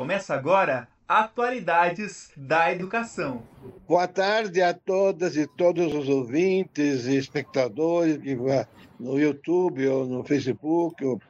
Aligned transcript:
Começa 0.00 0.32
agora 0.32 0.88
Atualidades 1.06 2.30
da 2.34 2.72
Educação. 2.72 3.42
Boa 3.86 4.08
tarde 4.08 4.62
a 4.62 4.72
todas 4.72 5.36
e 5.36 5.46
todos 5.46 5.92
os 5.92 6.08
ouvintes 6.08 7.04
e 7.04 7.18
espectadores 7.18 8.16
que 8.16 8.34
vão 8.34 8.66
no 8.98 9.20
YouTube 9.20 9.86
ou 9.88 10.06
no 10.06 10.24
Facebook 10.24 11.04
ou, 11.04 11.20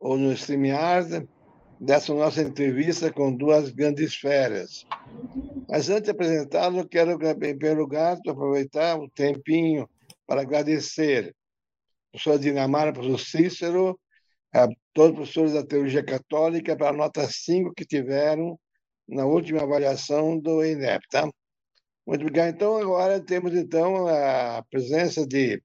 ou 0.00 0.16
no 0.16 0.32
StreamYard 0.32 1.28
dessa 1.78 2.14
nossa 2.14 2.40
entrevista 2.40 3.12
com 3.12 3.30
duas 3.30 3.68
grandes 3.68 4.14
feras. 4.14 4.86
Mas 5.68 5.90
antes 5.90 6.04
de 6.04 6.10
apresentá-lo, 6.12 6.88
quero, 6.88 7.10
em 7.22 7.38
primeiro 7.38 7.80
lugar, 7.80 8.16
aproveitar 8.26 8.98
um 8.98 9.06
tempinho 9.06 9.86
para 10.26 10.40
agradecer 10.40 11.26
ao 11.26 12.12
professor 12.12 12.38
Dinamara, 12.38 12.90
professor 12.90 13.20
Cícero, 13.20 14.00
a 14.54 14.68
todos 14.92 15.10
os 15.10 15.16
professores 15.16 15.52
da 15.52 15.66
Teologia 15.66 16.04
Católica 16.04 16.76
para 16.76 16.90
a 16.90 16.92
nota 16.92 17.26
5 17.28 17.74
que 17.74 17.84
tiveram 17.84 18.58
na 19.08 19.26
última 19.26 19.62
avaliação 19.62 20.38
do 20.38 20.64
INEP, 20.64 21.04
tá? 21.10 21.28
Muito 22.06 22.20
obrigado. 22.20 22.54
Então, 22.54 22.76
agora 22.76 23.20
temos 23.20 23.52
então 23.54 24.06
a 24.06 24.62
presença 24.70 25.26
de 25.26 25.60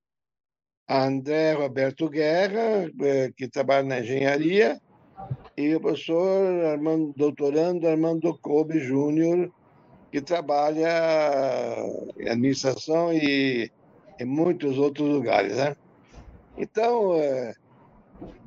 André 0.89 1.53
Roberto 1.53 2.09
Guerra, 2.09 2.89
eh, 3.01 3.31
que 3.37 3.47
trabalha 3.47 3.83
na 3.83 3.99
engenharia, 3.99 4.81
e 5.55 5.75
o 5.75 5.79
professor 5.79 6.65
Armando, 6.65 7.13
doutorando 7.15 7.87
Armando 7.87 8.35
Kobe 8.39 8.79
Júnior, 8.79 9.51
que 10.11 10.19
trabalha 10.19 10.89
em 12.17 12.29
administração 12.29 13.13
e 13.13 13.71
em 14.19 14.25
muitos 14.25 14.79
outros 14.79 15.07
lugares, 15.07 15.57
né? 15.57 15.75
Então, 16.57 17.13
eh, 17.15 17.53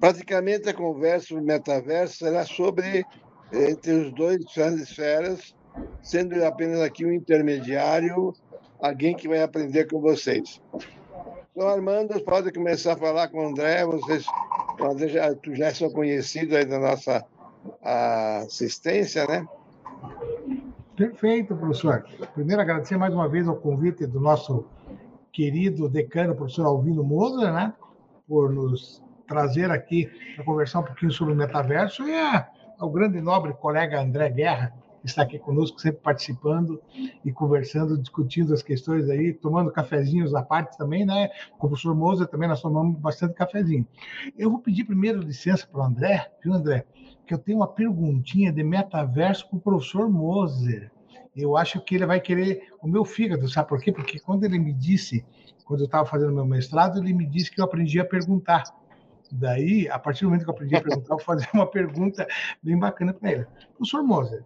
praticamente 0.00 0.68
a 0.68 0.74
conversa 0.74 1.28
sobre 1.28 1.44
metaverso 1.44 2.18
será 2.18 2.44
sobre 2.44 3.04
entre 3.52 3.92
os 3.92 4.12
dois 4.12 4.44
grandes 4.54 4.88
esferas, 4.88 5.54
sendo 6.02 6.42
apenas 6.44 6.80
aqui 6.80 7.04
um 7.04 7.12
intermediário, 7.12 8.34
alguém 8.80 9.14
que 9.14 9.28
vai 9.28 9.42
aprender 9.42 9.86
com 9.86 10.00
vocês. 10.00 10.60
Então, 11.54 11.68
Armando, 11.68 12.18
pode 12.24 12.50
começar 12.50 12.94
a 12.94 12.96
falar 12.96 13.28
com 13.28 13.38
o 13.38 13.48
André. 13.48 13.84
Vocês, 13.84 14.24
já, 15.08 15.36
já 15.52 15.74
são 15.74 15.90
conhecido 15.90 16.56
aí 16.56 16.64
da 16.64 16.78
nossa 16.78 17.24
assistência, 17.82 19.26
né? 19.26 19.46
Perfeito, 20.96 21.54
professor. 21.54 22.06
Primeiro, 22.34 22.62
agradecer 22.62 22.96
mais 22.96 23.12
uma 23.12 23.28
vez 23.28 23.46
ao 23.46 23.56
convite 23.56 24.06
do 24.06 24.18
nosso 24.18 24.64
querido 25.30 25.88
decano, 25.88 26.34
professor 26.34 26.66
Alvino 26.66 27.04
Moser, 27.04 27.52
né? 27.52 27.74
Por 28.26 28.50
nos 28.50 29.02
trazer 29.26 29.70
aqui 29.70 30.10
para 30.34 30.44
conversar 30.44 30.80
um 30.80 30.84
pouquinho 30.84 31.12
sobre 31.12 31.32
o 31.34 31.36
metaverso 31.36 32.06
e 32.06 32.14
a 32.14 32.48
ao 32.82 32.90
grande 32.90 33.20
nobre 33.20 33.52
colega 33.52 34.02
André 34.02 34.28
Guerra, 34.28 34.74
que 35.00 35.06
está 35.06 35.22
aqui 35.22 35.38
conosco, 35.38 35.80
sempre 35.80 36.00
participando 36.00 36.82
e 37.24 37.30
conversando, 37.32 37.96
discutindo 37.96 38.52
as 38.52 38.60
questões 38.60 39.08
aí, 39.08 39.32
tomando 39.32 39.70
cafezinhos 39.70 40.34
à 40.34 40.42
parte 40.42 40.76
também, 40.76 41.06
né? 41.06 41.28
Com 41.58 41.66
o 41.66 41.70
professor 41.70 41.94
Moza 41.94 42.26
também 42.26 42.48
nós 42.48 42.60
tomamos 42.60 42.98
bastante 42.98 43.34
cafezinho. 43.34 43.86
Eu 44.36 44.50
vou 44.50 44.58
pedir 44.58 44.82
primeiro 44.82 45.20
licença 45.20 45.64
para 45.64 45.80
o 45.80 45.84
André, 45.84 46.28
viu, 46.42 46.52
André? 46.52 46.84
Que 47.24 47.32
eu 47.32 47.38
tenho 47.38 47.58
uma 47.58 47.68
perguntinha 47.68 48.52
de 48.52 48.64
metaverso 48.64 49.48
para 49.48 49.58
o 49.58 49.60
professor 49.60 50.10
Moser. 50.10 50.90
Eu 51.36 51.56
acho 51.56 51.80
que 51.80 51.94
ele 51.94 52.04
vai 52.04 52.20
querer 52.20 52.68
o 52.82 52.88
meu 52.88 53.04
fígado, 53.04 53.48
sabe 53.48 53.68
por 53.68 53.80
quê? 53.80 53.92
Porque 53.92 54.18
quando 54.18 54.42
ele 54.42 54.58
me 54.58 54.72
disse, 54.72 55.24
quando 55.64 55.80
eu 55.80 55.86
estava 55.86 56.04
fazendo 56.04 56.32
meu 56.32 56.44
mestrado, 56.44 56.98
ele 56.98 57.12
me 57.12 57.26
disse 57.26 57.50
que 57.50 57.60
eu 57.60 57.64
aprendi 57.64 58.00
a 58.00 58.04
perguntar. 58.04 58.64
Daí, 59.34 59.88
a 59.88 59.98
partir 59.98 60.24
do 60.24 60.26
momento 60.26 60.44
que 60.44 60.50
eu 60.50 60.54
aprendi 60.54 60.76
a 60.76 60.82
perguntar, 60.82 61.14
eu 61.14 61.16
vou 61.16 61.24
fazer 61.24 61.48
uma 61.54 61.66
pergunta 61.66 62.28
bem 62.62 62.78
bacana 62.78 63.14
para 63.14 63.32
ele. 63.32 63.46
Professor 63.74 64.02
Moser, 64.02 64.44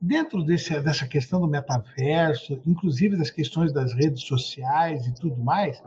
dentro 0.00 0.42
desse, 0.42 0.78
dessa 0.80 1.06
questão 1.06 1.40
do 1.40 1.46
metaverso, 1.46 2.60
inclusive 2.66 3.16
das 3.16 3.30
questões 3.30 3.72
das 3.72 3.92
redes 3.92 4.24
sociais 4.24 5.06
e 5.06 5.14
tudo 5.14 5.36
mais, 5.36 5.80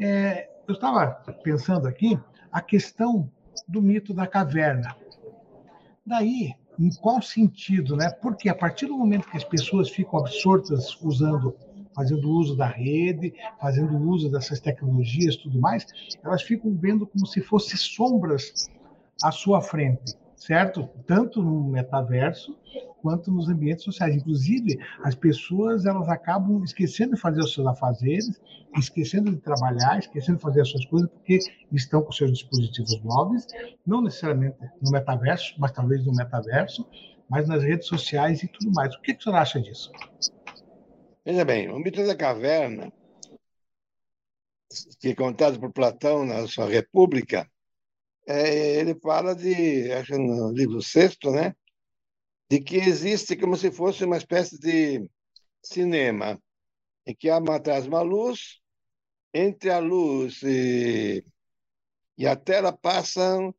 é, 0.00 0.50
eu 0.66 0.74
estava 0.74 1.06
pensando 1.44 1.86
aqui 1.86 2.18
a 2.50 2.60
questão 2.60 3.30
do 3.68 3.80
mito 3.80 4.12
da 4.12 4.26
caverna. 4.26 4.96
Daí, 6.04 6.54
em 6.76 6.90
qual 6.90 7.22
sentido, 7.22 7.96
né? 7.96 8.10
Porque 8.10 8.48
a 8.48 8.54
partir 8.54 8.86
do 8.86 8.98
momento 8.98 9.30
que 9.30 9.36
as 9.36 9.44
pessoas 9.44 9.88
ficam 9.88 10.18
absortas 10.18 11.00
usando 11.00 11.54
fazendo 11.94 12.28
uso 12.30 12.56
da 12.56 12.66
rede, 12.66 13.34
fazendo 13.60 13.96
uso 13.96 14.30
dessas 14.30 14.60
tecnologias, 14.60 15.36
tudo 15.36 15.60
mais, 15.60 15.86
elas 16.22 16.42
ficam 16.42 16.74
vendo 16.76 17.06
como 17.06 17.26
se 17.26 17.40
fossem 17.40 17.76
sombras 17.76 18.68
à 19.22 19.30
sua 19.30 19.60
frente, 19.60 20.14
certo? 20.36 20.88
Tanto 21.06 21.42
no 21.42 21.64
metaverso 21.68 22.56
quanto 23.04 23.30
nos 23.30 23.50
ambientes 23.50 23.84
sociais. 23.84 24.16
Inclusive, 24.16 24.78
as 25.02 25.14
pessoas 25.14 25.84
elas 25.84 26.08
acabam 26.08 26.64
esquecendo 26.64 27.14
de 27.14 27.20
fazer 27.20 27.40
os 27.40 27.52
seus 27.52 27.66
afazeres, 27.66 28.40
esquecendo 28.78 29.30
de 29.30 29.36
trabalhar, 29.36 29.98
esquecendo 29.98 30.38
de 30.38 30.42
fazer 30.42 30.62
as 30.62 30.70
suas 30.70 30.86
coisas, 30.86 31.10
porque 31.10 31.38
estão 31.70 32.02
com 32.02 32.10
seus 32.10 32.32
dispositivos 32.32 32.98
móveis, 33.02 33.46
não 33.86 34.00
necessariamente 34.00 34.56
no 34.82 34.90
metaverso, 34.90 35.54
mas 35.58 35.70
talvez 35.72 36.04
no 36.06 36.12
metaverso, 36.12 36.86
mas 37.28 37.46
nas 37.46 37.62
redes 37.62 37.86
sociais 37.86 38.42
e 38.42 38.48
tudo 38.48 38.72
mais. 38.72 38.94
O 38.94 39.00
que, 39.02 39.12
que 39.12 39.30
acha 39.30 39.60
disso? 39.60 39.92
Veja 41.24 41.42
bem, 41.42 41.70
o 41.70 41.78
mito 41.78 42.06
da 42.06 42.14
caverna, 42.14 42.92
que 45.00 45.08
é 45.08 45.14
contado 45.14 45.58
por 45.58 45.72
Platão 45.72 46.22
na 46.22 46.46
sua 46.46 46.68
República, 46.68 47.50
é, 48.26 48.76
ele 48.76 48.94
fala 49.00 49.34
de, 49.34 49.90
acho 49.92 50.18
no 50.18 50.52
livro 50.52 50.82
sexto, 50.82 51.30
né, 51.30 51.56
de 52.50 52.60
que 52.60 52.76
existe 52.76 53.36
como 53.36 53.56
se 53.56 53.70
fosse 53.70 54.04
uma 54.04 54.18
espécie 54.18 54.58
de 54.58 55.08
cinema, 55.62 56.38
em 57.06 57.14
que 57.14 57.30
há 57.30 57.38
atrás 57.38 57.86
uma 57.86 58.02
luz, 58.02 58.60
entre 59.32 59.70
a 59.70 59.78
luz 59.78 60.42
e, 60.42 61.24
e 62.18 62.26
a 62.26 62.36
tela 62.36 62.70
passam, 62.70 63.54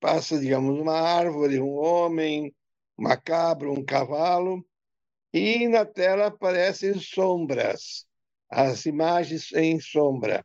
passa, 0.00 0.40
digamos, 0.40 0.78
uma 0.80 0.98
árvore, 0.98 1.60
um 1.60 1.76
homem, 1.76 2.54
uma 2.96 3.14
cabra, 3.14 3.70
um 3.70 3.84
cavalo, 3.84 4.64
e 5.32 5.68
na 5.68 5.84
tela 5.84 6.26
aparecem 6.26 6.98
sombras, 6.98 8.06
as 8.48 8.84
imagens 8.86 9.52
em 9.52 9.78
sombra. 9.80 10.44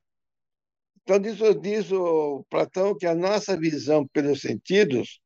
Então, 1.02 1.20
diz, 1.20 1.38
diz 1.62 1.92
o 1.92 2.44
Platão 2.50 2.98
que 2.98 3.06
a 3.06 3.16
nossa 3.16 3.58
visão 3.58 4.08
pelos 4.08 4.42
sentidos 4.42 5.20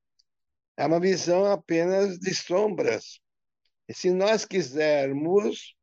é 0.78 0.86
uma 0.86 1.00
visão 1.00 1.46
apenas 1.46 2.18
de 2.19 2.34
sombras. 2.34 3.19
E 3.88 3.94
se 3.94 4.12
nós 4.12 4.46
quisermos 4.46 5.75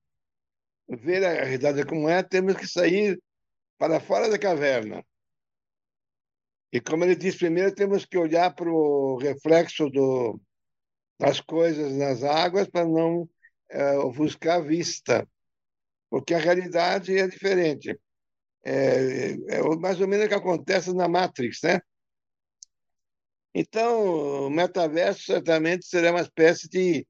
ver 0.88 1.24
a 1.24 1.44
realidade 1.44 1.84
como 1.84 2.08
é, 2.08 2.22
temos 2.22 2.56
que 2.56 2.66
sair 2.66 3.20
para 3.78 4.00
fora 4.00 4.28
da 4.28 4.38
caverna. 4.38 5.04
E 6.72 6.80
como 6.80 7.04
ele 7.04 7.16
diz 7.16 7.36
primeiro, 7.36 7.74
temos 7.74 8.04
que 8.04 8.18
olhar 8.18 8.54
para 8.54 8.70
o 8.70 9.16
reflexo 9.16 9.88
do, 9.90 10.40
das 11.18 11.40
coisas 11.40 11.96
nas 11.96 12.22
águas 12.22 12.68
para 12.68 12.86
não 12.86 13.28
é, 13.70 13.98
ofuscar 13.98 14.56
a 14.58 14.60
vista, 14.60 15.28
porque 16.10 16.34
a 16.34 16.38
realidade 16.38 17.16
é 17.16 17.26
diferente. 17.26 17.98
É, 18.64 19.32
é 19.48 19.62
mais 19.78 20.00
ou 20.00 20.08
menos 20.08 20.26
o 20.26 20.28
que 20.28 20.34
acontece 20.34 20.92
na 20.92 21.08
Matrix, 21.08 21.60
né? 21.62 21.80
Então, 23.54 24.46
o 24.46 24.50
metaverso 24.50 25.24
certamente 25.24 25.86
será 25.86 26.10
uma 26.10 26.20
espécie 26.20 26.68
de 26.68 27.06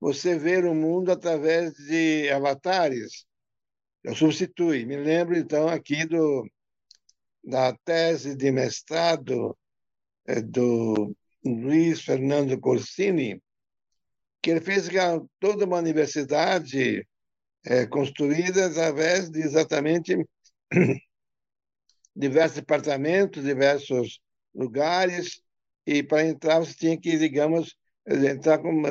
você 0.00 0.38
ver 0.38 0.64
o 0.64 0.74
mundo 0.74 1.12
através 1.12 1.74
de 1.74 2.30
avatares. 2.30 3.26
Eu 4.02 4.14
substitui. 4.14 4.86
Me 4.86 4.96
lembro, 4.96 5.36
então, 5.36 5.68
aqui 5.68 6.06
do, 6.06 6.48
da 7.44 7.74
tese 7.84 8.34
de 8.34 8.50
mestrado 8.50 9.56
é, 10.26 10.40
do 10.40 11.14
Luiz 11.44 12.02
Fernando 12.02 12.58
Corsini, 12.58 13.42
que 14.42 14.50
ele 14.50 14.60
fez 14.60 14.88
toda 15.38 15.64
uma 15.64 15.78
universidade 15.78 17.06
é, 17.64 17.86
construída 17.86 18.66
através 18.66 19.30
de 19.30 19.40
exatamente 19.40 20.16
diversos 22.16 22.56
departamentos, 22.56 23.44
diversos 23.44 24.20
lugares, 24.54 25.42
e 25.86 26.02
para 26.02 26.26
entrar 26.26 26.60
você 26.60 26.74
tinha 26.74 26.98
que, 26.98 27.16
digamos, 27.18 27.76
entrar 28.06 28.58
como, 28.58 28.82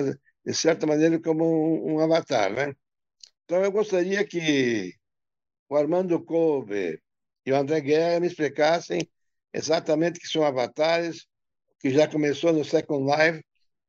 de 0.45 0.53
certa 0.53 0.85
maneira 0.87 1.19
como 1.21 1.45
um, 1.45 1.95
um 1.95 1.99
avatar, 1.99 2.51
né? 2.53 2.73
Então 3.45 3.63
eu 3.63 3.71
gostaria 3.71 4.25
que 4.25 4.93
o 5.67 5.75
Armando 5.75 6.23
Couve 6.23 7.01
e 7.45 7.51
o 7.51 7.55
André 7.55 7.81
Guerra 7.81 8.19
me 8.19 8.27
explicassem 8.27 9.09
exatamente 9.53 10.19
que 10.19 10.27
são 10.27 10.43
avatares, 10.43 11.25
que 11.79 11.89
já 11.89 12.07
começou 12.07 12.53
no 12.53 12.63
Second 12.63 13.05
Life, 13.05 13.43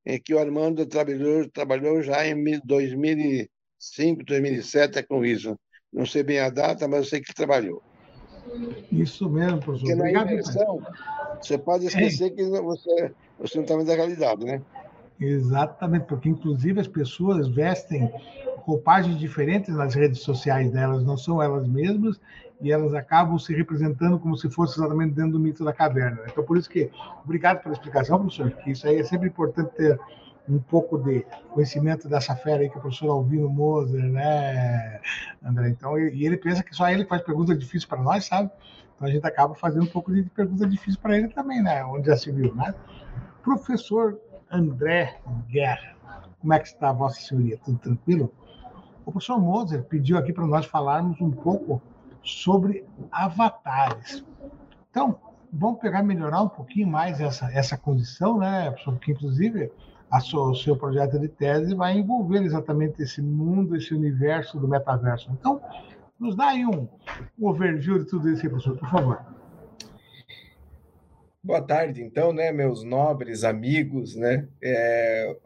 em 0.05 0.20
que 0.20 0.35
o 0.35 0.38
Armando 0.38 0.87
trabalhou, 0.87 1.49
trabalhou 1.50 2.02
já 2.02 2.26
em 2.26 2.61
2005, 2.64 4.25
2007 4.25 4.99
é 4.99 5.02
com 5.02 5.25
isso. 5.25 5.58
Não 5.93 6.06
sei 6.06 6.23
bem 6.23 6.38
a 6.41 6.50
data, 6.50 6.87
mas 6.87 7.00
eu 7.00 7.05
sei 7.05 7.20
que 7.20 7.35
trabalhou. 7.35 7.82
Isso 8.91 9.29
mesmo, 9.29 9.61
professor. 9.61 9.87
Porque 9.87 9.94
na 9.94 10.11
imersão, 10.11 10.81
você 11.41 11.58
pode 11.58 11.87
esquecer 11.87 12.26
é. 12.26 12.31
que 12.31 12.44
você, 12.44 13.12
você 13.38 13.56
não 13.56 13.64
está 13.64 13.76
vendo 13.76 13.93
a 13.93 13.94
realidade, 13.94 14.44
né? 14.44 14.62
Exatamente, 15.20 16.06
porque 16.06 16.29
inclusive 16.29 16.81
as 16.81 16.88
pessoas 16.88 17.47
vestem 17.49 18.11
roupagens 18.58 19.19
diferentes 19.19 19.75
nas 19.75 19.94
redes 19.94 20.20
sociais 20.20 20.70
delas, 20.70 21.05
não 21.05 21.17
são 21.17 21.43
elas 21.43 21.67
mesmas, 21.69 22.19
e 22.61 22.71
elas 22.71 22.95
acabam 22.95 23.39
se 23.39 23.55
representando 23.55 24.19
como 24.19 24.37
se 24.37 24.51
fosse 24.51 24.79
exatamente 24.79 25.15
dentro 25.15 25.33
do 25.33 25.41
mito 25.41 25.65
da 25.65 25.73
caverna. 25.73 26.21
Então, 26.27 26.45
por 26.45 26.57
isso 26.57 26.69
que, 26.69 26.91
obrigado 27.25 27.62
pela 27.62 27.73
explicação, 27.73 28.19
professor, 28.19 28.51
que 28.51 28.71
isso 28.71 28.87
aí 28.87 28.99
é 28.99 29.05
sempre 29.05 29.29
importante 29.29 29.71
ter 29.75 29.99
um 30.49 30.59
pouco 30.59 30.99
de 30.99 31.25
conhecimento 31.53 32.09
dessa 32.09 32.35
fera 32.35 32.62
aí 32.62 32.69
que 32.69 32.77
o 32.77 32.81
professor 32.81 33.11
Alvino 33.11 33.49
Moser, 33.49 34.03
né, 34.03 35.01
André? 35.43 35.69
Então, 35.69 35.99
e 35.99 36.27
ele 36.27 36.37
pensa 36.37 36.62
que 36.62 36.75
só 36.75 36.89
ele 36.89 37.05
faz 37.05 37.23
pergunta 37.23 37.57
difícil 37.57 37.89
para 37.89 38.03
nós, 38.03 38.27
sabe? 38.27 38.51
Então 38.97 39.09
a 39.09 39.11
gente 39.11 39.27
acaba 39.27 39.55
fazendo 39.55 39.85
um 39.85 39.91
pouco 39.91 40.12
de 40.12 40.23
pergunta 40.25 40.67
difícil 40.67 41.01
para 41.01 41.17
ele 41.17 41.29
também, 41.29 41.62
né? 41.62 41.83
Onde 41.85 42.09
já 42.09 42.17
se 42.17 42.31
viu, 42.31 42.55
né? 42.55 42.75
Professor 43.43 44.21
André 44.51 45.19
Guerra, 45.49 45.95
como 46.41 46.53
é 46.53 46.59
que 46.59 46.67
está 46.67 46.91
a 46.91 46.93
Vossa 46.93 47.21
Senhoria? 47.21 47.59
Tudo 47.65 47.79
tranquilo? 47.79 48.33
O 49.07 49.12
professor 49.12 49.41
Moser 49.41 49.85
pediu 49.85 50.19
aqui 50.19 50.33
para 50.33 50.47
nós 50.47 50.67
falarmos 50.67 51.21
um 51.21 51.31
pouco 51.31 51.81
sobre 52.22 52.84
avatares. 53.11 54.25
Então, 54.90 55.19
vamos 55.52 55.81
pegar 55.81 56.02
melhorar 56.02 56.43
um 56.43 56.49
pouquinho 56.49 56.87
mais 56.87 57.20
essa, 57.20 57.50
essa 57.52 57.76
condição, 57.76 58.38
né, 58.38 58.75
porque 58.84 59.12
inclusive 59.12 59.70
sua, 60.20 60.50
o 60.50 60.55
seu 60.55 60.76
projeto 60.76 61.19
de 61.19 61.28
tese 61.28 61.75
vai 61.75 61.96
envolver 61.96 62.43
exatamente 62.43 63.00
esse 63.02 63.22
mundo, 63.22 63.76
esse 63.76 63.94
universo 63.94 64.58
do 64.58 64.67
metaverso. 64.67 65.31
Então, 65.31 65.61
nos 66.19 66.34
dá 66.34 66.49
aí 66.49 66.67
um, 66.67 66.88
um 67.38 67.49
overview 67.49 67.99
de 67.99 68.06
tudo 68.06 68.28
isso, 68.28 68.49
professor, 68.49 68.76
por 68.76 68.88
favor. 68.88 69.25
Boa 71.43 71.62
tarde, 71.62 72.02
então, 72.02 72.32
né, 72.32 72.52
meus 72.52 72.84
nobres 72.84 73.44
amigos, 73.44 74.14
né? 74.14 74.46
É, 74.62 75.37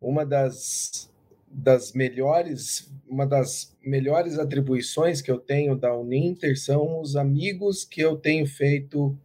uma 0.00 0.26
das, 0.26 1.12
das 1.54 1.92
melhores, 1.92 2.92
uma 3.08 3.24
das 3.24 3.76
melhores 3.80 4.38
atribuições 4.38 5.22
que 5.22 5.30
eu 5.30 5.38
tenho 5.38 5.76
da 5.76 5.96
Uninter 5.96 6.58
são 6.58 7.00
os 7.00 7.14
amigos 7.14 7.84
que 7.84 8.00
eu 8.00 8.16
tenho 8.16 8.44
feito 8.46 9.16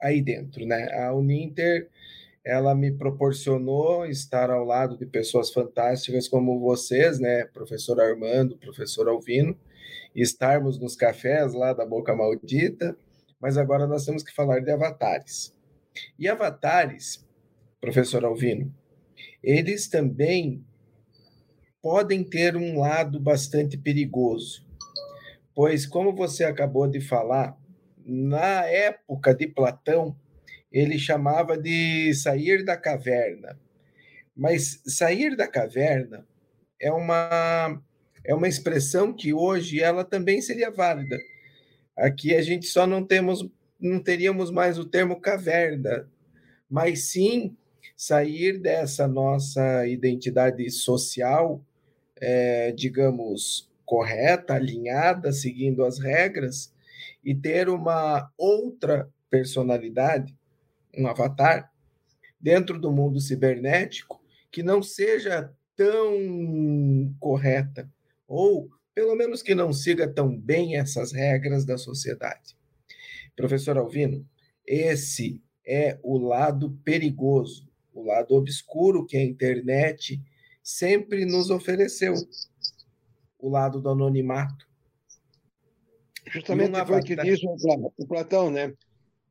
aí 0.00 0.22
dentro, 0.22 0.64
né? 0.64 0.90
A 0.92 1.14
Uninter 1.14 1.90
ela 2.44 2.74
me 2.74 2.92
proporcionou 2.92 4.06
estar 4.06 4.50
ao 4.50 4.64
lado 4.64 4.98
de 4.98 5.06
pessoas 5.06 5.50
fantásticas 5.50 6.28
como 6.28 6.60
vocês, 6.60 7.18
né, 7.18 7.44
professor 7.46 7.98
Armando, 8.00 8.58
professor 8.58 9.08
Alvino, 9.08 9.56
estarmos 10.14 10.78
nos 10.78 10.94
cafés 10.94 11.54
lá 11.54 11.72
da 11.72 11.86
Boca 11.86 12.14
Maldita, 12.14 12.96
mas 13.40 13.56
agora 13.56 13.86
nós 13.86 14.04
temos 14.04 14.22
que 14.22 14.34
falar 14.34 14.60
de 14.60 14.70
avatares. 14.70 15.54
E 16.18 16.28
avatares, 16.28 17.26
professor 17.80 18.24
Alvino, 18.26 18.74
eles 19.42 19.88
também 19.88 20.62
podem 21.84 22.24
ter 22.24 22.56
um 22.56 22.80
lado 22.80 23.20
bastante 23.20 23.76
perigoso, 23.76 24.66
pois, 25.54 25.84
como 25.84 26.16
você 26.16 26.42
acabou 26.42 26.88
de 26.88 26.98
falar, 26.98 27.58
na 28.06 28.64
época 28.64 29.34
de 29.34 29.46
Platão, 29.46 30.16
ele 30.72 30.98
chamava 30.98 31.58
de 31.58 32.14
sair 32.14 32.64
da 32.64 32.74
caverna. 32.74 33.60
Mas 34.34 34.80
sair 34.86 35.36
da 35.36 35.46
caverna 35.46 36.26
é 36.80 36.90
uma 36.90 37.82
é 38.24 38.34
uma 38.34 38.48
expressão 38.48 39.12
que 39.12 39.34
hoje 39.34 39.78
ela 39.78 40.06
também 40.06 40.40
seria 40.40 40.70
válida. 40.70 41.18
Aqui 41.94 42.34
a 42.34 42.40
gente 42.40 42.66
só 42.66 42.86
não 42.86 43.04
temos 43.06 43.46
não 43.78 44.02
teríamos 44.02 44.50
mais 44.50 44.78
o 44.78 44.86
termo 44.86 45.20
caverna, 45.20 46.08
mas 46.66 47.10
sim 47.10 47.54
sair 47.94 48.58
dessa 48.58 49.06
nossa 49.06 49.86
identidade 49.86 50.70
social, 50.70 51.62
é, 52.24 52.72
digamos, 52.72 53.70
correta, 53.84 54.54
alinhada, 54.54 55.30
seguindo 55.30 55.84
as 55.84 55.98
regras, 55.98 56.72
e 57.22 57.34
ter 57.34 57.68
uma 57.68 58.30
outra 58.38 59.08
personalidade 59.30 60.34
um 60.96 61.06
avatar 61.06 61.72
dentro 62.40 62.78
do 62.78 62.92
mundo 62.92 63.20
cibernético 63.20 64.22
que 64.50 64.62
não 64.62 64.82
seja 64.82 65.52
tão 65.76 67.14
correta, 67.18 67.90
ou 68.28 68.70
pelo 68.94 69.16
menos 69.16 69.42
que 69.42 69.54
não 69.54 69.72
siga 69.72 70.06
tão 70.06 70.36
bem 70.36 70.76
essas 70.76 71.12
regras 71.12 71.64
da 71.64 71.76
sociedade. 71.76 72.56
Professor 73.34 73.76
Alvino, 73.76 74.24
esse 74.64 75.42
é 75.66 75.98
o 76.02 76.16
lado 76.16 76.78
perigoso, 76.84 77.68
o 77.92 78.04
lado 78.04 78.34
obscuro 78.34 79.04
que 79.04 79.16
a 79.16 79.22
internet 79.22 80.22
sempre 80.64 81.26
nos 81.26 81.50
ofereceu, 81.50 82.14
o 83.38 83.50
lado 83.50 83.80
do 83.80 83.90
anonimato. 83.90 84.66
Justamente 86.26 86.82
foi 86.86 87.00
o 87.00 87.04
que 87.04 87.14
disse 87.14 87.46
o 87.46 88.06
Platão, 88.06 88.50
né? 88.50 88.72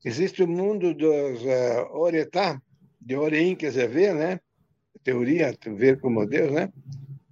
Existe 0.06 0.44
o 0.44 0.48
mundo 0.48 0.94
dos 0.94 1.42
uh, 1.42 1.94
Oretá, 1.94 2.62
de 3.02 3.16
Oreim, 3.16 3.56
quer 3.56 3.70
dizer, 3.70 3.90
ver, 3.90 4.14
né? 4.14 4.40
Teoria, 5.04 5.58
ver 5.76 6.00
como 6.00 6.26
Deus, 6.26 6.52
né? 6.52 6.72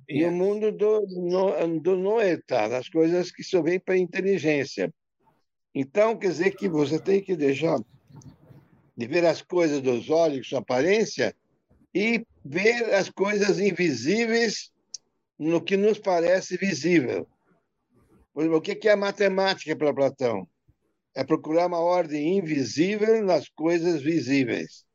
E 0.09 0.25
o 0.25 0.31
mundo 0.31 0.71
do, 0.71 1.05
no, 1.07 1.79
do 1.79 1.95
Noetá, 1.95 2.67
das 2.67 2.89
coisas 2.89 3.31
que 3.31 3.43
só 3.43 3.61
vêm 3.61 3.79
para 3.79 3.93
a 3.93 3.99
inteligência. 3.99 4.93
Então, 5.73 6.17
quer 6.17 6.29
dizer 6.29 6.55
que 6.55 6.67
você 6.67 6.99
tem 6.99 7.21
que 7.21 7.35
deixar 7.35 7.79
de 8.97 9.07
ver 9.07 9.25
as 9.25 9.41
coisas 9.41 9.79
dos 9.81 10.09
olhos, 10.09 10.49
sua 10.49 10.59
aparência, 10.59 11.33
e 11.93 12.25
ver 12.43 12.93
as 12.93 13.09
coisas 13.09 13.59
invisíveis 13.59 14.71
no 15.37 15.61
que 15.61 15.77
nos 15.77 15.99
parece 15.99 16.57
visível. 16.57 17.27
Por 18.33 18.41
exemplo, 18.41 18.57
o 18.59 18.61
que 18.61 18.87
é 18.87 18.95
matemática 18.95 19.75
para 19.75 19.93
Platão? 19.93 20.47
é 21.15 21.23
procurar 21.23 21.67
uma 21.67 21.79
ordem 21.79 22.37
invisível 22.37 23.23
nas 23.23 23.49
coisas 23.49 24.01
visíveis. 24.01 24.85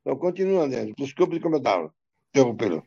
Então, 0.00 0.16
continua, 0.16 0.64
André. 0.64 0.92
Desculpe 0.96 1.34
de 1.34 1.40
comentar. 1.40 1.90
Interrompeu. 2.30 2.82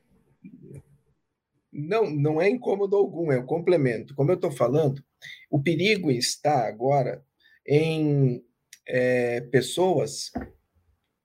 Não, 1.71 2.09
não 2.09 2.41
é 2.41 2.49
incômodo 2.49 2.95
algum, 2.95 3.31
é 3.31 3.39
um 3.39 3.45
complemento. 3.45 4.15
Como 4.15 4.31
eu 4.31 4.35
estou 4.35 4.51
falando, 4.51 5.03
o 5.49 5.61
perigo 5.61 6.09
está 6.09 6.67
agora 6.67 7.23
em 7.67 8.43
é, 8.87 9.41
pessoas, 9.41 10.31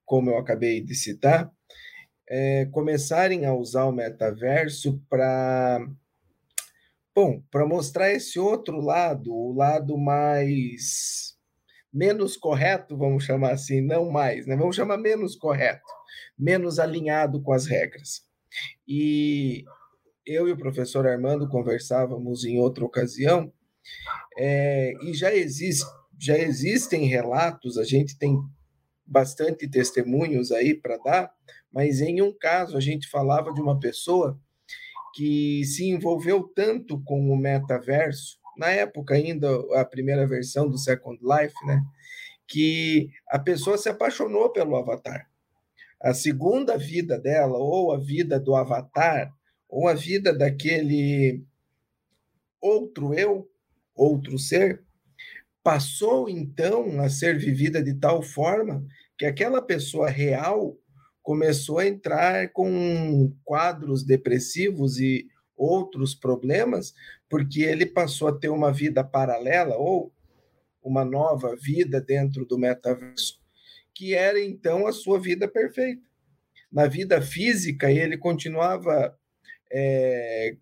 como 0.04 0.31
eu 0.31 0.38
acabei 0.38 0.81
de 0.81 0.94
citar, 0.94 1.50
é, 2.29 2.67
começarem 2.67 3.45
a 3.45 3.55
usar 3.55 3.85
o 3.85 3.93
metaverso 3.93 5.00
para 5.09 5.87
Bom, 7.14 7.43
para 7.50 7.67
mostrar 7.67 8.11
esse 8.11 8.38
outro 8.38 8.81
lado, 8.81 9.31
o 9.35 9.52
lado 9.52 9.99
mais 9.99 11.37
menos 11.93 12.38
correto, 12.38 12.97
vamos 12.97 13.25
chamar 13.25 13.52
assim, 13.52 13.83
não 13.83 14.11
mais, 14.11 14.47
né? 14.47 14.57
Vamos 14.57 14.75
chamar 14.75 14.97
menos 14.97 15.37
correto, 15.37 15.87
menos 16.38 16.79
alinhado 16.79 17.43
com 17.43 17.52
as 17.52 17.67
regras. 17.67 18.23
E 18.88 19.62
eu 20.25 20.49
e 20.49 20.52
o 20.52 20.57
professor 20.57 21.07
Armando 21.07 21.49
conversávamos 21.49 22.47
em 22.47 22.59
outra 22.59 22.83
ocasião, 22.83 23.52
é, 24.38 24.95
e 25.02 25.12
já, 25.12 25.35
existe, 25.35 25.85
já 26.19 26.38
existem 26.38 27.05
relatos, 27.05 27.76
a 27.76 27.85
gente 27.85 28.17
tem 28.17 28.38
bastante 29.05 29.69
testemunhos 29.69 30.50
aí 30.50 30.73
para 30.73 30.97
dar, 30.97 31.31
mas 31.73 32.00
em 32.00 32.21
um 32.21 32.33
caso 32.33 32.76
a 32.76 32.81
gente 32.81 33.09
falava 33.09 33.52
de 33.52 33.61
uma 33.61 33.79
pessoa 33.79 34.38
que 35.14 35.64
se 35.64 35.88
envolveu 35.88 36.43
tanto 36.55 37.00
com 37.02 37.31
o 37.31 37.37
metaverso, 37.37 38.38
na 38.57 38.71
época 38.71 39.14
ainda 39.14 39.49
a 39.75 39.85
primeira 39.85 40.26
versão 40.26 40.69
do 40.69 40.79
Second 40.79 41.19
Life, 41.23 41.55
né, 41.67 41.83
que 42.47 43.11
a 43.29 43.38
pessoa 43.38 43.79
se 43.79 43.88
apaixonou 43.88 44.50
pelo 44.50 44.76
avatar. 44.76 45.29
A 46.00 46.12
segunda 46.12 46.76
vida 46.76 47.19
dela, 47.19 47.57
ou 47.59 47.93
a 47.93 47.99
vida 47.99 48.38
do 48.38 48.55
avatar, 48.55 49.33
ou 49.69 49.88
a 49.88 49.95
vida 49.95 50.37
daquele 50.37 51.43
outro 52.61 53.14
eu, 53.14 53.49
outro 53.95 54.38
ser, 54.38 54.83
passou 55.62 56.29
então 56.29 57.00
a 57.00 57.09
ser 57.09 57.38
vivida 57.38 57.83
de 57.83 57.95
tal 57.95 58.23
forma 58.23 58.85
que 59.17 59.25
aquela 59.25 59.62
pessoa 59.62 60.09
real 60.09 60.76
começou 61.23 61.79
a 61.79 61.87
entrar 61.87 62.50
com 62.52 63.33
quadros 63.45 64.02
depressivos 64.02 64.99
e 64.99 65.29
outros 65.57 66.14
problemas, 66.14 66.93
porque 67.29 67.62
ele 67.62 67.87
passou 67.87 68.29
a 68.29 68.38
ter 68.38 68.49
uma 68.49 68.73
vida 68.73 69.05
paralela 69.05 69.76
ou 69.76 70.12
uma 70.83 71.05
nova 71.05 71.55
vida 71.55 72.00
dentro 72.00 72.45
do 72.45 72.59
metaverso, 72.59 73.41
que 73.95 74.14
era 74.14 74.43
então 74.43 74.87
a 74.87 74.93
sua 74.93 75.21
vida 75.21 75.47
perfeita. 75.47 76.02
Na 76.71 76.87
vida 76.87 77.23
física, 77.23 77.91
ele 77.91 78.17
continuava 78.17 79.17
é, 79.71 80.57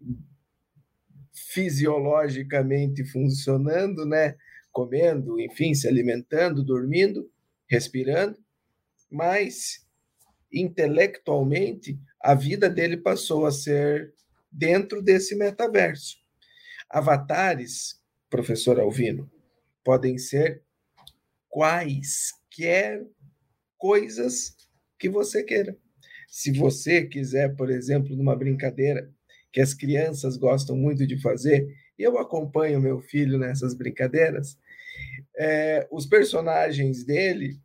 fisiologicamente 1.33 3.05
funcionando, 3.05 4.05
né? 4.05 4.37
Comendo, 4.71 5.41
enfim, 5.41 5.75
se 5.75 5.89
alimentando, 5.89 6.63
dormindo, 6.63 7.31
respirando, 7.69 8.37
mas 9.11 9.87
intelectualmente, 10.53 11.99
a 12.21 12.35
vida 12.35 12.69
dele 12.69 12.97
passou 12.97 13.47
a 13.47 13.53
ser 13.53 14.13
dentro 14.51 15.01
desse 15.01 15.35
metaverso. 15.35 16.17
Avatares, 16.89 18.01
professor 18.29 18.81
Alvino, 18.81 19.31
podem 19.85 20.19
ser 20.19 20.63
quaisquer 21.49 23.07
coisas 23.79 24.57
que 24.99 25.09
você 25.09 25.43
queira. 25.43 25.77
Se 26.29 26.53
você 26.53 27.05
quiser, 27.05 27.57
por 27.57 27.71
exemplo, 27.71 28.15
numa 28.15 28.37
brincadeira 28.37 29.11
que 29.53 29.61
as 29.61 29.75
crianças 29.75 30.37
gostam 30.37 30.77
muito 30.77 31.07
de 31.07 31.21
fazer, 31.21 31.67
eu 31.99 32.19
acompanho 32.19 32.81
meu 32.81 33.01
filho 33.01 33.39
nessas 33.39 33.75
brincadeiras, 33.75 34.57
é, 35.37 35.89
os 35.91 36.07
personagens 36.07 37.05
dele 37.05 37.59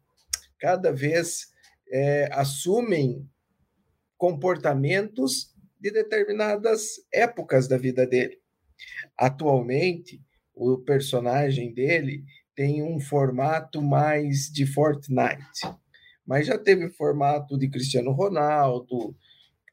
cada 0.60 0.92
vez 0.92 1.54
é, 1.92 2.30
assumem 2.32 3.30
comportamentos 4.18 5.54
de 5.80 5.92
determinadas 5.92 7.06
épocas 7.14 7.68
da 7.68 7.78
vida 7.78 8.08
dele. 8.08 8.40
Atualmente, 9.18 10.22
o 10.54 10.78
personagem 10.78 11.74
dele 11.74 12.24
tem 12.56 12.82
um 12.82 13.00
formato 13.00 13.82
mais 13.82 14.50
de 14.52 14.66
Fortnite, 14.66 15.62
mas 16.26 16.48
já 16.48 16.58
teve 16.58 16.90
formato 16.90 17.58
de 17.58 17.70
Cristiano 17.70 18.12
Ronaldo 18.12 19.16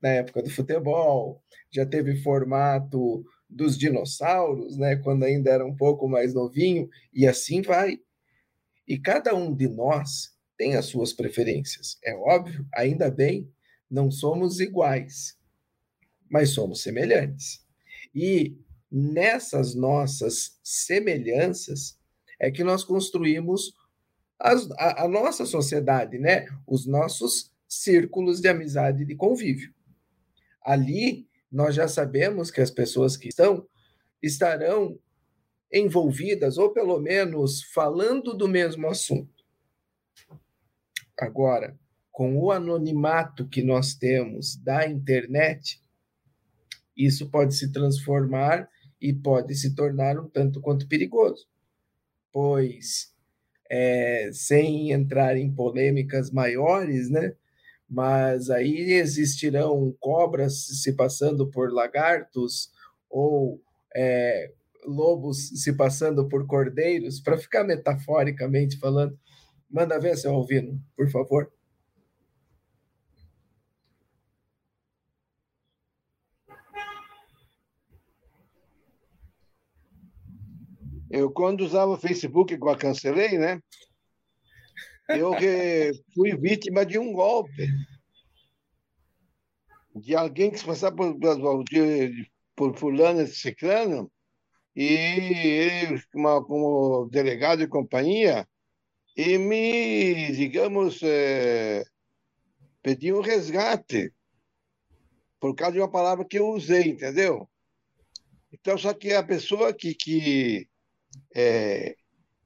na 0.03 0.11
época 0.11 0.43
do 0.43 0.51
futebol, 0.51 1.43
já 1.71 1.87
teve 1.87 2.17
formato 2.17 3.25
dos 3.49 3.79
dinossauros, 3.79 4.77
né, 4.77 4.97
quando 4.97 5.25
ainda 5.25 5.51
era 5.51 5.65
um 5.65 5.77
pouco 5.77 6.09
mais 6.09 6.35
novinho, 6.35 6.89
e 7.13 7.27
assim 7.27 7.63
vai. 7.63 7.99
E 8.87 8.99
cada 8.99 9.35
um 9.35 9.55
de 9.55 9.69
nós 9.69 10.32
tem 10.63 10.77
as 10.77 10.87
suas 10.87 11.13
preferências. 11.13 11.99
É 12.05 12.15
óbvio, 12.15 12.65
ainda 12.73 13.11
bem, 13.11 13.53
não 13.91 14.13
somos 14.13 14.61
iguais, 14.61 15.37
mas 16.31 16.51
somos 16.51 16.85
semelhantes. 16.85 17.67
E 18.15 18.57
nessas 18.89 19.75
nossas 19.75 20.61
semelhanças 20.63 21.99
é 22.39 22.49
que 22.49 22.63
nós 22.63 22.85
construímos 22.85 23.75
as, 24.39 24.71
a, 24.79 25.03
a 25.03 25.09
nossa 25.09 25.45
sociedade, 25.45 26.17
né? 26.17 26.47
Os 26.65 26.87
nossos 26.87 27.53
círculos 27.69 28.41
de 28.41 28.47
amizade 28.47 29.03
e 29.03 29.07
de 29.07 29.17
convívio. 29.17 29.75
Ali 30.63 31.27
nós 31.51 31.75
já 31.75 31.89
sabemos 31.89 32.53
que 32.53 32.61
as 32.61 32.71
pessoas 32.71 33.17
que 33.17 33.31
estão 33.31 33.67
estarão 34.23 34.97
envolvidas, 35.73 36.57
ou 36.57 36.71
pelo 36.71 37.01
menos 37.01 37.65
falando 37.65 38.33
do 38.33 38.47
mesmo 38.47 38.87
assunto. 38.87 39.43
Agora, 41.19 41.79
com 42.11 42.39
o 42.39 42.51
anonimato 42.51 43.49
que 43.49 43.63
nós 43.63 43.95
temos 43.95 44.57
da 44.57 44.87
internet, 44.87 45.81
isso 46.97 47.31
pode 47.31 47.55
se 47.55 47.73
transformar 47.73 48.69
e 49.01 49.13
pode 49.13 49.55
se 49.55 49.75
tornar 49.75 50.19
um 50.19 50.29
tanto 50.29 50.61
quanto 50.61 50.87
perigoso, 50.87 51.47
pois, 52.33 53.13
é, 53.69 54.31
sem 54.33 54.93
entrar 54.93 55.37
em 55.37 55.53
polêmicas 55.53 56.31
maiores, 56.31 57.11
né? 57.11 57.35
Mas 57.89 58.49
aí 58.51 58.93
existirão 58.93 59.95
cobras 59.99 60.67
se 60.83 60.95
passando 60.95 61.51
por 61.51 61.73
lagartos 61.73 62.71
ou 63.11 63.61
é, 63.95 64.53
lobos 64.87 65.49
se 65.63 65.73
passando 65.75 66.29
por 66.29 66.47
cordeiros, 66.47 67.21
para 67.21 67.39
ficar 67.39 67.65
metaforicamente 67.65 68.79
falando. 68.79 69.19
Manda 69.73 69.99
ver, 69.99 70.19
seu 70.19 70.35
Alvino, 70.35 70.79
por 70.95 71.11
favor. 71.11 71.51
Eu, 81.11 81.31
quando 81.31 81.63
usava 81.63 81.93
o 81.93 81.97
Facebook, 81.97 82.53
eu 82.53 82.77
cancelei, 82.77 83.39
né? 83.39 83.63
Eu 85.09 85.33
fui 86.15 86.37
vítima 86.37 86.85
de 86.85 86.99
um 86.99 87.11
golpe. 87.11 87.67
De 89.95 90.15
alguém 90.15 90.51
que 90.51 90.59
se 90.59 90.67
passava 90.67 90.95
por, 90.95 91.17
por, 92.55 92.77
fulano 92.77 93.23
e 93.23 93.27
ciclano, 93.27 94.11
e 94.77 94.85
ele, 94.85 96.03
como, 96.13 97.09
delegado 97.11 97.61
de 97.61 97.69
companhia, 97.69 98.47
e 99.17 99.39
me, 99.39 100.33
digamos, 100.33 101.01
é, 101.03 101.85
pediu 102.83 103.19
um 103.19 103.23
resgate 103.23 104.13
por 105.39 105.55
causa 105.55 105.73
de 105.73 105.81
uma 105.81 105.91
palavra 105.91 106.25
que 106.25 106.39
eu 106.39 106.49
usei, 106.49 106.89
entendeu? 106.89 107.49
Então, 108.53 108.77
só 108.79 108.95
que 108.95 109.13
a 109.13 109.23
pessoa 109.23 109.73
que, 109.73 109.95
que 109.95 110.69
é, 111.35 111.97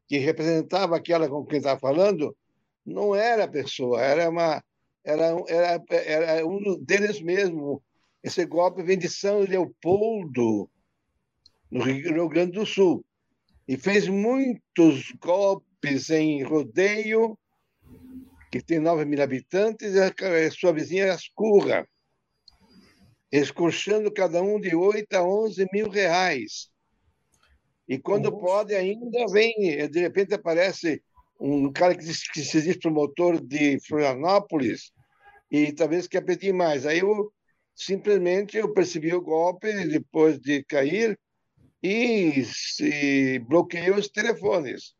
que 0.08 0.18
representava 0.18 0.96
aquela 0.96 1.28
com 1.28 1.44
quem 1.44 1.58
estava 1.58 1.78
falando, 1.78 2.36
não 2.84 3.14
era 3.14 3.44
a 3.44 3.48
pessoa, 3.48 4.00
era 4.00 4.30
uma 4.30 4.62
era, 5.04 5.36
era, 5.88 6.24
era 6.24 6.46
um 6.46 6.78
deles 6.80 7.20
mesmo. 7.20 7.82
Esse 8.22 8.44
golpe 8.44 8.82
vem 8.82 8.98
de 8.98 9.08
São 9.08 9.40
Leopoldo, 9.40 10.68
no 11.70 11.82
Rio 11.82 12.28
Grande 12.28 12.52
do 12.52 12.66
Sul, 12.66 13.04
e 13.68 13.76
fez 13.76 14.08
muitos 14.08 15.12
golpes 15.20 15.65
em 16.10 16.42
Rodeio, 16.42 17.38
que 18.50 18.60
tem 18.60 18.78
9 18.78 19.04
mil 19.04 19.22
habitantes, 19.22 19.94
e 19.94 20.00
a 20.00 20.50
sua 20.50 20.72
vizinha 20.72 21.04
era 21.04 21.14
Ascurra, 21.14 21.86
cada 24.14 24.42
um 24.42 24.60
de 24.60 24.74
8 24.74 25.14
a 25.14 25.22
11 25.22 25.66
mil 25.72 25.88
reais. 25.88 26.70
E 27.88 27.98
quando 27.98 28.36
pode, 28.36 28.74
ainda 28.74 29.26
vem, 29.30 29.54
de 29.88 30.00
repente 30.00 30.34
aparece 30.34 31.02
um 31.38 31.70
cara 31.70 31.94
que, 31.94 32.04
diz, 32.04 32.28
que 32.28 32.42
se 32.42 32.62
diz 32.62 32.76
promotor 32.78 33.40
de 33.40 33.78
Florianópolis 33.86 34.90
e 35.50 35.72
talvez 35.72 36.08
quer 36.08 36.22
pedir 36.22 36.52
mais. 36.52 36.86
Aí 36.86 37.00
eu 37.00 37.32
simplesmente 37.74 38.56
eu 38.56 38.72
percebi 38.72 39.14
o 39.14 39.20
golpe 39.20 39.72
depois 39.86 40.38
de 40.40 40.64
cair 40.64 41.18
e 41.82 42.42
se 42.44 43.38
bloqueei 43.40 43.90
os 43.90 44.08
telefones, 44.08 44.95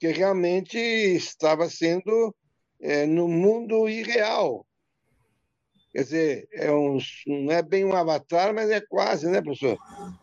que 0.00 0.08
realmente 0.08 0.78
estava 0.78 1.68
sendo 1.68 2.34
é, 2.80 3.06
no 3.06 3.28
mundo 3.28 3.88
irreal. 3.88 4.66
Quer 5.92 6.02
dizer, 6.02 6.48
é 6.52 6.72
um, 6.72 6.98
não 7.26 7.52
é 7.52 7.62
bem 7.62 7.84
um 7.84 7.94
avatar, 7.94 8.54
mas 8.54 8.70
é 8.70 8.80
quase, 8.80 9.28
né, 9.28 9.42
professor? 9.42 9.76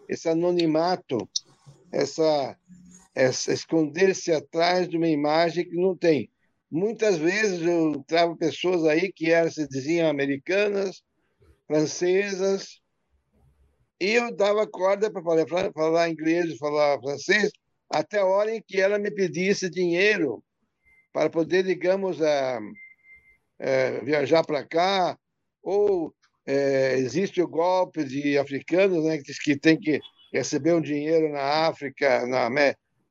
Esse 0.09 0.27
anonimato 0.27 1.29
essa, 1.91 2.57
essa 3.13 3.53
esconder-se 3.53 4.31
atrás 4.31 4.87
de 4.87 4.97
uma 4.97 5.07
imagem 5.07 5.67
que 5.67 5.75
não 5.75 5.95
tem. 5.95 6.29
Muitas 6.69 7.17
vezes 7.17 7.61
eu 7.61 7.91
entrava 7.91 8.35
pessoas 8.35 8.83
aí 8.85 9.11
que 9.11 9.31
eram, 9.31 9.49
se 9.49 9.67
diziam 9.67 10.09
americanas, 10.09 11.01
francesas, 11.65 12.81
e 13.99 14.11
eu 14.11 14.35
dava 14.35 14.67
corda 14.67 15.11
para 15.11 15.23
falar, 15.23 15.71
falar 15.73 16.09
inglês 16.09 16.57
falar 16.57 16.99
francês, 16.99 17.51
até 17.89 18.19
a 18.19 18.25
hora 18.25 18.53
em 18.53 18.61
que 18.61 18.79
ela 18.79 18.99
me 18.99 19.11
pedisse 19.11 19.69
dinheiro 19.69 20.43
para 21.13 21.29
poder, 21.29 21.63
digamos, 21.63 22.19
é, 22.21 23.99
viajar 24.01 24.45
para 24.45 24.65
cá, 24.65 25.17
ou 25.63 26.13
é, 26.45 26.97
existe 26.97 27.41
o 27.41 27.47
golpe 27.47 28.03
de 28.03 28.37
africanos 28.37 29.03
né, 29.03 29.17
que, 29.17 29.33
que 29.33 29.57
tem 29.57 29.79
que 29.79 29.99
recebeu 30.31 30.77
um 30.77 30.81
dinheiro 30.81 31.31
na 31.31 31.67
África, 31.67 32.25
na, 32.27 32.49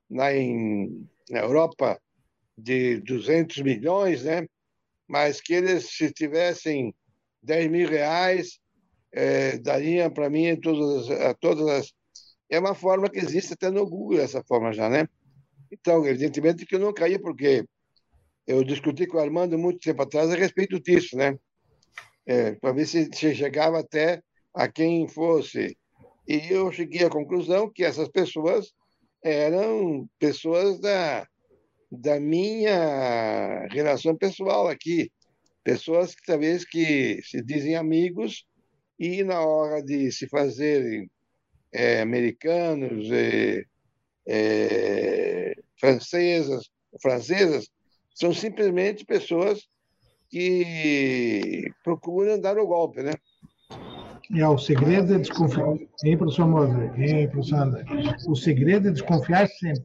na, 0.09 0.35
em, 0.35 1.06
na 1.28 1.40
Europa, 1.40 2.00
de 2.56 3.00
200 3.00 3.59
milhões, 3.59 4.25
né? 4.25 4.47
mas 5.06 5.40
que 5.40 5.54
eles, 5.54 5.90
se 5.90 6.11
tivessem 6.11 6.95
10 7.42 7.71
mil 7.71 7.88
reais, 7.88 8.59
é, 9.12 9.59
dariam 9.59 10.11
para 10.11 10.28
mim 10.28 10.56
todas, 10.56 11.06
todas 11.40 11.68
as. 11.68 11.95
É 12.49 12.59
uma 12.59 12.75
forma 12.75 13.09
que 13.11 13.19
existe 13.19 13.55
até 13.55 13.71
no 13.71 13.88
Google, 13.88 14.21
essa 14.21 14.43
forma 14.43 14.73
já, 14.73 14.88
né? 14.88 15.09
Então, 15.71 16.07
evidentemente 16.07 16.65
que 16.65 16.76
eu 16.76 16.81
não 16.81 16.93
caí, 16.93 17.19
porque 17.19 17.65
eu 18.47 18.62
discuti 18.62 19.07
com 19.07 19.17
o 19.17 19.21
Armando 19.21 19.59
muito 19.59 19.81
tempo 19.81 20.03
atrás 20.03 20.31
a 20.31 20.37
respeito 20.37 20.81
disso, 20.81 21.17
né? 21.17 21.37
É, 22.25 22.53
para 22.53 22.73
ver 22.73 22.87
se, 22.87 23.09
se 23.12 23.35
chegava 23.35 23.81
até 23.81 24.23
a 24.55 24.69
quem 24.69 25.09
fosse 25.09 25.76
e 26.26 26.53
eu 26.53 26.73
cheguei 26.73 27.05
à 27.05 27.11
conclusão 27.11 27.71
que 27.71 27.85
essas 27.85 28.09
pessoas 28.09 28.73
eram 29.23 30.09
pessoas 30.19 30.81
da, 30.81 31.26
da 31.91 32.19
minha 32.19 33.67
relação 33.71 34.17
pessoal 34.17 34.67
aqui, 34.67 35.11
pessoas 35.62 36.15
que 36.15 36.23
talvez 36.26 36.65
que 36.65 37.21
se 37.23 37.43
dizem 37.43 37.76
amigos 37.76 38.45
e 38.99 39.23
na 39.23 39.41
hora 39.41 39.83
de 39.83 40.11
se 40.11 40.29
fazerem 40.29 41.09
é, 41.76 42.00
americanos, 42.00 43.11
é, 43.12 43.64
é, 44.26 45.54
francesas, 45.78 46.71
francesas, 47.02 47.68
são 48.14 48.33
simplesmente 48.33 49.04
pessoas 49.04 49.68
que 50.30 51.71
procuram 51.85 52.40
dar 52.40 52.56
o 52.59 52.66
golpe, 52.66 53.02
né? 53.02 53.12
É, 54.35 54.49
o 54.49 54.59
segredo 54.59 55.14
é 55.14 55.18
desconfiar. 55.18 55.76
Hein, 56.02 56.16
professor 56.16 56.49
Moser? 56.49 56.99
Hein, 56.99 57.28
professor 57.28 57.59
André? 57.59 57.85
O 58.26 58.35
segredo 58.35 58.88
é 58.88 58.90
desconfiar 58.90 59.47
sempre. 59.47 59.85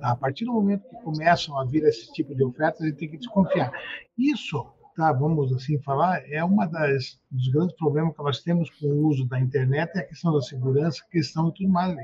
A 0.00 0.14
partir 0.14 0.44
do 0.44 0.52
momento 0.52 0.88
que 0.88 1.02
começam 1.02 1.58
a 1.58 1.64
vir 1.64 1.82
esse 1.82 2.10
tipo 2.12 2.34
de 2.34 2.44
ofertas, 2.44 2.80
a 2.80 2.86
gente 2.86 2.96
tem 2.96 3.10
que 3.10 3.18
desconfiar. 3.18 3.72
Isso, 4.16 4.64
tá, 4.94 5.12
vamos 5.12 5.52
assim 5.52 5.78
falar, 5.80 6.22
é 6.30 6.42
uma 6.44 6.66
das 6.66 7.18
dos 7.30 7.48
grandes 7.48 7.76
problemas 7.76 8.14
que 8.14 8.22
nós 8.22 8.40
temos 8.42 8.70
com 8.70 8.86
o 8.86 9.08
uso 9.08 9.26
da 9.26 9.40
internet, 9.40 9.90
é 9.96 10.00
a 10.00 10.06
questão 10.06 10.32
da 10.32 10.40
segurança, 10.40 11.04
questão 11.10 11.50
de 11.50 11.54
tudo 11.56 11.68
mais. 11.68 11.96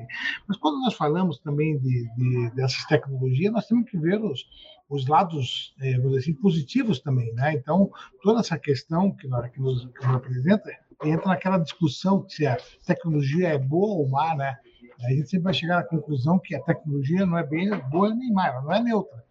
Mas 0.47 0.56
quando 0.56 0.80
nós 0.80 0.94
falamos 0.94 1.38
também 1.38 1.78
de, 1.78 2.09
de 2.16 2.50
dessas 2.54 2.85
tecnologias, 2.87 3.52
nós 3.52 3.66
temos 3.66 3.88
que 3.88 3.97
ver 3.97 4.20
os, 4.20 4.44
os 4.88 5.06
lados, 5.06 5.75
é, 5.80 5.92
vamos 5.99 6.11
dizer 6.11 6.30
assim, 6.30 6.35
positivos 6.35 6.99
também, 7.00 7.32
né? 7.35 7.54
Então, 7.54 7.90
toda 8.23 8.40
essa 8.40 8.59
questão 8.59 9.12
que, 9.12 9.28
nós, 9.28 9.49
que, 9.50 9.61
nos, 9.61 9.85
que 9.85 10.06
nos 10.06 10.16
apresenta 10.16 10.70
entra 11.04 11.28
naquela 11.28 11.59
discussão 11.59 12.28
se 12.28 12.47
a 12.47 12.59
tecnologia 12.85 13.49
é 13.49 13.59
boa 13.59 13.99
ou 13.99 14.09
má, 14.09 14.35
né? 14.35 14.59
A 15.02 15.11
gente 15.12 15.30
sempre 15.30 15.44
vai 15.44 15.54
chegar 15.54 15.78
à 15.78 15.85
conclusão 15.85 16.38
que 16.38 16.54
a 16.54 16.61
tecnologia 16.61 17.25
não 17.25 17.38
é 17.38 17.47
bem 17.47 17.70
boa 17.88 18.12
nem 18.14 18.32
má, 18.32 18.49
ela 18.49 18.62
não 18.62 18.73
é 18.73 18.82
neutra, 18.82 19.25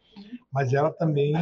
mas 0.51 0.74
ela 0.74 0.91
também 0.91 1.34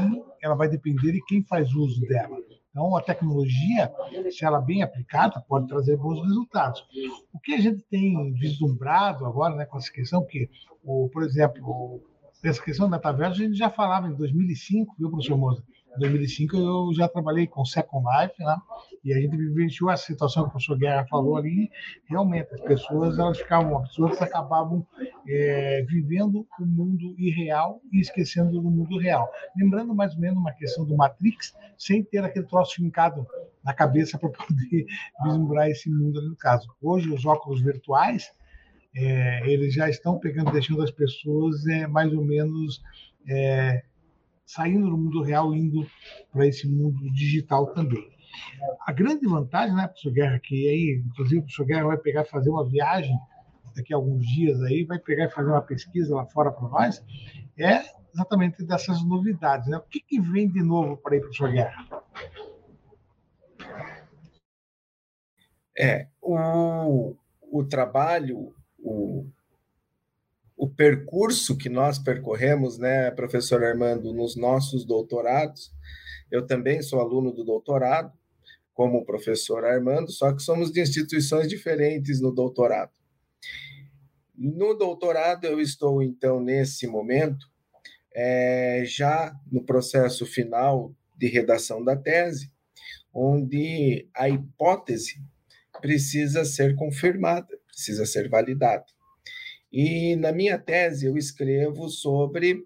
ela 0.41 0.55
vai 0.55 0.67
depender 0.67 1.11
de 1.13 1.23
quem 1.25 1.43
faz 1.43 1.73
uso 1.73 2.01
dela. 2.01 2.37
Então, 2.69 2.95
a 2.95 3.01
tecnologia, 3.01 3.91
se 4.29 4.45
ela 4.45 4.61
bem 4.61 4.83
aplicada, 4.83 5.43
pode 5.47 5.67
trazer 5.67 5.97
bons 5.97 6.21
resultados. 6.21 6.85
O 7.33 7.39
que 7.39 7.55
a 7.55 7.59
gente 7.59 7.81
tem 7.89 8.31
vislumbrado 8.33 9.25
agora, 9.25 9.55
né, 9.55 9.65
com 9.65 9.77
essa 9.77 9.91
questão, 9.91 10.23
que, 10.23 10.47
o, 10.83 11.09
por 11.09 11.23
exemplo, 11.23 11.99
essa 12.43 12.61
questão 12.61 12.87
do 12.87 12.91
metaverso, 12.91 13.41
a 13.41 13.45
gente 13.45 13.57
já 13.57 13.69
falava 13.69 14.07
em 14.07 14.15
2005, 14.15 14.95
viu, 14.99 15.09
professor 15.09 15.37
Moza? 15.37 15.63
Em 15.95 15.99
2005 15.99 16.55
eu 16.55 16.93
já 16.93 17.07
trabalhei 17.07 17.47
com 17.47 17.65
Second 17.65 18.05
Life, 18.05 18.35
né? 18.43 18.55
E 19.03 19.13
a 19.13 19.19
gente 19.19 19.35
vivenciou 19.35 19.89
essa 19.89 20.05
situação 20.05 20.43
que 20.43 20.49
o 20.49 20.51
professor 20.51 20.77
Guerra 20.77 21.07
falou 21.07 21.37
ali. 21.37 21.71
Realmente, 22.05 22.53
as 22.53 22.61
pessoas 22.61 23.17
elas 23.17 23.37
ficavam, 23.37 23.79
as 23.79 23.89
pessoas 23.89 24.21
acabavam 24.21 24.85
é, 25.27 25.83
vivendo 25.87 26.45
o 26.59 26.65
mundo 26.65 27.15
irreal 27.17 27.81
e 27.91 27.99
esquecendo 27.99 28.51
do 28.51 28.61
mundo 28.61 28.97
real. 28.97 29.31
Lembrando 29.55 29.95
mais 29.95 30.13
ou 30.13 30.19
menos 30.19 30.37
uma 30.37 30.53
questão 30.53 30.85
do 30.85 30.95
Matrix, 30.95 31.55
sem 31.77 32.03
ter 32.03 32.23
aquele 32.23 32.45
troço 32.45 32.75
fincado 32.75 33.25
na 33.63 33.73
cabeça 33.73 34.17
para 34.17 34.29
poder 34.29 34.85
vislumbrar 35.23 35.69
esse 35.69 35.89
mundo 35.89 36.19
ali 36.19 36.29
no 36.29 36.35
caso. 36.35 36.67
Hoje, 36.81 37.11
os 37.11 37.25
óculos 37.25 37.61
virtuais, 37.61 38.31
é, 38.95 39.49
eles 39.49 39.73
já 39.73 39.89
estão 39.89 40.19
pegando, 40.19 40.51
deixando 40.51 40.81
as 40.81 40.91
pessoas 40.91 41.65
é, 41.67 41.87
mais 41.87 42.13
ou 42.13 42.23
menos 42.23 42.81
é, 43.27 43.83
saindo 44.47 44.89
do 44.89 44.97
mundo 44.97 45.21
real, 45.21 45.53
indo 45.53 45.85
para 46.31 46.47
esse 46.47 46.67
mundo 46.67 46.97
digital 47.11 47.67
também. 47.73 48.09
A 48.85 48.93
grande 48.93 49.27
vantagem, 49.27 49.75
né, 49.75 49.87
professor 49.87 50.13
Guerra, 50.13 50.39
que 50.39 50.69
aí, 50.69 51.03
inclusive, 51.05 51.39
o 51.39 51.43
professor 51.43 51.65
Guerra 51.65 51.87
vai 51.87 51.97
pegar 51.97 52.21
e 52.21 52.29
fazer 52.29 52.49
uma 52.49 52.67
viagem 52.67 53.15
daqui 53.75 53.93
a 53.93 53.97
alguns 53.97 54.25
dias 54.25 54.61
aí, 54.63 54.85
vai 54.85 54.97
pegar 54.97 55.25
e 55.25 55.29
fazer 55.29 55.49
uma 55.49 55.61
pesquisa 55.61 56.15
lá 56.15 56.25
fora 56.25 56.51
para 56.51 56.67
nós, 56.67 57.03
é 57.59 57.83
exatamente 58.13 58.63
dessas 58.63 59.03
novidades. 59.03 59.67
Né? 59.67 59.77
O 59.77 59.81
que, 59.81 59.99
que 59.99 60.19
vem 60.19 60.49
de 60.49 60.63
novo 60.63 60.97
para 60.97 61.15
aí, 61.15 61.19
professor 61.19 61.51
Guerra? 61.51 61.85
É, 65.77 66.07
o, 66.21 67.15
o 67.51 67.63
trabalho, 67.65 68.55
o, 68.79 69.27
o 70.57 70.67
percurso 70.67 71.55
que 71.55 71.69
nós 71.69 71.99
percorremos, 71.99 72.79
né, 72.79 73.11
professor 73.11 73.63
Armando, 73.63 74.11
nos 74.11 74.35
nossos 74.35 74.83
doutorados. 74.83 75.71
Eu 76.31 76.47
também 76.47 76.81
sou 76.81 76.99
aluno 76.99 77.31
do 77.31 77.45
doutorado, 77.45 78.11
como 78.73 78.97
o 78.97 79.05
professor 79.05 79.63
Armando, 79.63 80.11
só 80.11 80.33
que 80.33 80.41
somos 80.41 80.71
de 80.71 80.81
instituições 80.81 81.47
diferentes 81.47 82.19
no 82.19 82.31
doutorado. 82.31 82.91
No 84.35 84.73
doutorado, 84.73 85.45
eu 85.45 85.61
estou, 85.61 86.01
então, 86.01 86.39
nesse 86.39 86.87
momento, 86.87 87.47
é, 88.13 88.83
já 88.85 89.35
no 89.51 89.63
processo 89.63 90.25
final 90.25 90.91
de 91.15 91.27
redação 91.27 91.83
da 91.83 91.95
tese, 91.95 92.51
onde 93.13 94.07
a 94.15 94.27
hipótese 94.27 95.21
precisa 95.81 96.45
ser 96.45 96.75
confirmada, 96.75 97.47
precisa 97.67 98.05
ser 98.05 98.27
validada. 98.27 98.85
E 99.79 100.15
na 100.15 100.31
minha 100.31 100.57
tese 100.57 101.05
eu 101.05 101.15
escrevo 101.15 101.87
sobre. 101.87 102.65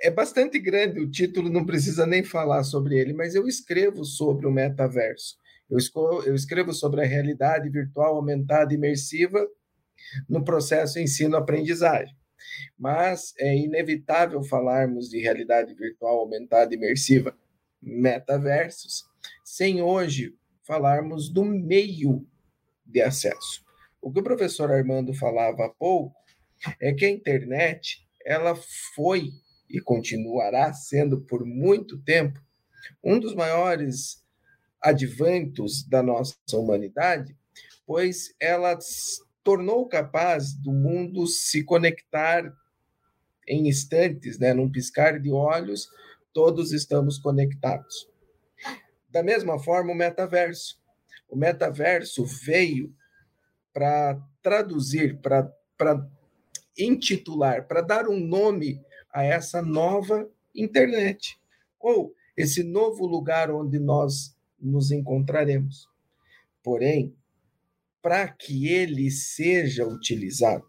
É 0.00 0.10
bastante 0.10 0.58
grande, 0.58 0.98
o 0.98 1.08
título 1.08 1.48
não 1.48 1.64
precisa 1.64 2.04
nem 2.04 2.24
falar 2.24 2.64
sobre 2.64 2.98
ele, 2.98 3.12
mas 3.12 3.36
eu 3.36 3.46
escrevo 3.46 4.04
sobre 4.04 4.44
o 4.44 4.50
metaverso. 4.50 5.36
Eu 5.70 5.78
escrevo, 6.34 6.72
sobre 6.72 7.02
a 7.02 7.06
realidade 7.06 7.70
virtual 7.70 8.16
aumentada 8.16 8.74
imersiva 8.74 9.46
no 10.28 10.42
processo 10.42 10.98
ensino-aprendizagem. 10.98 12.16
Mas 12.76 13.32
é 13.38 13.56
inevitável 13.56 14.42
falarmos 14.42 15.10
de 15.10 15.20
realidade 15.20 15.72
virtual 15.74 16.18
aumentada 16.18 16.74
imersiva, 16.74 17.38
metaversos, 17.80 19.04
sem 19.44 19.80
hoje 19.80 20.34
falarmos 20.66 21.32
do 21.32 21.44
meio 21.44 22.26
de 22.84 23.00
acesso. 23.00 23.69
O 24.00 24.12
que 24.12 24.20
o 24.20 24.24
professor 24.24 24.70
Armando 24.70 25.12
falava 25.14 25.66
há 25.66 25.68
pouco 25.68 26.14
é 26.80 26.92
que 26.92 27.04
a 27.04 27.10
internet 27.10 28.06
ela 28.24 28.54
foi 28.94 29.30
e 29.68 29.80
continuará 29.80 30.72
sendo 30.72 31.20
por 31.20 31.44
muito 31.44 32.02
tempo 32.02 32.40
um 33.04 33.18
dos 33.18 33.34
maiores 33.34 34.24
adventos 34.80 35.86
da 35.86 36.02
nossa 36.02 36.36
humanidade, 36.54 37.36
pois 37.86 38.34
ela 38.40 38.78
tornou 39.44 39.86
capaz 39.86 40.54
do 40.54 40.72
mundo 40.72 41.26
se 41.26 41.62
conectar 41.62 42.50
em 43.46 43.68
instantes, 43.68 44.38
né, 44.38 44.54
num 44.54 44.70
piscar 44.70 45.20
de 45.20 45.30
olhos, 45.30 45.88
todos 46.32 46.72
estamos 46.72 47.18
conectados. 47.18 48.08
Da 49.08 49.22
mesma 49.22 49.58
forma, 49.58 49.92
o 49.92 49.96
metaverso. 49.96 50.78
O 51.28 51.36
metaverso 51.36 52.24
veio 52.24 52.94
para 53.72 54.20
traduzir, 54.42 55.20
para 55.20 55.52
intitular, 56.76 57.66
para 57.66 57.80
dar 57.80 58.08
um 58.08 58.18
nome 58.18 58.80
a 59.12 59.22
essa 59.24 59.60
nova 59.62 60.28
internet, 60.54 61.38
ou 61.78 62.14
esse 62.36 62.62
novo 62.62 63.06
lugar 63.06 63.50
onde 63.50 63.78
nós 63.78 64.36
nos 64.58 64.90
encontraremos. 64.90 65.88
Porém, 66.62 67.14
para 68.02 68.28
que 68.28 68.68
ele 68.68 69.10
seja 69.10 69.86
utilizado, 69.86 70.66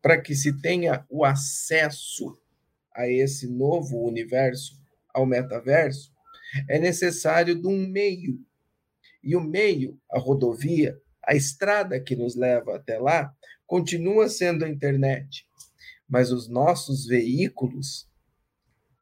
para 0.00 0.20
que 0.20 0.34
se 0.34 0.60
tenha 0.60 1.06
o 1.08 1.24
acesso 1.24 2.38
a 2.94 3.08
esse 3.08 3.46
novo 3.48 3.98
universo, 4.06 4.80
ao 5.14 5.26
metaverso, 5.26 6.12
é 6.68 6.78
necessário 6.78 7.54
de 7.54 7.66
um 7.66 7.86
meio. 7.86 8.38
E 9.22 9.36
o 9.36 9.40
meio, 9.40 10.00
a 10.10 10.18
rodovia, 10.18 11.00
a 11.24 11.34
estrada 11.34 12.00
que 12.00 12.16
nos 12.16 12.36
leva 12.36 12.76
até 12.76 12.98
lá 12.98 13.32
continua 13.66 14.28
sendo 14.28 14.64
a 14.64 14.68
internet, 14.68 15.46
mas 16.08 16.30
os 16.30 16.48
nossos 16.48 17.06
veículos, 17.06 18.08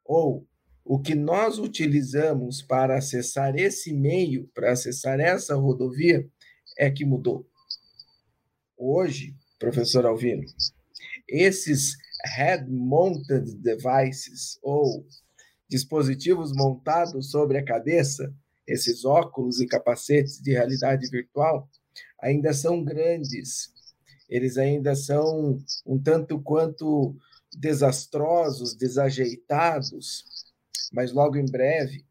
ou 0.05 0.47
o 0.83 0.99
que 0.99 1.15
nós 1.15 1.57
utilizamos 1.57 2.61
para 2.61 2.97
acessar 2.97 3.55
esse 3.55 3.93
meio, 3.93 4.49
para 4.53 4.71
acessar 4.71 5.19
essa 5.19 5.55
rodovia, 5.55 6.27
é 6.77 6.89
que 6.89 7.05
mudou. 7.05 7.47
Hoje, 8.77 9.35
professor 9.59 10.05
Alvino, 10.05 10.43
esses 11.27 11.95
head-mounted 12.25 13.55
devices, 13.57 14.59
ou 14.61 15.05
dispositivos 15.69 16.51
montados 16.53 17.31
sobre 17.31 17.57
a 17.57 17.63
cabeça, 17.63 18.33
esses 18.67 19.05
óculos 19.05 19.59
e 19.59 19.67
capacetes 19.67 20.41
de 20.41 20.51
realidade 20.51 21.09
virtual, 21.09 21.69
ainda 22.21 22.53
são 22.53 22.83
grandes, 22.83 23.73
eles 24.29 24.57
ainda 24.57 24.95
são 24.95 25.57
um 25.85 26.01
tanto 26.01 26.39
quanto 26.39 27.15
desastrosos, 27.57 28.75
desajeitados, 28.75 30.23
mas 30.93 31.11
logo 31.11 31.35
em 31.35 31.45
breve 31.45 32.05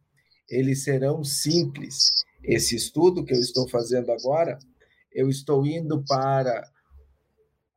eles 0.48 0.82
serão 0.82 1.22
simples. 1.22 2.10
Esse 2.42 2.74
estudo 2.74 3.24
que 3.24 3.32
eu 3.32 3.38
estou 3.38 3.68
fazendo 3.68 4.10
agora, 4.10 4.58
eu 5.12 5.28
estou 5.28 5.64
indo 5.64 6.04
para 6.04 6.68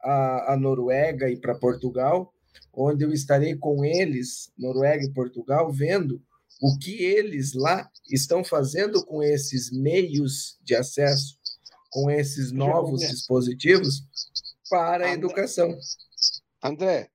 a, 0.01 0.53
a 0.53 0.57
Noruega 0.57 1.29
e 1.29 1.37
para 1.37 1.55
Portugal, 1.55 2.33
onde 2.73 3.05
eu 3.05 3.13
estarei 3.13 3.55
com 3.55 3.85
eles, 3.85 4.51
Noruega 4.57 5.05
e 5.05 5.13
Portugal, 5.13 5.71
vendo 5.71 6.21
o 6.61 6.77
que 6.79 7.03
eles 7.03 7.53
lá 7.53 7.89
estão 8.09 8.43
fazendo 8.43 9.05
com 9.05 9.21
esses 9.21 9.71
meios 9.71 10.57
de 10.63 10.75
acesso 10.75 11.37
com 11.93 12.09
esses 12.09 12.51
novos 12.51 13.01
dispositivos 13.01 14.03
para 14.67 15.05
a 15.05 15.13
educação. 15.13 15.77
André, 16.61 17.07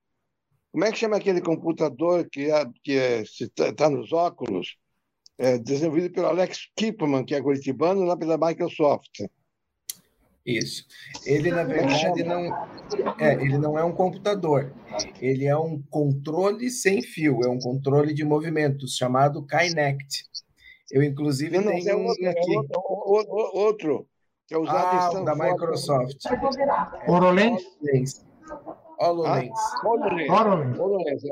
como 0.70 0.84
é 0.84 0.92
que 0.92 0.98
chama 0.98 1.16
aquele 1.16 1.40
computador 1.40 2.28
que 2.30 2.48
é, 2.48 2.64
que 2.84 2.92
está 2.92 3.66
é, 3.66 3.72
tá 3.72 3.90
nos 3.90 4.12
óculos 4.12 4.76
é, 5.36 5.58
desenvolvido 5.58 6.12
pelo 6.12 6.28
Alex 6.28 6.68
Kipman, 6.76 7.24
que 7.24 7.34
é 7.34 7.42
curitibano, 7.42 8.04
lá 8.04 8.16
pela 8.16 8.38
Microsoft. 8.38 9.24
Isso. 10.46 10.86
Ele, 11.26 11.50
na 11.50 11.64
verdade, 11.64 12.22
não 12.22 12.38
é, 13.18 13.34
ele 13.34 13.58
não 13.58 13.76
é 13.76 13.84
um 13.84 13.92
computador. 13.92 14.72
Ele 15.20 15.44
é 15.44 15.56
um 15.56 15.82
controle 15.90 16.70
sem 16.70 17.02
fio, 17.02 17.40
é 17.44 17.48
um 17.48 17.58
controle 17.58 18.14
de 18.14 18.24
movimentos 18.24 18.96
chamado 18.96 19.44
Kinect. 19.44 20.24
Eu, 20.90 21.02
inclusive, 21.02 21.58
não, 21.58 21.72
tenho 21.72 21.88
é 21.88 21.96
outro, 21.96 22.24
um 22.24 22.30
aqui. 22.30 22.54
É 22.54 22.58
outro, 22.58 23.32
outro, 23.54 24.08
que 24.48 24.54
é 24.54 24.58
usado 24.58 25.18
ah, 25.18 25.24
da 25.24 25.34
Microsoft. 25.34 26.16
HoloLens? 27.06 27.62
HoloLens. 28.98 29.52
HoloLens. 29.84 30.78
HoloLens. 30.78 31.22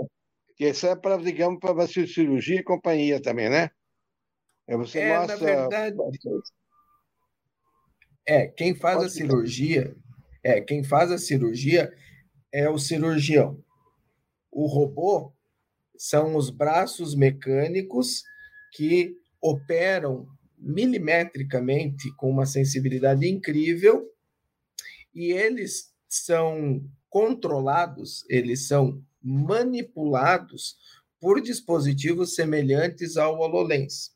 Que 0.54 0.68
isso 0.68 0.86
é 0.86 0.94
para, 0.94 1.16
digamos, 1.16 1.58
para 1.58 1.86
cirurgia 1.86 2.60
e 2.60 2.62
companhia 2.62 3.20
também, 3.20 3.48
né? 3.48 3.70
É, 4.68 4.76
você 4.76 5.00
é 5.00 5.18
mostra... 5.18 5.36
na 5.36 5.42
verdade... 5.42 5.96
É, 8.28 8.48
quem 8.48 8.74
faz 8.74 8.96
Pode 8.96 9.06
a 9.06 9.10
cirurgia, 9.10 9.96
é, 10.44 10.60
quem 10.60 10.84
faz 10.84 11.10
a 11.10 11.16
cirurgia 11.16 11.90
é 12.52 12.68
o 12.68 12.76
cirurgião. 12.76 13.62
O 14.50 14.66
robô 14.66 15.32
são 15.96 16.36
os 16.36 16.50
braços 16.50 17.14
mecânicos 17.14 18.22
que 18.72 19.16
operam 19.40 20.26
milimetricamente 20.58 22.10
com 22.16 22.30
uma 22.30 22.46
sensibilidade 22.46 23.28
incrível 23.28 24.10
e 25.14 25.32
eles 25.32 25.92
são 26.08 26.84
controlados, 27.08 28.24
eles 28.28 28.66
são 28.66 29.02
manipulados 29.22 30.76
por 31.20 31.40
dispositivos 31.40 32.34
semelhantes 32.34 33.16
ao 33.16 33.38
HoloLens. 33.38 34.14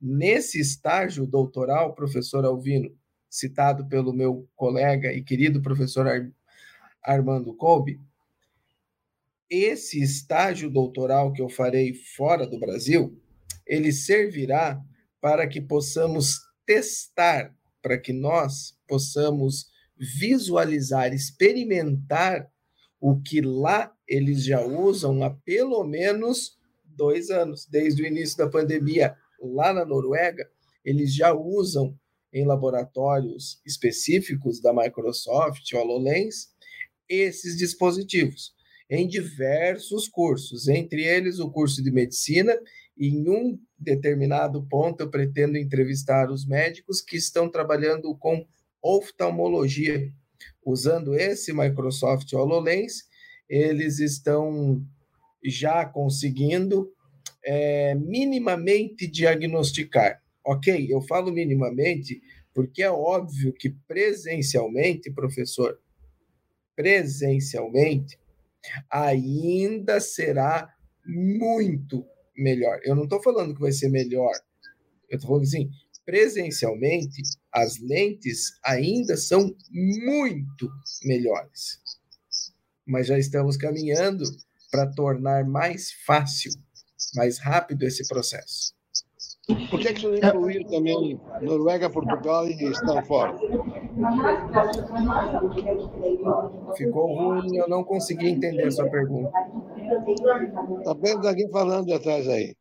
Nesse 0.00 0.60
estágio 0.60 1.26
doutoral, 1.26 1.94
professor 1.94 2.44
Alvino, 2.44 2.96
citado 3.28 3.86
pelo 3.88 4.12
meu 4.12 4.48
colega 4.54 5.12
e 5.12 5.22
querido 5.22 5.60
professor 5.60 6.06
Ar 6.06 6.30
Armando 7.02 7.54
Kolbe, 7.54 8.00
esse 9.50 10.00
estágio 10.00 10.70
doutoral 10.70 11.32
que 11.32 11.40
eu 11.40 11.48
farei 11.48 11.94
fora 11.94 12.46
do 12.46 12.58
Brasil, 12.58 13.20
ele 13.66 13.92
servirá 13.92 14.80
para 15.20 15.46
que 15.46 15.60
possamos 15.60 16.38
testar, 16.66 17.54
para 17.82 17.98
que 17.98 18.12
nós 18.12 18.76
possamos 18.86 19.66
visualizar, 19.96 21.12
experimentar 21.12 22.50
o 23.00 23.20
que 23.20 23.40
lá 23.40 23.92
eles 24.06 24.44
já 24.44 24.64
usam 24.64 25.22
há 25.22 25.30
pelo 25.30 25.84
menos 25.84 26.58
dois 26.84 27.30
anos, 27.30 27.66
desde 27.66 28.02
o 28.02 28.06
início 28.06 28.36
da 28.36 28.48
pandemia, 28.48 29.16
lá 29.40 29.72
na 29.72 29.84
Noruega, 29.84 30.48
eles 30.84 31.14
já 31.14 31.32
usam 31.32 31.96
em 32.32 32.44
laboratórios 32.44 33.60
específicos 33.64 34.60
da 34.60 34.72
Microsoft, 34.72 35.72
HoloLens, 35.72 36.48
esses 37.08 37.56
dispositivos 37.56 38.52
em 38.90 39.06
diversos 39.06 40.08
cursos, 40.08 40.66
entre 40.66 41.04
eles 41.04 41.38
o 41.38 41.50
curso 41.50 41.82
de 41.82 41.90
medicina, 41.90 42.58
em 42.98 43.28
um 43.28 43.58
determinado 43.78 44.62
ponto 44.68 45.02
eu 45.02 45.10
pretendo 45.10 45.56
entrevistar 45.56 46.30
os 46.30 46.46
médicos 46.46 47.00
que 47.00 47.16
estão 47.16 47.48
trabalhando 47.50 48.14
com 48.16 48.46
oftalmologia. 48.82 50.12
Usando 50.64 51.14
esse 51.14 51.52
Microsoft 51.52 52.32
HoloLens, 52.32 53.04
eles 53.48 53.98
estão 53.98 54.84
já 55.44 55.84
conseguindo 55.84 56.92
é, 57.44 57.94
minimamente 57.94 59.06
diagnosticar 59.06 60.20
Ok, 60.50 60.86
eu 60.88 61.02
falo 61.02 61.30
minimamente 61.30 62.22
porque 62.54 62.82
é 62.82 62.90
óbvio 62.90 63.52
que 63.52 63.68
presencialmente, 63.68 65.10
professor, 65.10 65.78
presencialmente, 66.74 68.18
ainda 68.90 70.00
será 70.00 70.74
muito 71.04 72.06
melhor. 72.38 72.80
Eu 72.84 72.94
não 72.94 73.04
estou 73.04 73.22
falando 73.22 73.54
que 73.54 73.60
vai 73.60 73.72
ser 73.72 73.88
melhor. 73.88 74.32
Eu 75.08 75.16
estou 75.16 75.28
falando 75.28 75.44
assim, 75.44 75.70
presencialmente, 76.06 77.22
as 77.52 77.78
lentes 77.78 78.58
ainda 78.64 79.16
são 79.16 79.54
muito 79.70 80.70
melhores. 81.04 81.80
Mas 82.86 83.06
já 83.06 83.18
estamos 83.18 83.56
caminhando 83.56 84.24
para 84.70 84.86
tornar 84.86 85.44
mais 85.44 85.92
fácil, 86.06 86.52
mais 87.14 87.38
rápido 87.38 87.82
esse 87.82 88.06
processo. 88.08 88.78
Por 89.70 89.80
que, 89.80 89.94
que 89.94 90.02
você 90.02 90.20
não 90.20 90.28
incluiu 90.28 90.64
também 90.66 91.20
Noruega, 91.40 91.88
Portugal 91.88 92.46
e 92.46 92.70
Stanford? 92.72 93.38
Ficou 96.76 97.14
ruim, 97.14 97.56
eu 97.56 97.66
não 97.66 97.82
consegui 97.82 98.28
entender 98.28 98.66
a 98.66 98.70
sua 98.70 98.90
pergunta. 98.90 99.32
Está 100.78 100.94
vendo 100.94 101.26
alguém 101.26 101.50
falando 101.50 101.92
atrás 101.92 102.28
aí? 102.28 102.54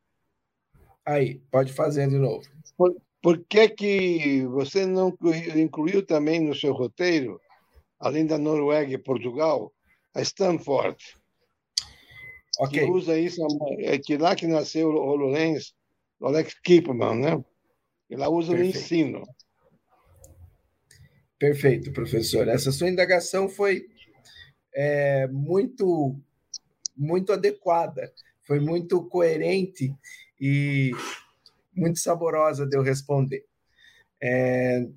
Aí, 1.05 1.39
pode 1.51 1.73
fazer 1.73 2.07
de 2.09 2.17
novo. 2.17 2.43
Por, 2.77 2.95
por 3.21 3.39
que, 3.45 3.69
que 3.69 4.45
você 4.47 4.85
não 4.85 5.15
incluiu 5.55 6.05
também 6.05 6.39
no 6.39 6.55
seu 6.55 6.73
roteiro, 6.73 7.39
além 7.99 8.25
da 8.25 8.37
Noruega 8.37 8.93
e 8.93 8.97
Portugal, 8.97 9.73
a 10.13 10.21
Stanford? 10.21 10.97
Ok. 12.59 12.79
Que 12.79 12.89
usa 12.89 13.17
isso, 13.17 13.41
é 13.79 13.97
que 13.97 14.17
lá 14.17 14.35
que 14.35 14.47
nasceu 14.47 14.89
o 14.89 14.95
HoloLens 14.95 15.73
Alex 16.21 16.55
Kipman, 16.63 17.15
né? 17.15 17.45
Ela 18.09 18.29
usa 18.29 18.53
Perfeito. 18.53 18.73
no 18.73 18.81
ensino. 18.81 19.23
Perfeito, 21.37 21.91
professor. 21.91 22.47
Essa 22.47 22.71
sua 22.71 22.89
indagação 22.89 23.47
foi 23.47 23.85
é, 24.73 25.27
muito, 25.27 26.19
muito 26.97 27.31
adequada, 27.31 28.11
foi 28.43 28.59
muito 28.59 29.03
coerente 29.05 29.93
e 30.39 30.91
muito 31.73 31.99
saborosa 31.99 32.65
de 32.65 32.75
eu 32.75 32.81
responder. 32.81 33.45
É, 34.21 34.87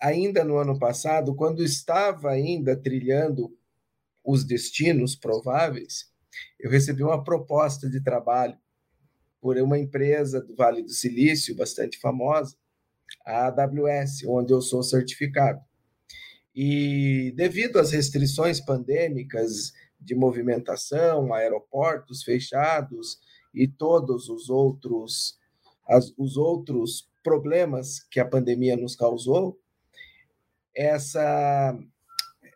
ainda 0.00 0.44
no 0.44 0.58
ano 0.58 0.78
passado, 0.78 1.34
quando 1.34 1.62
estava 1.62 2.30
ainda 2.30 2.76
trilhando 2.76 3.56
os 4.24 4.44
destinos 4.44 5.16
prováveis, 5.16 6.12
eu 6.60 6.70
recebi 6.70 7.02
uma 7.02 7.24
proposta 7.24 7.88
de 7.88 8.00
trabalho 8.00 8.56
por 9.40 9.56
uma 9.56 9.78
empresa 9.78 10.40
do 10.40 10.54
Vale 10.54 10.82
do 10.82 10.90
Silício, 10.90 11.56
bastante 11.56 11.98
famosa, 11.98 12.56
a 13.24 13.46
AWS, 13.46 14.24
onde 14.26 14.52
eu 14.52 14.60
sou 14.60 14.82
certificado. 14.82 15.60
E 16.54 17.32
devido 17.36 17.78
às 17.78 17.92
restrições 17.92 18.60
pandêmicas 18.60 19.72
de 20.00 20.14
movimentação, 20.14 21.32
aeroportos 21.32 22.22
fechados 22.22 23.18
e 23.54 23.66
todos 23.66 24.28
os 24.28 24.48
outros, 24.48 25.38
as, 25.88 26.12
os 26.16 26.36
outros 26.36 27.08
problemas 27.22 28.00
que 28.10 28.20
a 28.20 28.24
pandemia 28.24 28.76
nos 28.76 28.94
causou, 28.94 29.58
essa, 30.74 31.76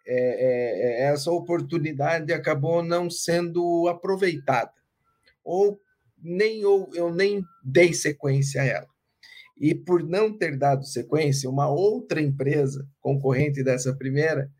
é, 0.07 1.02
é, 1.02 1.02
essa 1.05 1.31
oportunidade 1.31 2.33
acabou 2.33 2.83
não 2.83 3.11
sendo 3.11 3.88
aproveitada, 3.88 4.72
ou 5.44 5.81
nem 6.22 6.61
eu, 6.61 6.88
eu 6.94 7.12
nem 7.12 7.42
dei 7.64 7.92
sequência 7.92 8.62
a 8.62 8.64
ela. 8.64 8.92
E 9.59 9.74
por 9.74 10.02
não 10.02 10.37
ter 10.37 10.57
dado 10.57 10.85
sequência, 10.85 11.50
uma 11.50 11.68
outra 11.68 12.20
empresa 12.20 12.88
concorrente 13.00 13.62
dessa 13.62 13.94
primeira 13.94 14.50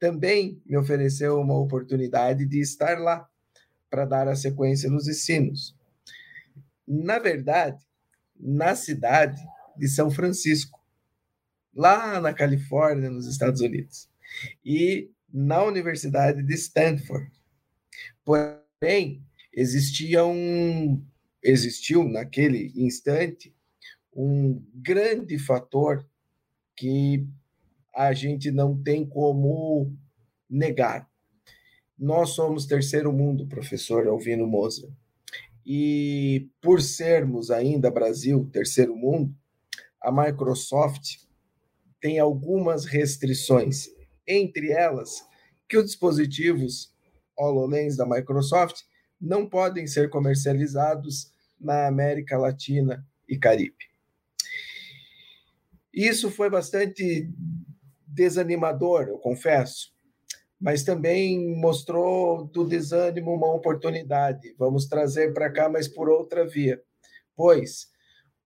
também 0.00 0.60
me 0.64 0.76
ofereceu 0.78 1.38
uma 1.38 1.56
oportunidade 1.56 2.46
de 2.46 2.58
estar 2.58 2.98
lá 2.98 3.28
para 3.90 4.06
dar 4.06 4.26
a 4.26 4.34
sequência 4.34 4.88
nos 4.88 5.06
ensinos. 5.06 5.76
Na 6.88 7.18
verdade, 7.18 7.78
na 8.34 8.74
cidade 8.74 9.40
de 9.76 9.86
São 9.86 10.10
Francisco, 10.10 10.80
lá 11.74 12.20
na 12.20 12.32
Califórnia, 12.32 13.10
nos 13.10 13.26
Estados 13.26 13.60
Unidos, 13.60 14.08
e 14.64 15.10
na 15.32 15.62
Universidade 15.62 16.42
de 16.42 16.54
Stanford. 16.54 17.30
Porém, 18.24 19.22
existia 19.52 20.24
um 20.24 21.04
existiu 21.42 22.04
naquele 22.04 22.72
instante 22.76 23.54
um 24.14 24.62
grande 24.74 25.38
fator 25.38 26.06
que 26.76 27.26
a 27.94 28.12
gente 28.12 28.50
não 28.50 28.80
tem 28.80 29.06
como 29.06 29.92
negar. 30.48 31.08
Nós 31.98 32.30
somos 32.30 32.66
terceiro 32.66 33.12
mundo, 33.12 33.46
professor 33.46 34.06
Alvino 34.06 34.46
Moza. 34.46 34.90
E 35.64 36.48
por 36.60 36.80
sermos 36.80 37.50
ainda 37.50 37.90
Brasil, 37.90 38.48
terceiro 38.52 38.96
mundo, 38.96 39.34
a 40.00 40.10
Microsoft 40.10 41.18
tem 42.00 42.18
algumas 42.18 42.86
restrições, 42.86 43.88
entre 44.26 44.72
elas 44.72 45.22
que 45.68 45.76
os 45.76 45.84
dispositivos 45.84 46.92
HoloLens 47.38 47.96
da 47.96 48.06
Microsoft 48.06 48.82
não 49.20 49.46
podem 49.46 49.86
ser 49.86 50.08
comercializados 50.08 51.30
na 51.60 51.86
América 51.86 52.38
Latina 52.38 53.06
e 53.28 53.36
Caribe. 53.36 53.90
Isso 55.92 56.30
foi 56.30 56.48
bastante 56.48 57.28
desanimador, 58.10 59.08
eu 59.08 59.18
confesso, 59.18 59.92
mas 60.60 60.82
também 60.82 61.56
mostrou 61.56 62.44
do 62.44 62.66
desânimo 62.66 63.34
uma 63.34 63.52
oportunidade. 63.54 64.54
Vamos 64.58 64.86
trazer 64.86 65.32
para 65.32 65.50
cá, 65.50 65.68
mas 65.68 65.88
por 65.88 66.08
outra 66.08 66.46
via, 66.46 66.82
pois 67.34 67.88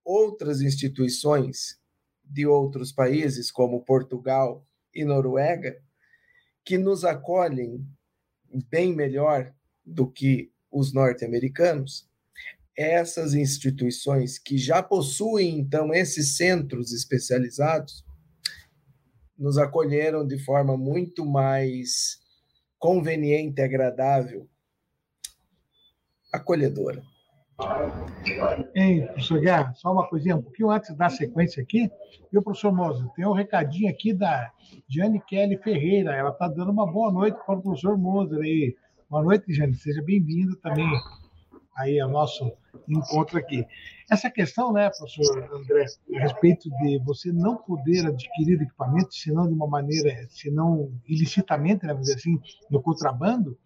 outras 0.05 0.61
instituições 0.61 1.79
de 2.23 2.47
outros 2.47 2.93
países, 2.93 3.51
como 3.51 3.85
Portugal 3.85 4.67
e 4.95 5.05
Noruega, 5.05 5.83
que 6.65 6.79
nos 6.79 7.05
acolhem 7.05 7.87
bem 8.71 8.95
melhor 8.95 9.53
do 9.85 10.07
que 10.11 10.53
os 10.71 10.93
norte-americanos, 10.93 12.09
essas 12.77 13.35
instituições 13.35 14.39
que 14.39 14.59
já 14.59 14.83
possuem, 14.83 15.59
então, 15.59 15.93
esses 15.95 16.37
centros 16.37 16.93
especializados, 16.93 18.04
nos 19.39 19.59
acolheram 19.59 20.27
de 20.27 20.39
forma 20.39 20.77
muito 20.77 21.25
mais 21.25 22.19
conveniente, 22.79 23.61
agradável, 23.61 24.47
acolhedora. 26.33 27.03
Ei, 28.75 29.03
professor 29.07 29.41
Guerra, 29.41 29.73
só 29.75 29.93
uma 29.93 30.09
coisinha, 30.09 30.37
um 30.37 30.43
pouquinho 30.43 30.71
antes 30.71 30.95
da 30.97 31.09
sequência 31.09 31.63
aqui, 31.63 31.91
e 32.33 32.39
o 32.39 32.43
professor 32.43 32.73
Moser, 32.73 33.09
tem 33.15 33.25
um 33.27 33.33
recadinho 33.33 33.89
aqui 33.89 34.13
da 34.13 34.51
Jane 34.89 35.21
Kelly 35.21 35.57
Ferreira, 35.59 36.15
ela 36.15 36.31
está 36.31 36.49
dando 36.49 36.73
uma 36.73 36.91
boa 36.91 37.13
noite 37.13 37.39
para 37.47 37.57
o 37.57 37.63
professor 37.63 37.97
Moser 37.97 38.41
aí. 38.41 38.77
Boa 39.09 39.23
noite, 39.23 39.53
Jane, 39.53 39.75
seja 39.75 40.03
bem-vindo 40.03 40.57
também 40.57 40.89
aí 41.77 42.01
ao 42.01 42.11
nosso 42.11 42.53
encontro 42.89 43.39
aqui. 43.39 43.67
Essa 44.11 44.31
questão, 44.31 44.73
né, 44.73 44.91
professor 44.91 45.51
André, 45.53 45.87
a 46.15 46.21
respeito 46.21 46.69
de 46.69 46.99
você 47.05 47.33
não 47.33 47.57
poder 47.57 48.07
adquirir 48.07 48.61
equipamento, 48.61 49.15
senão 49.15 49.47
de 49.47 49.55
uma 49.55 49.67
maneira, 49.67 50.27
senão 50.29 50.93
ilicitamente, 51.09 51.87
né, 51.87 51.93
vamos 51.93 52.09
dizer 52.09 52.19
assim, 52.19 52.39
no 52.71 52.83
contrabando, 52.83 53.57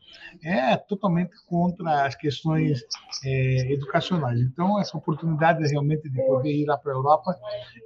é 0.42 0.76
totalmente 0.76 1.32
contra 1.46 2.06
as 2.06 2.14
questões 2.14 2.82
é, 3.24 3.72
educacionais. 3.72 4.40
Então, 4.40 4.80
essa 4.80 4.96
oportunidade 4.96 5.66
realmente 5.68 6.08
de 6.08 6.24
poder 6.24 6.52
ir 6.52 6.66
lá 6.66 6.78
para 6.78 6.92
a 6.92 6.94
Europa 6.94 7.36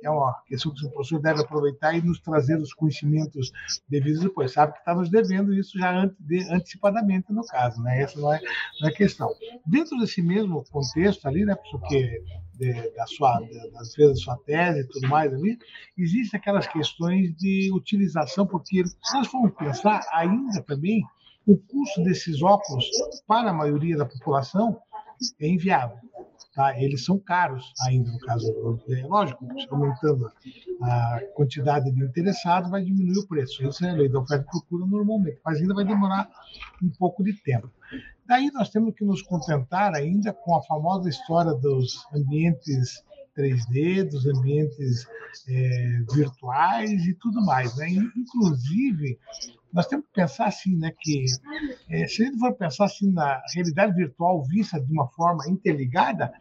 é 0.02 0.10
uma 0.10 0.34
questão 0.46 0.72
que 0.72 0.86
o 0.86 0.90
professor 0.90 1.20
deve 1.20 1.40
aproveitar 1.40 1.94
e 1.94 2.02
nos 2.02 2.20
trazer 2.20 2.56
os 2.58 2.72
conhecimentos 2.74 3.50
devidos 3.88 4.20
depois. 4.20 4.52
Sabe 4.52 4.72
que 4.72 4.78
está 4.78 4.94
nos 4.94 5.10
devendo 5.10 5.54
isso 5.54 5.78
já 5.78 6.08
antecipadamente, 6.50 7.32
no 7.32 7.44
caso, 7.46 7.82
né? 7.82 8.02
Essa 8.02 8.20
não 8.20 8.32
é, 8.32 8.40
não 8.80 8.88
é 8.88 8.92
questão. 8.92 9.34
Dentro 9.66 9.98
desse 9.98 10.22
mesmo 10.22 10.64
contexto 10.70 11.11
ali, 11.24 11.44
né, 11.44 11.54
professor, 11.54 11.88
que 11.88 12.22
de, 12.54 12.90
da 12.94 13.06
sua 13.06 13.40
da 13.40 13.80
defesa 13.80 14.08
da 14.10 14.14
sua 14.16 14.36
tese 14.44 14.80
e 14.80 14.88
tudo 14.88 15.08
mais 15.08 15.32
ali, 15.32 15.58
existem 15.96 16.38
aquelas 16.38 16.66
questões 16.66 17.34
de 17.36 17.70
utilização, 17.72 18.46
porque 18.46 18.84
se 18.86 19.14
nós 19.14 19.26
formos 19.26 19.52
pensar 19.56 20.00
ainda 20.12 20.62
também, 20.62 21.02
o 21.46 21.56
custo 21.56 22.02
desses 22.04 22.42
óculos 22.42 22.86
para 23.26 23.50
a 23.50 23.54
maioria 23.54 23.96
da 23.96 24.06
população 24.06 24.78
é 25.40 25.48
inviável. 25.48 25.98
Tá? 26.54 26.78
Eles 26.78 27.04
são 27.04 27.18
caros 27.18 27.72
ainda, 27.86 28.10
no 28.10 28.18
caso. 28.18 28.78
É 28.88 29.06
lógico, 29.06 29.46
aumentando 29.70 30.30
a 30.82 31.20
quantidade 31.34 31.90
de 31.90 32.04
interessados, 32.04 32.70
vai 32.70 32.84
diminuir 32.84 33.18
o 33.18 33.26
preço. 33.26 33.66
Isso 33.66 33.84
é 33.86 33.90
a 33.90 33.94
lei 33.94 34.08
da 34.08 34.20
oferta 34.20 34.44
e 34.46 34.50
procura 34.50 34.84
normalmente, 34.84 35.40
mas 35.42 35.58
ainda 35.58 35.74
vai 35.74 35.84
demorar 35.84 36.28
um 36.82 36.90
pouco 36.90 37.24
de 37.24 37.32
tempo. 37.32 37.70
Daí 38.26 38.50
nós 38.52 38.68
temos 38.68 38.94
que 38.94 39.04
nos 39.04 39.22
contentar 39.22 39.94
ainda 39.94 40.32
com 40.32 40.54
a 40.54 40.62
famosa 40.62 41.08
história 41.08 41.54
dos 41.54 42.06
ambientes 42.14 43.02
3D, 43.36 44.08
dos 44.10 44.26
ambientes 44.26 45.06
é, 45.48 46.02
virtuais 46.12 47.06
e 47.06 47.14
tudo 47.14 47.44
mais. 47.44 47.74
Né? 47.76 47.88
Inclusive, 48.16 49.18
nós 49.72 49.86
temos 49.86 50.06
que 50.06 50.12
pensar 50.12 50.46
assim, 50.46 50.76
né, 50.76 50.92
que 51.00 51.24
é, 51.88 52.06
se 52.06 52.22
a 52.22 52.26
gente 52.26 52.38
for 52.38 52.54
pensar 52.54 52.84
assim 52.84 53.10
na 53.12 53.40
realidade 53.54 53.94
virtual 53.94 54.44
vista 54.44 54.80
de 54.80 54.92
uma 54.92 55.08
forma 55.08 55.48
interligada, 55.48 56.32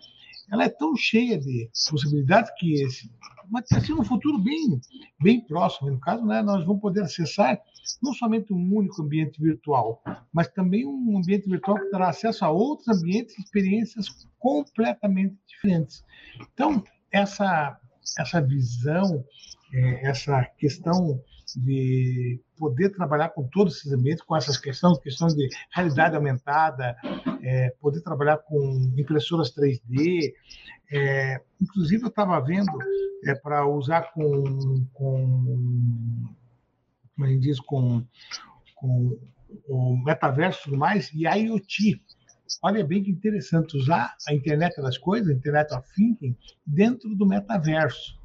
ela 0.52 0.66
é 0.66 0.70
tão 0.70 0.96
cheia 0.96 1.40
de 1.40 1.70
possibilidades 1.90 2.52
que 2.58 2.84
esse 2.84 3.10
ter 3.68 3.78
assim 3.78 3.94
um 3.94 4.04
futuro 4.04 4.38
bem, 4.38 4.80
bem 5.22 5.42
próximo. 5.42 5.90
No 5.90 6.00
caso, 6.00 6.26
né, 6.26 6.42
nós 6.42 6.66
vamos 6.66 6.82
poder 6.82 7.02
acessar 7.02 7.60
não 8.02 8.14
somente 8.14 8.54
um 8.54 8.76
único 8.76 9.02
ambiente 9.02 9.42
virtual, 9.42 10.02
mas 10.32 10.48
também 10.48 10.86
um 10.86 11.18
ambiente 11.18 11.50
virtual 11.50 11.78
que 11.78 11.90
terá 11.90 12.10
acesso 12.10 12.46
a 12.46 12.50
outros 12.50 12.88
ambientes 12.88 13.38
e 13.38 13.42
experiências 13.42 14.08
completamente 14.40 15.36
diferentes. 15.48 16.04
Então, 16.54 16.84
essa, 17.12 17.78
essa 18.18 18.42
visão, 18.42 19.24
é, 19.74 20.10
essa 20.10 20.44
questão 20.58 21.22
de 21.56 22.40
poder 22.58 22.90
trabalhar 22.90 23.30
com 23.30 23.44
todos 23.50 23.78
esses 23.78 23.92
ambientes, 23.92 24.24
com 24.24 24.36
essas 24.36 24.58
questões, 24.58 24.98
questões 25.00 25.34
de 25.34 25.50
realidade 25.74 26.16
aumentada, 26.16 26.96
é, 27.42 27.74
poder 27.82 28.02
trabalhar 28.02 28.38
com 28.38 28.94
impressoras 28.98 29.54
3D. 29.54 30.34
É, 30.92 31.42
inclusive, 31.62 32.04
eu 32.04 32.10
estava 32.10 32.40
vendo 32.40 32.72
é, 33.26 33.36
para 33.36 33.68
usar 33.68 34.12
com, 34.14 34.44
com, 34.94 36.36
como 37.16 37.26
a 37.26 37.28
gente 37.28 37.42
diz, 37.42 37.60
com, 37.60 38.06
com 38.76 39.18
o 39.68 39.98
metaverso 40.04 40.62
e 40.62 40.64
tudo 40.66 40.78
mais, 40.78 41.12
e 41.14 41.26
IoT. 41.26 42.02
Olha 42.62 42.86
bem 42.86 43.02
que 43.02 43.12
interessante 43.12 43.78
usar 43.78 44.16
a 44.28 44.34
internet 44.34 44.76
das 44.82 44.98
coisas, 44.98 45.30
a 45.30 45.34
internet 45.34 45.74
of 45.74 45.88
thinking, 45.96 46.36
dentro 46.66 47.16
do 47.16 47.26
metaverso. 47.26 48.20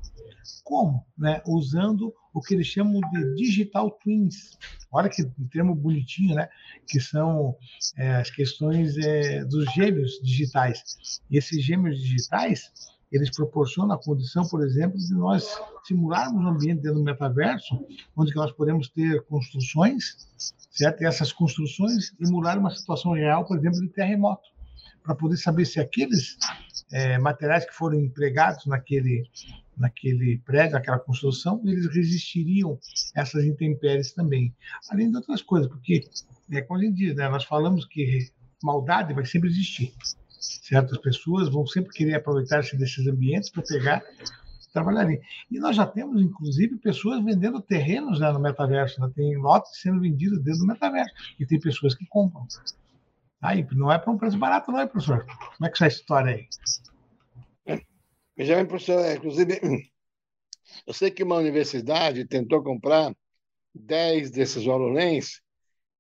Como? 0.65 1.05
Né? 1.17 1.43
Usando 1.47 2.13
o 2.37 2.41
que 2.43 2.55
eles 2.55 2.67
chamam 2.67 3.01
de 3.13 3.35
digital 3.35 3.91
twins. 3.91 4.59
Olha 4.93 5.09
que 5.09 5.25
termo 5.51 5.75
bonitinho, 5.75 6.35
né? 6.35 6.49
Que 6.87 7.01
são 7.01 7.57
é, 7.97 8.17
as 8.17 8.31
questões 8.31 8.97
é, 8.99 9.45
dos 9.45 9.65
gêmeos 9.73 10.21
digitais. 10.23 11.21
E 11.31 11.39
esses 11.39 11.65
gêmeos 11.65 11.99
digitais, 11.99 12.71
eles 13.11 13.31
proporcionam 13.35 13.95
a 13.95 14.03
condição, 14.03 14.47
por 14.47 14.63
exemplo, 14.63 14.99
de 14.99 15.15
nós 15.15 15.47
simularmos 15.85 16.45
um 16.45 16.49
ambiente 16.49 16.83
dentro 16.83 16.99
do 16.99 17.05
metaverso, 17.05 17.87
onde 18.15 18.35
nós 18.35 18.53
podemos 18.53 18.89
ter 18.91 19.25
construções, 19.27 20.29
certo? 20.71 21.03
E 21.03 21.07
essas 21.07 21.33
construções 21.33 22.13
emular 22.21 22.59
uma 22.59 22.71
situação 22.71 23.13
real, 23.13 23.47
por 23.47 23.57
exemplo, 23.57 23.81
de 23.81 23.89
terremoto, 23.89 24.49
para 25.03 25.15
poder 25.15 25.37
saber 25.37 25.65
se 25.65 25.81
aqueles 25.81 26.37
é, 26.93 27.17
materiais 27.19 27.65
que 27.65 27.73
foram 27.73 27.99
empregados 27.99 28.67
naquele 28.67 29.23
naquele 29.77 30.39
prédio, 30.39 30.75
naquela 30.75 30.99
construção, 30.99 31.61
eles 31.65 31.87
resistiriam 31.95 32.79
essas 33.15 33.45
intempéries 33.45 34.13
também. 34.13 34.55
Além 34.91 35.11
de 35.11 35.17
outras 35.17 35.43
coisas, 35.43 35.69
porque, 35.69 36.09
é, 36.51 36.63
como 36.63 36.81
a 36.81 36.83
gente 36.83 36.97
diz, 36.97 37.15
né, 37.15 37.29
nós 37.29 37.45
falamos 37.45 37.85
que 37.85 38.31
maldade 38.63 39.13
vai 39.15 39.25
sempre 39.25 39.51
existir. 39.51 39.93
Certas 40.39 40.99
pessoas 40.99 41.49
vão 41.49 41.67
sempre 41.67 41.93
querer 41.93 42.15
aproveitar-se 42.15 42.77
desses 42.77 43.07
ambientes 43.07 43.51
para 43.51 43.63
pegar 43.63 44.03
trabalhar 44.77 45.01
ali. 45.01 45.21
E 45.51 45.59
nós 45.59 45.75
já 45.75 45.87
temos, 45.87 46.21
inclusive, 46.21 46.77
pessoas 46.77 47.25
vendendo 47.25 47.61
terrenos 47.61 48.21
né, 48.21 48.31
no 48.31 48.39
metaverso. 48.39 49.01
Né? 49.01 49.11
Tem 49.15 49.37
lotes 49.37 49.81
sendo 49.81 50.01
vendidos 50.01 50.43
dentro 50.43 50.61
do 50.61 50.67
metaverso. 50.67 51.15
E 51.41 51.47
tem 51.47 51.59
pessoas 51.59 51.95
que 51.95 52.07
compram. 52.07 52.47
Aí, 53.41 53.67
não 53.73 53.91
é 53.91 53.99
para 53.99 54.13
um 54.13 54.19
preço 54.19 54.37
barato, 54.39 54.71
não 54.71 54.81
é, 54.81 54.87
professor? 54.87 55.25
Como 55.25 55.67
é 55.67 55.69
que 55.69 55.77
está 55.77 55.87
essa 55.87 55.97
história 55.97 56.35
aí? 56.35 56.47
É, 58.39 58.61
inclusive, 59.15 59.61
eu 60.87 60.93
sei 60.95 61.11
que 61.11 61.23
uma 61.23 61.37
universidade 61.37 62.27
tentou 62.27 62.63
comprar 62.63 63.15
10 63.75 64.31
desses 64.31 64.67
HoloLens, 64.67 65.43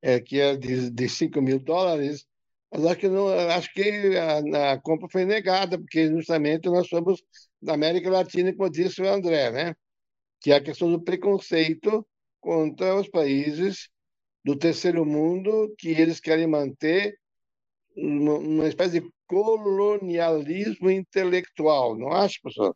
é, 0.03 0.20
que 0.20 0.40
é 0.40 0.57
de, 0.57 0.90
de 0.90 1.09
5 1.09 1.40
mil 1.42 1.59
dólares, 1.59 2.27
mas 2.70 2.85
acho 2.85 3.01
que, 3.01 3.09
não, 3.09 3.29
acho 3.29 3.72
que 3.72 4.16
a, 4.16 4.72
a, 4.72 4.81
compra 4.81 5.09
foi 5.11 5.25
negada, 5.25 5.79
porque 5.79 6.09
justamente 6.09 6.68
nós 6.68 6.88
somos 6.88 7.22
da 7.62 7.75
América 7.75 8.11
Latina, 8.11 8.55
como 8.55 8.70
disse 8.70 9.01
o 9.03 9.09
André, 9.09 9.51
né? 9.51 9.75
que 10.40 10.53
é 10.53 10.57
a 10.57 10.62
questão 10.62 10.90
do 10.90 11.03
preconceito 11.03 12.07
contra 12.40 12.94
os 12.94 13.09
países 13.09 13.88
do 14.44 14.57
terceiro 14.57 15.05
mundo, 15.05 15.75
que 15.79 15.88
eles 15.88 16.20
querem 16.20 16.46
manter 16.46 17.18
uma, 17.96 18.35
uma 18.35 18.68
espécie 18.68 19.01
de 19.01 19.12
colonialismo 19.27 20.91
intelectual, 20.91 21.97
não 21.97 22.12
acha, 22.12 22.39
professor? 22.43 22.75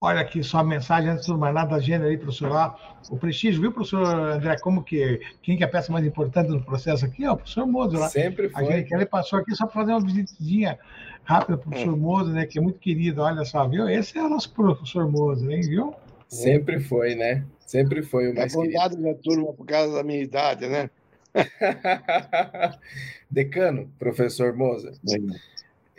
Olha 0.00 0.20
aqui 0.20 0.44
só 0.44 0.58
a 0.58 0.64
mensagem, 0.64 1.10
antes 1.10 1.26
de 1.26 1.34
mais 1.34 1.52
nada, 1.52 1.70
da 1.70 1.80
gênero 1.80 2.08
aí, 2.08 2.16
professor. 2.16 2.50
Lá, 2.50 3.00
o 3.10 3.18
prestígio, 3.18 3.60
viu, 3.60 3.72
professor 3.72 4.04
André, 4.06 4.56
como 4.60 4.84
que, 4.84 5.20
quem 5.42 5.56
que 5.56 5.64
é 5.64 5.66
a 5.66 5.70
peça 5.70 5.92
mais 5.92 6.06
importante 6.06 6.48
do 6.48 6.62
processo 6.62 7.04
aqui? 7.04 7.24
É 7.24 7.30
o 7.32 7.36
professor 7.36 7.66
Mozo 7.66 7.98
lá. 7.98 8.08
Sempre 8.08 8.48
foi. 8.48 8.62
A 8.62 8.70
gente, 8.70 8.94
ele 8.94 9.06
passou 9.06 9.40
aqui 9.40 9.52
só 9.56 9.66
para 9.66 9.74
fazer 9.74 9.92
uma 9.92 10.00
visitadinha 10.00 10.78
rápida 11.24 11.58
para 11.58 11.66
o 11.66 11.70
professor. 11.70 11.96
Mozo, 11.96 12.32
né, 12.32 12.46
que 12.46 12.60
é 12.60 12.62
muito 12.62 12.78
querido, 12.78 13.22
olha 13.22 13.44
só, 13.44 13.66
viu? 13.66 13.88
Esse 13.88 14.16
é 14.16 14.22
o 14.22 14.28
nosso 14.28 14.52
professor 14.52 15.10
Mozo, 15.10 15.50
hein, 15.50 15.62
viu? 15.62 15.92
Sempre 16.28 16.78
foi, 16.78 17.16
né? 17.16 17.44
Sempre 17.58 18.02
foi 18.02 18.30
o 18.30 18.34
mais 18.36 18.54
é 18.54 18.60
querido. 18.60 19.02
da 19.02 19.14
turma 19.14 19.52
por 19.52 19.66
causa 19.66 19.94
da 19.94 20.04
minha 20.04 20.22
idade, 20.22 20.68
né? 20.68 20.88
Decano, 23.30 23.92
professor 23.98 24.54
Moza, 24.56 24.92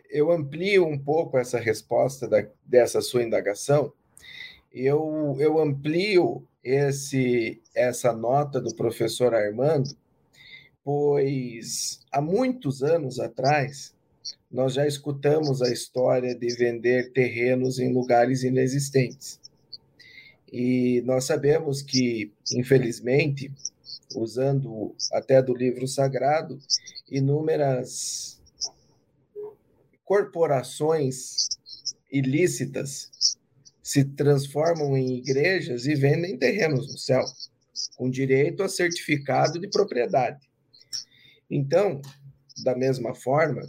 eu 0.10 0.32
amplio 0.32 0.86
um 0.86 0.98
pouco 0.98 1.38
essa 1.38 1.60
resposta 1.60 2.28
da, 2.28 2.46
dessa 2.65 3.02
sua 3.02 3.24
indagação. 3.24 3.94
Eu, 4.74 5.36
eu 5.39 5.60
amplio 5.60 6.48
esse, 6.63 7.62
essa 7.74 8.13
nota 8.13 8.60
do 8.60 8.74
professor 8.76 9.34
Armando, 9.34 9.96
pois 10.84 12.02
há 12.12 12.22
muitos 12.22 12.82
anos 12.84 13.20
atrás 13.20 13.94
nós 14.52 14.74
já 14.74 14.88
escutamos 14.88 15.62
a 15.62 15.72
história 15.72 16.34
de 16.34 16.48
vender 16.56 17.12
terrenos 17.12 17.78
em 17.80 17.94
lugares 17.94 18.44
inexistentes. 18.44 19.39
E 20.52 21.04
nós 21.06 21.26
sabemos 21.26 21.84
que, 21.84 22.32
infelizmente, 22.56 23.52
usando 24.15 24.95
até 25.12 25.41
do 25.41 25.56
livro 25.56 25.88
sagrado, 25.88 26.60
inúmeras 27.10 28.41
corporações 30.04 31.48
ilícitas 32.12 33.38
se 33.84 34.04
transformam 34.04 34.98
em 34.98 35.17
igrejas 35.17 35.86
e 35.86 35.95
vendem 35.95 36.38
terrenos 36.38 36.91
no 36.91 36.98
céu, 36.98 37.24
com 37.95 38.10
direito 38.10 38.63
a 38.63 38.69
certificado 38.69 39.60
de 39.60 39.67
propriedade. 39.67 40.50
Então, 41.50 42.02
da 42.63 42.76
mesma 42.76 43.15
forma, 43.15 43.62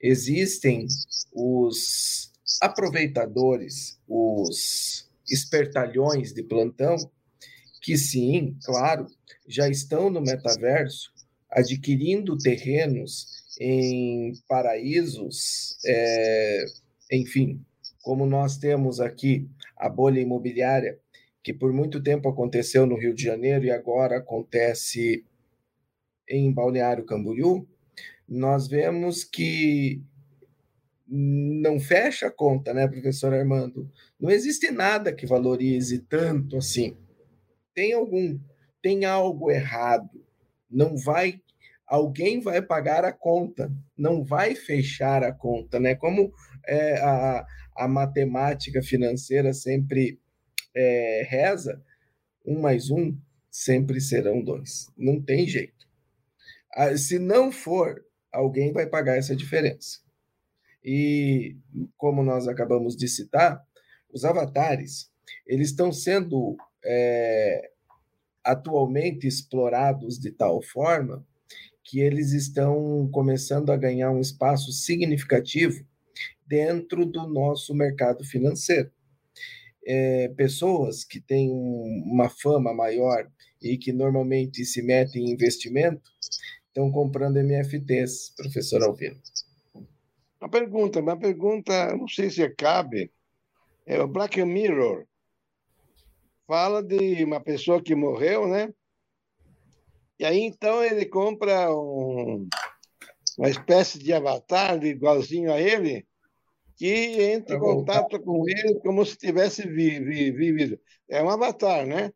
existem 0.00 0.86
os 1.32 2.32
aproveitadores, 2.60 3.98
os 4.08 5.08
espertalhões 5.30 6.32
de 6.32 6.42
plantão, 6.42 6.96
que 7.82 7.96
sim, 7.96 8.56
claro, 8.64 9.06
já 9.48 9.68
estão 9.68 10.10
no 10.10 10.20
metaverso 10.20 11.12
adquirindo 11.50 12.36
terrenos 12.36 13.26
em 13.60 14.32
paraísos, 14.46 15.78
é, 15.84 16.64
enfim, 17.10 17.64
como 18.02 18.26
nós 18.26 18.56
temos 18.58 19.00
aqui 19.00 19.48
a 19.76 19.88
bolha 19.88 20.20
imobiliária, 20.20 20.98
que 21.42 21.52
por 21.52 21.72
muito 21.72 22.02
tempo 22.02 22.28
aconteceu 22.28 22.86
no 22.86 22.96
Rio 22.96 23.14
de 23.14 23.24
Janeiro 23.24 23.64
e 23.64 23.70
agora 23.70 24.18
acontece 24.18 25.24
em 26.28 26.52
Balneário 26.52 27.06
Camboriú, 27.06 27.66
nós 28.28 28.68
vemos 28.68 29.24
que 29.24 30.02
não 31.08 31.80
fecha 31.80 32.26
a 32.26 32.30
conta, 32.30 32.74
né, 32.74 32.86
professor 32.86 33.32
Armando? 33.32 33.90
Não 34.20 34.30
existe 34.30 34.70
nada 34.70 35.12
que 35.12 35.26
valorize 35.26 36.00
tanto 36.00 36.58
assim. 36.58 36.96
Tem 37.74 37.94
algum, 37.94 38.38
tem 38.82 39.04
algo 39.04 39.50
errado. 39.50 40.24
Não 40.70 40.96
vai, 40.96 41.40
alguém 41.86 42.40
vai 42.40 42.60
pagar 42.62 43.04
a 43.04 43.12
conta, 43.12 43.72
não 43.96 44.24
vai 44.24 44.54
fechar 44.54 45.22
a 45.22 45.32
conta, 45.32 45.80
né? 45.80 45.94
Como 45.94 46.32
é, 46.66 46.98
a, 47.00 47.46
a 47.76 47.88
matemática 47.88 48.82
financeira 48.82 49.52
sempre 49.52 50.20
é, 50.74 51.26
reza, 51.28 51.82
um 52.46 52.60
mais 52.60 52.90
um 52.90 53.16
sempre 53.50 54.00
serão 54.00 54.42
dois. 54.42 54.90
Não 54.96 55.20
tem 55.20 55.46
jeito. 55.46 55.88
Ah, 56.74 56.96
se 56.96 57.18
não 57.18 57.50
for, 57.50 58.04
alguém 58.32 58.72
vai 58.72 58.86
pagar 58.86 59.16
essa 59.16 59.34
diferença. 59.34 60.00
E 60.84 61.56
como 61.96 62.22
nós 62.22 62.46
acabamos 62.46 62.96
de 62.96 63.08
citar, 63.08 63.64
os 64.12 64.24
avatares 64.24 65.10
eles 65.46 65.70
estão 65.70 65.92
sendo 65.92 66.56
é, 66.84 67.70
atualmente 68.44 69.26
explorados 69.26 70.18
de 70.18 70.30
tal 70.30 70.62
forma 70.62 71.26
que 71.84 72.00
eles 72.00 72.32
estão 72.32 73.08
começando 73.10 73.70
a 73.70 73.76
ganhar 73.76 74.10
um 74.10 74.20
espaço 74.20 74.72
significativo 74.72 75.84
dentro 76.46 77.06
do 77.06 77.26
nosso 77.26 77.74
mercado 77.74 78.24
financeiro. 78.24 78.90
É, 79.86 80.28
pessoas 80.28 81.02
que 81.02 81.18
têm 81.18 81.50
uma 81.50 82.28
fama 82.28 82.74
maior 82.74 83.30
e 83.62 83.78
que 83.78 83.92
normalmente 83.92 84.64
se 84.64 84.82
metem 84.82 85.24
em 85.24 85.32
investimento 85.32 86.10
estão 86.66 86.90
comprando 86.92 87.38
MFTs, 87.38 88.34
professor 88.36 88.82
Alvino. 88.82 89.20
Uma 90.40 90.48
pergunta, 90.48 91.00
uma 91.00 91.18
pergunta, 91.18 91.96
não 91.96 92.06
sei 92.06 92.30
se 92.30 92.48
cabe. 92.50 93.10
É 93.84 94.00
o 94.00 94.06
Black 94.06 94.42
Mirror. 94.44 95.06
Fala 96.48 96.82
de 96.82 97.22
uma 97.22 97.40
pessoa 97.40 97.82
que 97.82 97.94
morreu, 97.94 98.48
né? 98.48 98.72
E 100.18 100.24
aí 100.24 100.40
então 100.40 100.82
ele 100.82 101.04
compra 101.04 101.70
um, 101.70 102.48
uma 103.36 103.50
espécie 103.50 103.98
de 103.98 104.14
avatar 104.14 104.82
igualzinho 104.82 105.52
a 105.52 105.60
ele, 105.60 106.06
que 106.74 107.20
entra 107.20 107.54
em 107.54 107.58
contato 107.58 108.18
com 108.22 108.48
ele 108.48 108.80
como 108.80 109.04
se 109.04 109.18
tivesse 109.18 109.68
vivido. 109.68 110.80
É 111.06 111.22
um 111.22 111.28
avatar, 111.28 111.86
né? 111.86 112.10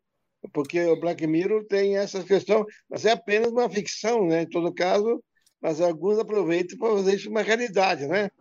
Porque 0.51 0.83
o 0.83 0.99
Black 0.99 1.27
Mirror 1.27 1.65
tem 1.65 1.97
essa 1.97 2.23
questão, 2.23 2.65
mas 2.89 3.05
é 3.05 3.11
apenas 3.11 3.51
uma 3.51 3.69
ficção, 3.69 4.25
né? 4.25 4.41
Em 4.41 4.49
todo 4.49 4.73
caso, 4.73 5.23
mas 5.61 5.79
alguns 5.79 6.17
aproveitam 6.17 6.75
para 6.79 6.95
fazer 6.95 7.17
isso 7.17 7.29
uma 7.29 7.43
realidade, 7.43 8.07
né? 8.07 8.31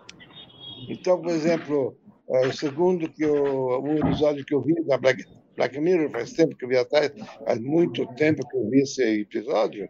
Então, 0.89 1.21
por 1.21 1.31
exemplo, 1.31 1.95
é, 2.31 2.47
o 2.47 2.53
segundo 2.53 3.13
que 3.13 3.23
eu, 3.23 3.45
o 3.83 3.99
episódio 3.99 4.43
que 4.43 4.55
eu 4.55 4.63
vi 4.63 4.83
da 4.85 4.97
Black, 4.97 5.23
Black 5.57 5.79
Mirror, 5.81 6.11
faz 6.11 6.33
tempo 6.33 6.57
que 6.57 6.65
eu 6.65 6.69
vi 6.69 6.77
atrás, 6.77 7.13
faz 7.45 7.59
muito 7.61 8.07
tempo 8.15 8.47
que 8.49 8.57
eu 8.57 8.69
vi 8.69 8.81
esse 8.83 9.03
episódio, 9.21 9.89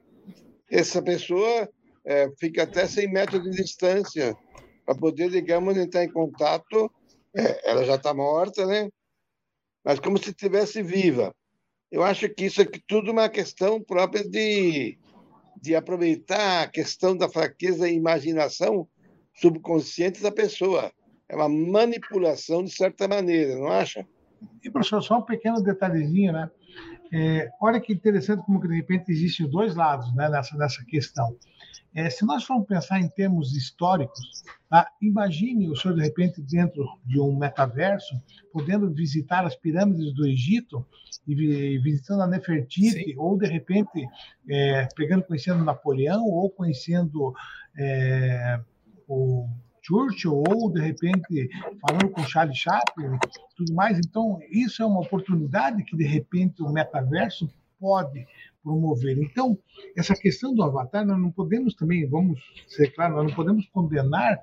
essa 0.70 1.02
pessoa 1.02 1.68
é, 2.04 2.30
fica 2.38 2.64
até 2.64 2.86
100 2.86 3.12
metros 3.12 3.42
de 3.42 3.50
distância 3.50 4.36
para 4.84 4.94
poder, 4.94 5.30
digamos, 5.30 5.76
entrar 5.76 6.04
em 6.04 6.10
contato. 6.10 6.90
É, 7.36 7.70
ela 7.70 7.84
já 7.84 7.94
está 7.94 8.12
morta, 8.12 8.66
né? 8.66 8.88
Mas 9.84 10.00
como 10.00 10.18
se 10.18 10.30
estivesse 10.30 10.82
viva. 10.82 11.34
Eu 11.90 12.02
acho 12.02 12.28
que 12.30 12.46
isso 12.46 12.62
aqui 12.62 12.82
tudo 12.86 13.10
é 13.10 13.12
uma 13.12 13.28
questão 13.28 13.80
própria 13.82 14.24
de 14.26 14.98
de 15.62 15.76
aproveitar 15.76 16.64
a 16.64 16.66
questão 16.66 17.16
da 17.16 17.28
fraqueza 17.28 17.88
e 17.88 17.94
imaginação 17.94 18.88
subconsciente 19.32 20.20
da 20.20 20.32
pessoa. 20.32 20.92
É 21.28 21.36
uma 21.36 21.48
manipulação 21.48 22.64
de 22.64 22.72
certa 22.72 23.06
maneira, 23.06 23.54
não 23.54 23.68
acha? 23.68 24.04
E, 24.62 24.70
professor, 24.70 25.02
só 25.02 25.18
um 25.18 25.22
pequeno 25.22 25.62
detalhezinho, 25.62 26.32
né? 26.32 26.50
É, 27.12 27.50
olha 27.60 27.80
que 27.80 27.92
interessante 27.92 28.44
como 28.44 28.60
que, 28.60 28.68
de 28.68 28.76
repente, 28.76 29.12
existem 29.12 29.48
dois 29.48 29.74
lados 29.74 30.14
né, 30.14 30.28
nessa, 30.28 30.56
nessa 30.56 30.82
questão. 30.84 31.36
É, 31.94 32.08
se 32.08 32.24
nós 32.24 32.42
formos 32.44 32.66
pensar 32.66 33.00
em 33.00 33.08
termos 33.08 33.54
históricos, 33.54 34.42
tá? 34.70 34.88
imagine 35.02 35.68
o 35.68 35.76
senhor, 35.76 35.94
de 35.94 36.02
repente, 36.02 36.40
dentro 36.40 36.86
de 37.04 37.20
um 37.20 37.36
metaverso, 37.36 38.18
podendo 38.50 38.90
visitar 38.90 39.44
as 39.44 39.54
pirâmides 39.54 40.14
do 40.14 40.26
Egito 40.26 40.86
e 41.28 41.78
visitando 41.80 42.22
a 42.22 42.26
Nefertiti, 42.26 43.04
Sim. 43.04 43.14
ou, 43.18 43.36
de 43.36 43.46
repente, 43.46 44.08
é, 44.48 44.88
pegando, 44.96 45.24
conhecendo 45.24 45.62
Napoleão, 45.62 46.24
ou 46.24 46.48
conhecendo 46.48 47.34
é, 47.76 48.58
o 49.06 49.46
Churchill, 49.82 50.42
ou, 50.48 50.72
de 50.72 50.80
repente, 50.80 51.48
falando 51.80 52.08
com 52.10 52.22
Charlie 52.22 52.56
Chaplin, 52.56 53.18
tudo 53.56 53.74
mais. 53.74 53.98
Então, 53.98 54.38
isso 54.50 54.82
é 54.82 54.86
uma 54.86 55.00
oportunidade 55.00 55.82
que, 55.84 55.96
de 55.96 56.04
repente, 56.04 56.62
o 56.62 56.72
metaverso 56.72 57.52
pode 57.78 58.26
promover. 58.62 59.18
Então, 59.18 59.58
essa 59.96 60.14
questão 60.14 60.54
do 60.54 60.62
avatar, 60.62 61.04
nós 61.04 61.18
não 61.18 61.32
podemos 61.32 61.74
também, 61.74 62.08
vamos 62.08 62.40
ser 62.68 62.94
claros, 62.94 63.16
nós 63.16 63.26
não 63.26 63.34
podemos 63.34 63.66
condenar 63.66 64.38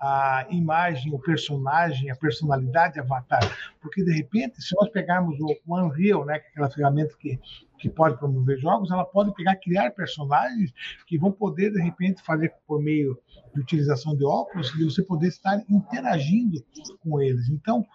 a 0.00 0.46
imagem, 0.50 1.14
o 1.14 1.18
personagem, 1.18 2.10
a 2.10 2.16
personalidade 2.16 2.98
avatar, 2.98 3.40
porque 3.80 4.04
de 4.04 4.12
repente, 4.12 4.60
se 4.62 4.74
nós 4.76 4.90
pegarmos 4.90 5.38
o 5.40 5.56
Unreal, 5.66 6.24
né, 6.24 6.34
é 6.34 6.36
aquela 6.36 6.70
ferramenta 6.70 7.14
que, 7.18 7.38
que 7.78 7.88
pode 7.88 8.18
promover 8.18 8.58
jogos, 8.58 8.90
ela 8.90 9.04
pode 9.04 9.32
pegar, 9.34 9.56
criar 9.56 9.90
personagens 9.92 10.72
que 11.06 11.18
vão 11.18 11.32
poder 11.32 11.72
de 11.72 11.80
repente 11.80 12.22
fazer 12.22 12.52
por 12.66 12.82
meio 12.82 13.18
de 13.54 13.60
utilização 13.60 14.16
de 14.16 14.24
óculos, 14.24 14.72
de 14.72 14.84
você 14.84 15.02
poder 15.02 15.28
estar 15.28 15.62
interagindo 15.68 16.62
com 17.00 17.20
eles. 17.20 17.48
Então, 17.48 17.86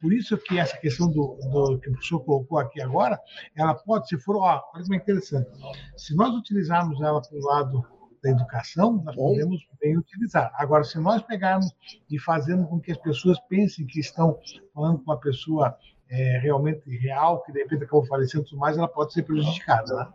por 0.00 0.12
isso 0.12 0.36
que 0.38 0.58
essa 0.58 0.76
questão 0.78 1.10
do, 1.10 1.36
do, 1.50 1.78
que 1.78 1.88
o 1.88 1.92
professor 1.92 2.20
colocou 2.20 2.58
aqui 2.58 2.80
agora, 2.80 3.18
ela 3.54 3.74
pode, 3.74 4.08
se 4.08 4.18
for, 4.18 4.36
ó, 4.36 4.62
olha 4.74 4.82
como 4.82 4.94
é 4.94 4.96
interessante. 4.96 5.50
Se 5.96 6.14
nós 6.14 6.34
utilizarmos 6.34 7.00
ela 7.00 7.20
para 7.20 7.38
o 7.38 7.42
lado 7.42 7.86
da 8.24 8.30
educação, 8.30 9.02
nós 9.04 9.14
podemos 9.14 9.68
bem 9.78 9.98
utilizar. 9.98 10.50
Agora, 10.56 10.82
se 10.82 10.98
nós 10.98 11.22
pegarmos 11.22 11.70
e 12.10 12.18
fazermos 12.18 12.68
com 12.70 12.80
que 12.80 12.90
as 12.90 12.98
pessoas 12.98 13.38
pensem 13.48 13.86
que 13.86 14.00
estão 14.00 14.40
falando 14.72 14.98
com 14.98 15.10
uma 15.10 15.20
pessoa 15.20 15.76
é, 16.08 16.38
realmente 16.38 16.88
real, 16.96 17.42
que 17.42 17.52
de 17.52 17.60
repente 17.60 17.84
acabou 17.84 18.06
falecendo 18.06 18.44
tudo 18.44 18.58
mais, 18.58 18.78
ela 18.78 18.88
pode 18.88 19.12
ser 19.12 19.24
prejudicada. 19.24 19.94
Né? 19.94 20.12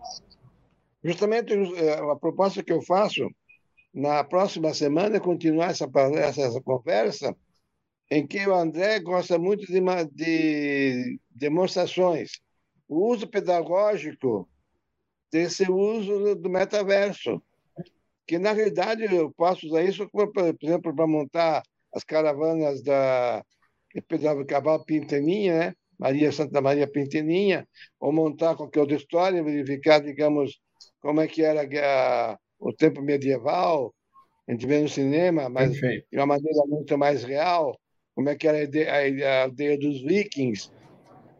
Justamente 1.03 1.53
é, 1.53 1.99
a 2.12 2.16
proposta 2.16 2.64
que 2.64 2.74
eu 2.74 2.82
faço 2.82 3.30
na 3.93 4.24
próxima 4.24 4.74
semana 4.74 5.18
é 5.18 5.20
continuar 5.20 5.70
essa, 5.70 5.88
essa, 6.16 6.41
essa 6.41 6.62
conversa 6.62 7.36
em 8.10 8.26
que 8.26 8.45
o 8.47 8.55
André 8.55 8.99
gosta 8.99 9.38
muito 9.38 9.68
de, 9.68 9.80
de 10.12 11.20
demonstrações. 11.30 12.32
O 12.88 13.12
uso 13.12 13.28
pedagógico 13.28 14.49
desse 15.32 15.70
uso 15.70 16.36
do 16.36 16.49
metaverso. 16.49 17.39
Que 18.30 18.38
na 18.38 18.52
realidade 18.52 19.04
eu 19.06 19.32
posso 19.32 19.66
usar 19.66 19.82
isso, 19.82 20.08
por 20.08 20.32
exemplo, 20.62 20.94
para 20.94 21.08
montar 21.08 21.64
as 21.92 22.04
caravanas 22.04 22.84
da 22.84 23.44
Pedro 24.08 24.46
Cabral 24.46 24.86
Pinteninha, 24.86 25.58
né? 25.58 25.74
Maria 25.98 26.32
Santa 26.32 26.62
Maria 26.62 26.88
Pinteninha, 26.88 27.68
ou 28.00 28.14
montar 28.14 28.56
qualquer 28.56 28.82
outra 28.82 28.96
história, 28.96 29.44
verificar, 29.44 30.00
digamos, 30.00 30.60
como 31.02 31.22
é 31.22 31.28
que 31.28 31.42
era 31.42 31.64
a, 31.64 32.38
o 32.60 32.72
tempo 32.72 33.02
medieval, 33.02 33.92
a 34.48 34.52
gente 34.52 34.68
vê 34.68 34.80
no 34.80 34.88
cinema, 34.88 35.50
mas 35.50 35.72
Perfeito. 35.72 36.06
de 36.12 36.20
uma 36.20 36.28
maneira 36.28 36.64
muito 36.68 36.96
mais 37.00 37.24
real, 37.24 37.76
como 38.14 38.30
é 38.30 38.36
que 38.36 38.48
era 38.48 38.60
a 38.60 39.44
aldeia 39.46 39.76
dos 39.76 40.04
vikings, 40.04 40.72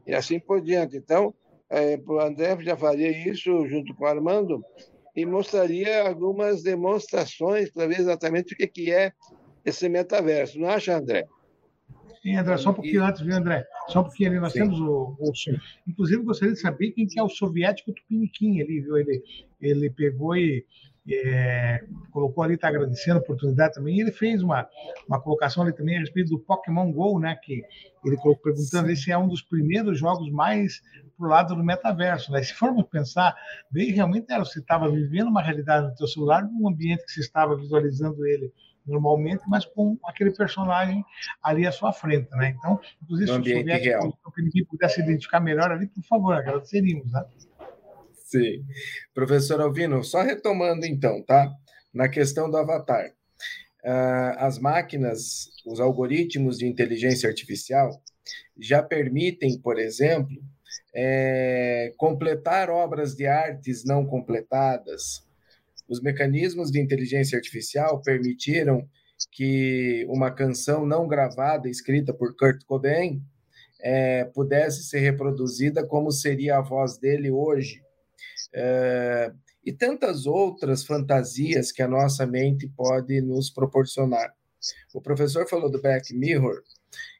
e 0.08 0.16
assim 0.16 0.40
por 0.40 0.60
diante. 0.60 0.98
Então, 0.98 1.36
é, 1.70 2.00
o 2.04 2.20
André 2.20 2.58
já 2.62 2.76
faria 2.76 3.12
isso 3.30 3.68
junto 3.68 3.94
com 3.94 4.06
o 4.06 4.08
Armando, 4.08 4.66
e 5.20 5.26
mostraria 5.26 6.07
algumas 6.07 6.63
demonstrações 6.63 7.70
para 7.72 7.88
ver 7.88 7.99
exatamente 7.99 8.53
o 8.53 8.57
que, 8.57 8.67
que 8.67 8.91
é 8.91 9.11
esse 9.65 9.89
metaverso. 9.89 10.59
Não 10.59 10.70
acha, 10.70 10.95
André? 10.95 11.28
Sim, 12.22 12.36
André, 12.36 12.57
só 12.57 12.72
um 12.72 12.74
pouquinho 12.74 13.03
antes, 13.03 13.22
viu, 13.22 13.36
André? 13.36 13.65
Só 13.88 14.01
um 14.01 14.03
pouquinho 14.03 14.32
ali, 14.32 14.39
nós 14.39 14.53
Sim. 14.53 14.59
temos 14.59 14.80
o, 14.80 15.17
o, 15.20 15.32
Inclusive, 15.88 16.24
gostaria 16.24 16.53
de 16.53 16.59
saber 16.59 16.91
quem 16.91 17.07
que 17.07 17.20
é 17.20 17.24
o 17.24 17.30
soviético 17.30 17.93
Tupiniquim 17.93 18.61
ali, 18.61 18.82
viu? 18.82 18.97
Ele, 18.97 19.24
ele 19.61 19.89
pegou 19.89 20.36
e 20.36 20.65
é, 21.11 21.84
colocou 22.11 22.43
ali, 22.43 22.55
está 22.55 22.67
agradecendo 22.67 23.20
a 23.20 23.22
oportunidade 23.22 23.74
também. 23.74 23.97
E 23.97 24.01
ele 24.01 24.11
fez 24.11 24.43
uma, 24.43 24.67
uma 25.07 25.20
colocação 25.22 25.63
ali 25.63 25.74
também 25.74 25.97
a 25.97 26.01
respeito 26.01 26.30
do 26.30 26.39
Pokémon 26.39 26.91
GO, 26.91 27.20
né? 27.20 27.38
Que 27.43 27.63
ele 28.05 28.17
colocou 28.17 28.53
perguntando 28.53 28.95
se 28.95 29.11
é 29.11 29.17
um 29.17 29.28
dos 29.28 29.41
primeiros 29.41 29.99
jogos 29.99 30.30
mais 30.30 30.82
para 31.20 31.28
o 31.28 31.30
lado 31.30 31.55
do 31.55 31.63
metaverso. 31.63 32.32
Né? 32.32 32.41
Se 32.41 32.53
formos 32.53 32.86
pensar, 32.89 33.36
bem, 33.70 33.91
realmente 33.91 34.32
era, 34.32 34.43
você 34.43 34.59
estava 34.59 34.89
vivendo 34.89 35.28
uma 35.28 35.41
realidade 35.41 35.88
no 35.88 35.95
teu 35.95 36.07
celular, 36.07 36.43
num 36.43 36.70
ambiente 36.70 37.05
que 37.05 37.11
você 37.11 37.20
estava 37.20 37.57
visualizando 37.57 38.26
ele 38.26 38.51
normalmente, 38.88 39.43
mas 39.47 39.65
com 39.65 39.97
aquele 40.03 40.32
personagem 40.32 41.03
ali 41.43 41.67
à 41.67 41.72
sua 41.72 41.93
frente, 41.93 42.30
né? 42.32 42.55
Então, 42.57 42.80
inclusive, 43.03 43.28
se 43.28 43.34
o 43.34 43.36
soviético, 43.36 44.34
que 44.34 44.41
ninguém 44.41 44.65
pudesse 44.65 45.01
identificar 45.01 45.39
melhor 45.39 45.72
ali, 45.72 45.88
por 45.88 46.03
favor, 46.05 46.34
agradeceríamos, 46.34 47.11
né? 47.11 47.24
Sim. 48.13 48.63
Professor 49.13 49.61
Alvino, 49.61 50.03
só 50.03 50.22
retomando 50.22 50.86
então, 50.86 51.22
tá? 51.24 51.51
Na 51.93 52.07
questão 52.07 52.49
do 52.49 52.57
avatar. 52.57 53.11
Uh, 53.84 54.36
as 54.38 54.59
máquinas, 54.59 55.51
os 55.65 55.80
algoritmos 55.80 56.57
de 56.57 56.67
inteligência 56.67 57.30
artificial 57.30 58.01
já 58.59 58.84
permitem, 58.84 59.59
por 59.59 59.80
exemplo, 59.80 60.36
é, 60.93 61.93
completar 61.97 62.70
obras 62.70 63.15
de 63.15 63.26
artes 63.26 63.84
não 63.86 64.05
completadas. 64.05 65.24
Os 65.88 66.01
mecanismos 66.01 66.72
de 66.72 66.80
inteligência 66.80 67.38
artificial 67.38 68.01
permitiram 68.01 68.88
que 69.32 70.05
uma 70.09 70.32
canção 70.32 70.86
não 70.86 71.07
gravada, 71.07 71.70
escrita 71.70 72.13
por 72.13 72.36
Kurt 72.36 72.63
Cobain, 72.65 73.22
é, 73.82 74.26
pudesse 74.26 74.84
ser 74.84 74.99
reproduzida 74.99 75.86
como 75.86 76.11
seria 76.11 76.57
a 76.57 76.61
voz 76.61 76.97
dele 76.97 77.32
hoje 77.32 77.82
é, 78.53 79.32
e 79.65 79.72
tantas 79.72 80.26
outras 80.26 80.84
fantasias 80.84 81.72
que 81.72 81.82
a 81.82 81.88
nossa 81.88 82.26
mente 82.26 82.67
pode 82.67 83.22
nos 83.22 83.49
proporcionar. 83.49 84.34
O 84.93 85.01
professor 85.01 85.47
falou 85.47 85.70
do 85.70 85.82
Black 85.82 86.13
Mirror, 86.13 86.61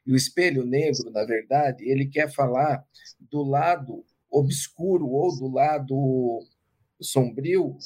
e 0.06 0.12
o 0.12 0.16
espelho 0.16 0.64
negro, 0.64 1.10
na 1.10 1.24
verdade, 1.24 1.88
ele 1.88 2.06
quer 2.06 2.30
falar 2.30 2.84
do 3.30 3.42
lado 3.42 4.04
obscuro 4.30 5.08
ou 5.08 5.36
do 5.36 5.48
lado 5.48 6.40
sombrio 7.00 7.76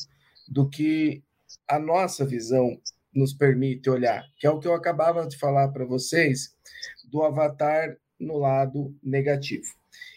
do 0.49 0.69
que 0.69 1.23
a 1.67 1.79
nossa 1.79 2.25
visão 2.25 2.79
nos 3.15 3.33
permite 3.33 3.89
olhar, 3.89 4.25
que 4.37 4.47
é 4.47 4.51
o 4.51 4.59
que 4.59 4.67
eu 4.67 4.75
acabava 4.75 5.27
de 5.27 5.39
falar 5.39 5.69
para 5.69 5.85
vocês 5.85 6.55
do 7.05 7.23
avatar 7.23 7.97
no 8.19 8.39
lado 8.39 8.95
negativo. 9.03 9.67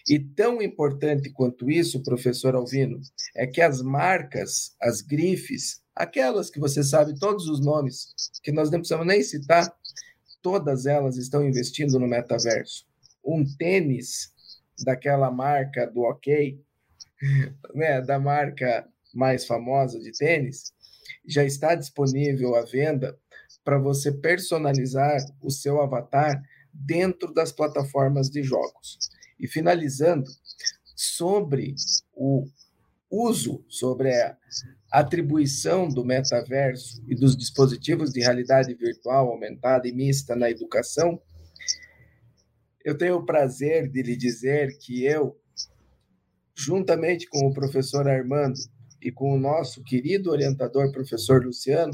E 0.09 0.19
tão 0.19 0.61
importante 0.61 1.29
quanto 1.29 1.69
isso, 1.69 2.01
professor 2.01 2.55
Alvino, 2.55 2.99
é 3.35 3.45
que 3.45 3.61
as 3.61 3.81
marcas, 3.81 4.75
as 4.81 5.01
grifes, 5.01 5.81
aquelas 5.93 6.49
que 6.49 6.59
você 6.59 6.83
sabe 6.83 7.19
todos 7.19 7.47
os 7.47 7.59
nomes, 7.59 8.13
que 8.41 8.51
nós 8.51 8.71
não 8.71 8.79
precisamos 8.79 9.05
nem 9.05 9.21
citar, 9.21 9.71
todas 10.41 10.85
elas 10.85 11.17
estão 11.17 11.45
investindo 11.45 11.99
no 11.99 12.07
metaverso. 12.07 12.85
Um 13.23 13.43
tênis 13.57 14.33
daquela 14.83 15.31
marca 15.31 15.85
do 15.87 16.01
OK, 16.01 16.59
né, 17.73 18.01
da 18.01 18.19
marca 18.19 18.87
mais 19.13 19.45
famosa 19.45 19.99
de 19.99 20.11
tênis, 20.11 20.73
já 21.25 21.43
está 21.43 21.75
disponível 21.75 22.55
à 22.55 22.63
venda 22.63 23.17
para 23.63 23.77
você 23.77 24.11
personalizar 24.11 25.17
o 25.41 25.49
seu 25.49 25.81
avatar 25.81 26.41
dentro 26.73 27.33
das 27.33 27.51
plataformas 27.51 28.29
de 28.29 28.43
jogos. 28.43 28.97
E 29.39 29.47
finalizando, 29.47 30.29
sobre 30.95 31.75
o 32.13 32.47
uso, 33.09 33.63
sobre 33.67 34.11
a 34.11 34.37
atribuição 34.91 35.87
do 35.87 36.03
metaverso 36.03 37.03
e 37.07 37.15
dos 37.15 37.35
dispositivos 37.35 38.11
de 38.11 38.19
realidade 38.19 38.73
virtual 38.73 39.29
aumentada 39.29 39.87
e 39.87 39.91
mista 39.91 40.35
na 40.35 40.49
educação, 40.49 41.21
eu 42.87 42.97
tenho 42.97 43.17
o 43.17 43.25
prazer 43.25 43.89
de 43.89 44.01
lhe 44.01 44.15
dizer 44.15 44.77
que 44.77 45.03
eu, 45.03 45.37
juntamente 46.55 47.27
com 47.27 47.45
o 47.45 47.53
professor 47.53 48.07
Armando 48.07 48.57
e 49.01 49.11
com 49.11 49.35
o 49.35 49.37
nosso 49.37 49.83
querido 49.83 50.31
orientador, 50.31 50.89
professor 50.93 51.45
Luciano, 51.45 51.91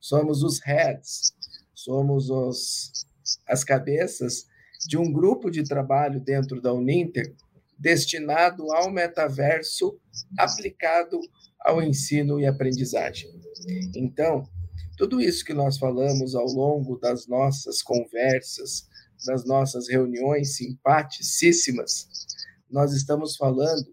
somos 0.00 0.42
os 0.42 0.58
heads, 0.64 1.34
somos 1.74 2.30
os, 2.30 3.06
as 3.46 3.62
cabeças 3.62 4.46
de 4.88 4.96
um 4.96 5.12
grupo 5.12 5.50
de 5.50 5.62
trabalho 5.62 6.18
dentro 6.18 6.58
da 6.58 6.72
Uninter 6.72 7.36
destinado 7.78 8.72
ao 8.72 8.90
metaverso 8.90 10.00
aplicado 10.38 11.20
ao 11.60 11.82
ensino 11.82 12.40
e 12.40 12.46
aprendizagem. 12.46 13.30
Então, 13.94 14.48
tudo 14.96 15.20
isso 15.20 15.44
que 15.44 15.52
nós 15.52 15.76
falamos 15.76 16.34
ao 16.34 16.46
longo 16.46 16.98
das 16.98 17.26
nossas 17.26 17.82
conversas, 17.82 18.88
das 19.24 19.44
nossas 19.44 19.88
reuniões 19.88 20.56
simpaticíssimas, 20.56 22.08
nós 22.70 22.92
estamos 22.92 23.36
falando 23.36 23.86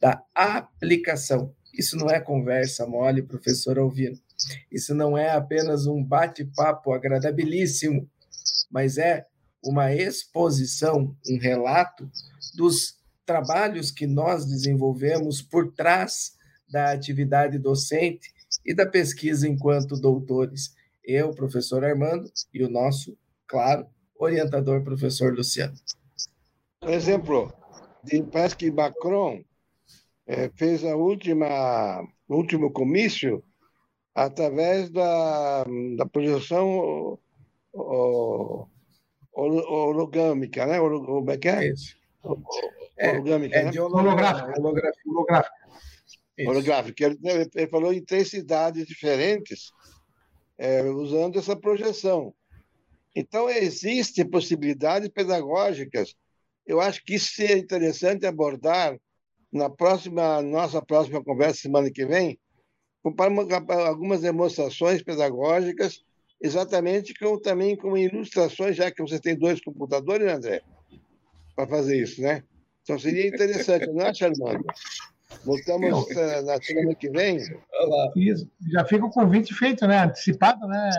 da 0.00 0.22
aplicação. 0.34 1.54
Isso 1.72 1.96
não 1.96 2.08
é 2.08 2.20
conversa 2.20 2.86
mole, 2.86 3.22
professor 3.22 3.78
Alvino. 3.78 4.18
Isso 4.70 4.94
não 4.94 5.16
é 5.16 5.30
apenas 5.30 5.86
um 5.86 6.02
bate-papo 6.02 6.92
agradabilíssimo, 6.92 8.08
mas 8.70 8.98
é 8.98 9.26
uma 9.64 9.92
exposição, 9.92 11.16
um 11.28 11.38
relato 11.38 12.10
dos 12.54 12.96
trabalhos 13.24 13.90
que 13.90 14.06
nós 14.06 14.46
desenvolvemos 14.46 15.42
por 15.42 15.72
trás 15.72 16.36
da 16.68 16.92
atividade 16.92 17.58
docente 17.58 18.32
e 18.64 18.74
da 18.74 18.86
pesquisa 18.86 19.48
enquanto 19.48 20.00
doutores. 20.00 20.74
Eu, 21.02 21.32
professor 21.32 21.84
Armando, 21.84 22.30
e 22.52 22.62
o 22.62 22.68
nosso, 22.68 23.16
claro, 23.46 23.86
orientador, 24.18 24.82
professor 24.82 25.34
Luciano. 25.34 25.74
Por 26.80 26.90
exemplo, 26.90 27.52
parece 28.32 28.56
que 28.56 28.70
Macron 28.70 29.42
é, 30.26 30.48
fez 30.50 30.84
a 30.84 30.96
última, 30.96 32.02
o 32.28 32.36
último 32.36 32.70
comício 32.72 33.42
através 34.14 34.90
da, 34.90 35.64
da 35.96 36.06
projeção 36.06 37.18
hologâmica, 39.32 40.64
né? 40.66 40.78
Como 40.78 41.30
é 41.30 41.36
que 41.36 41.48
é? 41.48 41.68
Isso. 41.68 41.96
Hologâmica, 42.22 43.56
é, 43.56 43.64
né? 43.64 43.70
de 43.70 43.78
holográfica. 43.78 44.58
Holográfica. 44.58 45.08
holográfica. 45.08 45.54
holográfica. 46.46 47.04
Ele, 47.04 47.50
ele, 47.54 47.68
falou 47.68 47.92
em 47.92 48.02
três 48.02 48.30
cidades 48.30 48.86
diferentes, 48.86 49.70
é, 50.56 50.82
usando 50.82 51.38
essa 51.38 51.54
projeção. 51.54 52.34
Então, 53.16 53.48
existem 53.48 54.28
possibilidades 54.28 55.08
pedagógicas. 55.08 56.14
Eu 56.66 56.82
acho 56.82 57.02
que 57.02 57.14
isso 57.14 57.32
seria 57.32 57.56
interessante 57.56 58.26
abordar 58.26 59.00
na 59.50 59.70
próxima 59.70 60.42
nossa 60.42 60.82
próxima 60.82 61.24
conversa 61.24 61.62
semana 61.62 61.90
que 61.90 62.04
vem, 62.04 62.38
com 63.02 63.14
algumas 63.72 64.20
demonstrações 64.20 65.02
pedagógicas 65.02 66.04
exatamente 66.40 67.14
com, 67.14 67.38
também 67.40 67.74
com 67.74 67.96
ilustrações, 67.96 68.76
já 68.76 68.90
que 68.90 69.00
você 69.00 69.18
tem 69.18 69.34
dois 69.34 69.60
computadores, 69.60 70.30
André, 70.30 70.62
para 71.54 71.66
fazer 71.66 71.98
isso, 72.02 72.20
né? 72.20 72.42
Então 72.82 72.98
seria 72.98 73.26
interessante, 73.26 73.86
não 73.86 74.06
acha, 74.06 74.26
Armando? 74.26 74.64
Voltamos 75.44 76.04
uh, 76.04 76.46
na 76.46 76.60
semana 76.60 76.94
que 76.94 77.10
vem. 77.10 77.38
Isso. 78.16 78.48
Já 78.72 78.84
fica 78.84 79.04
o 79.04 79.10
convite 79.10 79.52
feito, 79.54 79.86
né? 79.86 80.04
Antecipado, 80.04 80.66
né? 80.66 80.90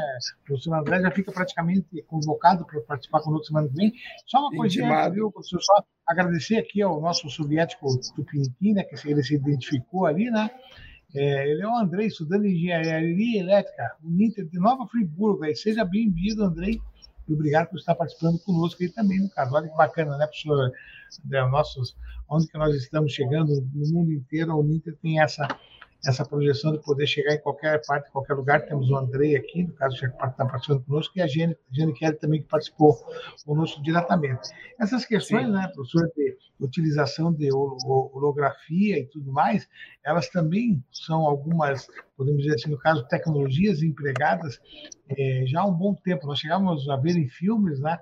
O 0.42 0.46
professor 0.46 0.74
André 0.74 1.02
já 1.02 1.12
fica 1.12 1.32
praticamente 1.32 2.02
convocado 2.08 2.66
para 2.66 2.82
participar 2.82 3.22
conosco 3.22 3.48
semana 3.48 3.68
que 3.70 3.76
vem. 3.76 3.94
Só 4.26 4.40
uma 4.40 4.52
coisinha, 4.56 5.10
viu, 5.10 5.32
professor? 5.32 5.62
Só 5.62 5.84
agradecer 6.06 6.58
aqui 6.58 6.82
ao 6.82 7.00
nosso 7.00 7.30
soviético 7.30 7.88
Tupiniquim, 8.16 8.74
né? 8.74 8.84
Que 8.84 8.96
ele 9.10 9.24
se 9.24 9.36
identificou 9.36 10.06
ali, 10.06 10.30
né? 10.30 10.50
É, 11.16 11.50
ele 11.50 11.62
é 11.62 11.68
o 11.68 11.76
Andrei, 11.76 12.08
estudando 12.08 12.46
engenharia 12.46 13.40
elétrica, 13.40 13.96
o 14.04 14.10
Ninter 14.10 14.46
de 14.46 14.60
Nova 14.60 14.86
Friburgo. 14.88 15.46
Aí. 15.46 15.56
Seja 15.56 15.86
bem-vindo, 15.86 16.44
Andrei, 16.44 16.80
e 17.28 17.34
obrigado 17.34 17.70
por 17.70 17.78
estar 17.78 17.96
participando 17.96 18.40
conosco 18.40 18.82
aí 18.82 18.90
também 18.90 19.20
no 19.20 19.30
caso. 19.30 19.54
Olha 19.54 19.68
que 19.68 19.76
bacana, 19.76 20.18
né, 20.18 20.26
professor? 20.26 20.72
Nossos, 21.52 21.96
onde 22.30 22.48
que 22.48 22.58
nós 22.58 22.76
estamos 22.76 23.14
chegando 23.14 23.54
no 23.74 23.94
mundo 23.94 24.12
inteiro, 24.12 24.56
o 24.56 24.64
Ninter 24.64 24.96
tem 25.02 25.22
essa 25.22 25.48
essa 26.06 26.26
projeção 26.26 26.72
de 26.72 26.80
poder 26.80 27.08
chegar 27.08 27.34
em 27.34 27.40
qualquer 27.40 27.82
parte, 27.86 28.08
em 28.08 28.12
qualquer 28.12 28.34
lugar. 28.34 28.66
Temos 28.66 28.90
o 28.90 28.96
Andrei 28.96 29.36
aqui, 29.36 29.64
no 29.64 29.74
caso, 29.74 29.98
que 29.98 30.06
está 30.06 30.46
participando 30.46 30.84
conosco, 30.84 31.18
e 31.18 31.22
a 31.22 31.28
Jane, 31.28 31.56
Jane 31.72 31.94
Kelly 31.94 32.16
também, 32.18 32.42
que 32.42 32.48
participou 32.48 32.96
conosco 33.46 33.82
diretamente. 33.82 34.50
Essas 34.80 35.06
questões, 35.06 35.48
Sim. 35.48 35.52
né, 35.52 35.70
professor, 35.74 36.10
de 36.16 36.38
utilização 36.60 37.32
de 37.34 37.50
holografia 37.52 39.00
e 39.00 39.06
tudo 39.06 39.32
mais, 39.32 39.68
elas 40.04 40.30
também 40.30 40.84
são 40.92 41.26
algumas, 41.26 41.88
podemos 42.16 42.42
dizer 42.42 42.56
assim, 42.56 42.70
no 42.70 42.78
caso, 42.78 43.08
tecnologias 43.08 43.82
empregadas 43.82 44.60
é, 45.10 45.44
já 45.46 45.62
há 45.62 45.66
um 45.66 45.74
bom 45.74 45.94
tempo. 45.94 46.26
Nós 46.28 46.40
chegamos 46.40 46.88
a 46.90 46.96
ver 46.96 47.16
em 47.16 47.28
filmes, 47.28 47.80
né, 47.80 48.00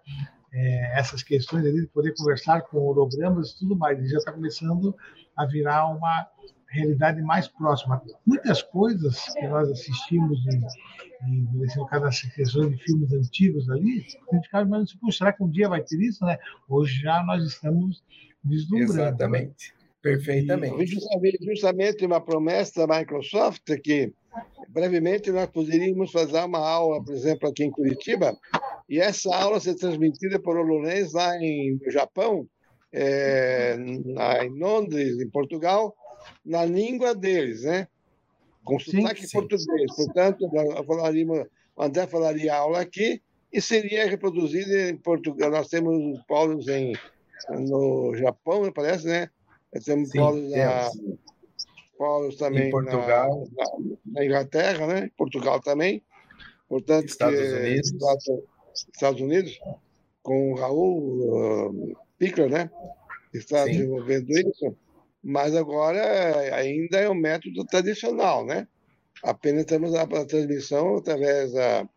é, 0.53 0.99
essas 0.99 1.21
questões 1.21 1.65
ali 1.65 1.81
de 1.81 1.87
poder 1.87 2.13
conversar 2.15 2.61
com 2.61 2.77
hologramas 2.77 3.51
e 3.51 3.59
tudo 3.59 3.75
mais. 3.75 3.99
E 3.99 4.07
já 4.07 4.17
está 4.17 4.31
começando 4.31 4.95
a 5.35 5.45
virar 5.45 5.87
uma 5.87 6.27
realidade 6.75 7.21
mais 7.21 7.47
próxima. 7.47 8.01
Muitas 8.25 8.61
coisas 8.61 9.33
que 9.33 9.47
nós 9.47 9.69
assistimos 9.69 10.39
em, 10.47 10.61
em 11.27 11.47
no 11.75 11.85
caso 11.87 12.03
das 12.03 12.21
questões 12.21 12.69
de 12.69 12.83
filmes 12.83 13.11
antigos 13.13 13.69
ali, 13.69 14.05
a 14.31 14.35
gente 14.35 14.45
ficava 14.45 14.67
imaginando, 14.67 14.83
assim, 14.83 15.11
será 15.11 15.33
que 15.33 15.43
um 15.43 15.49
dia 15.49 15.69
vai 15.69 15.81
ter 15.81 15.99
isso, 15.99 16.23
né? 16.25 16.37
Hoje 16.69 17.01
já 17.01 17.23
nós 17.23 17.43
estamos 17.43 18.03
vislumbrando. 18.43 18.93
Né? 18.93 19.07
Exatamente. 19.07 19.73
Né? 19.73 19.85
Perfeitamente. 20.01 20.83
E, 20.83 21.55
justamente 21.55 22.05
uma 22.05 22.21
promessa 22.21 22.85
da 22.85 22.99
Microsoft 22.99 23.63
que 23.83 24.13
brevemente 24.69 25.31
nós 25.31 25.47
poderíamos 25.47 26.11
fazer 26.11 26.39
uma 26.43 26.59
aula, 26.59 27.03
por 27.03 27.13
exemplo, 27.13 27.49
aqui 27.49 27.63
em 27.63 27.71
Curitiba, 27.71 28.37
e 28.87 28.99
essa 28.99 29.33
aula 29.35 29.59
ser 29.59 29.75
transmitida 29.75 30.37
por 30.37 30.57
HoloLens 30.57 31.13
lá 31.13 31.35
em, 31.37 31.79
no 31.83 31.89
Japão, 31.89 32.47
é, 32.93 33.75
na, 33.77 34.45
em 34.45 34.59
Londres, 34.59 35.19
em 35.19 35.29
Portugal, 35.29 35.95
na 36.45 36.65
língua 36.65 37.15
deles, 37.15 37.63
né? 37.63 37.87
Com 38.63 38.79
sim, 38.79 39.01
sotaque 39.01 39.27
sim. 39.27 39.37
português. 39.37 39.95
Portanto, 39.95 40.49
falaria, 40.85 41.25
o 41.75 41.83
André 41.83 42.07
falaria 42.07 42.55
aula 42.55 42.81
aqui 42.81 43.21
e 43.51 43.61
seria 43.61 44.09
reproduzido 44.09 44.71
em 44.75 44.97
Portugal. 44.97 45.51
Nós 45.51 45.67
temos 45.67 46.19
polos 46.27 46.67
em, 46.67 46.93
no 47.49 48.15
Japão, 48.15 48.63
me 48.63 48.71
parece, 48.71 49.07
né? 49.07 49.29
Temos 49.83 50.09
sim, 50.09 50.17
polos, 50.17 50.51
na, 50.51 50.89
polos 51.97 52.35
também 52.37 52.67
em 52.67 52.71
Portugal. 52.71 53.47
Na, 53.55 53.63
na, 53.63 53.95
na, 54.05 54.25
Inglaterra, 54.25 54.87
né? 54.87 55.11
Portugal 55.17 55.59
também. 55.61 56.01
Portanto, 56.67 57.07
Estados 57.07 57.39
que, 57.39 57.53
Unidos. 57.53 57.93
Estados 58.93 59.21
Unidos, 59.21 59.59
com 60.21 60.51
o 60.51 60.55
Raul 60.55 61.69
uh, 61.69 61.97
Pickler, 62.17 62.49
né? 62.49 62.69
Está 63.33 63.65
desenvolvendo 63.65 64.31
isso 64.31 64.75
mas 65.25 65.55
agora 65.55 66.55
ainda 66.55 66.99
é 66.99 67.09
um 67.09 67.15
método 67.15 67.65
tradicional, 67.65 68.45
né? 68.45 68.67
Apenas 69.23 69.65
temos 69.65 69.95
a, 69.95 70.05
transmissão 70.05 70.97
através 70.97 71.51
da, 71.51 71.89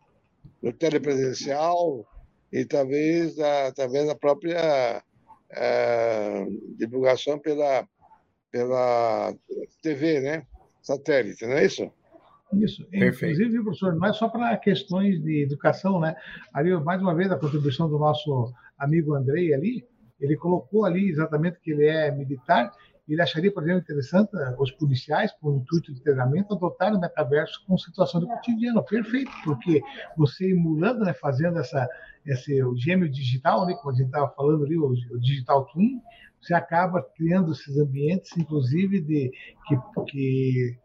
do 0.62 0.72
telepresencial 0.72 2.06
e 2.50 2.64
talvez 2.64 3.38
a, 3.38 3.66
através 3.66 4.06
da 4.06 4.14
própria 4.14 5.04
é, 5.50 6.46
divulgação 6.78 7.38
pela, 7.38 7.86
pela 8.50 9.34
TV, 9.82 10.20
né? 10.20 10.46
Satélite, 10.80 11.44
não 11.44 11.52
é 11.52 11.66
isso? 11.66 11.92
Isso. 12.54 12.82
Perfeito. 12.86 13.42
Inclusive, 13.42 13.62
professor, 13.62 13.94
não 13.94 14.08
é 14.08 14.12
só 14.14 14.26
para 14.30 14.56
questões 14.56 15.22
de 15.22 15.42
educação, 15.42 16.00
né? 16.00 16.16
Ali, 16.54 16.74
mais 16.80 17.02
uma 17.02 17.14
vez, 17.14 17.30
a 17.30 17.36
contribuição 17.36 17.90
do 17.90 17.98
nosso 17.98 18.50
amigo 18.78 19.14
Andrei 19.14 19.52
ali, 19.52 19.86
ele 20.18 20.34
colocou 20.34 20.86
ali 20.86 21.10
exatamente 21.10 21.60
que 21.60 21.72
ele 21.72 21.86
é 21.86 22.10
militar 22.10 22.72
ele 23.08 23.22
acharia, 23.22 23.52
por 23.52 23.62
exemplo, 23.62 23.80
interessante 23.80 24.36
eh, 24.36 24.54
os 24.58 24.70
policiais, 24.72 25.32
por 25.32 25.54
intuito 25.54 25.92
de 25.92 26.02
treinamento, 26.02 26.54
adotarem 26.54 26.98
o 26.98 27.00
metaverso 27.00 27.64
com 27.66 27.78
situação 27.78 28.20
do 28.20 28.26
cotidiano. 28.26 28.84
Perfeito, 28.84 29.30
porque 29.44 29.80
você 30.16 30.50
emulando, 30.50 31.04
né, 31.04 31.14
fazendo 31.14 31.58
essa, 31.58 31.88
esse 32.26 32.62
o 32.62 32.76
gêmeo 32.76 33.08
digital, 33.08 33.66
né, 33.66 33.74
como 33.74 33.90
a 33.90 33.96
gente 33.96 34.06
estava 34.06 34.28
falando 34.30 34.64
ali, 34.64 34.76
o, 34.76 34.88
o, 34.90 35.20
digital 35.20 35.64
twin, 35.66 36.00
você 36.40 36.54
acaba 36.54 37.02
criando 37.16 37.52
esses 37.52 37.78
ambientes, 37.78 38.36
inclusive, 38.36 39.00
de 39.00 39.32
que, 39.66 39.76
que 40.06 40.78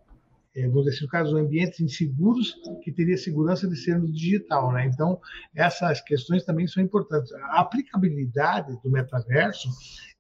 é, 0.56 0.68
vamos 0.68 0.86
dizer 0.86 1.02
no 1.02 1.10
caso, 1.10 1.36
ambientes 1.36 1.80
inseguros 1.80 2.54
que 2.84 2.92
teria 2.92 3.18
segurança 3.18 3.68
de 3.68 3.76
ser 3.76 3.98
no 3.98 4.12
digital. 4.12 4.72
Né? 4.72 4.86
Então, 4.86 5.20
essas 5.56 6.00
questões 6.02 6.44
também 6.44 6.68
são 6.68 6.84
importantes. 6.84 7.32
A 7.34 7.62
aplicabilidade 7.62 8.80
do 8.84 8.92
metaverso, 8.92 9.68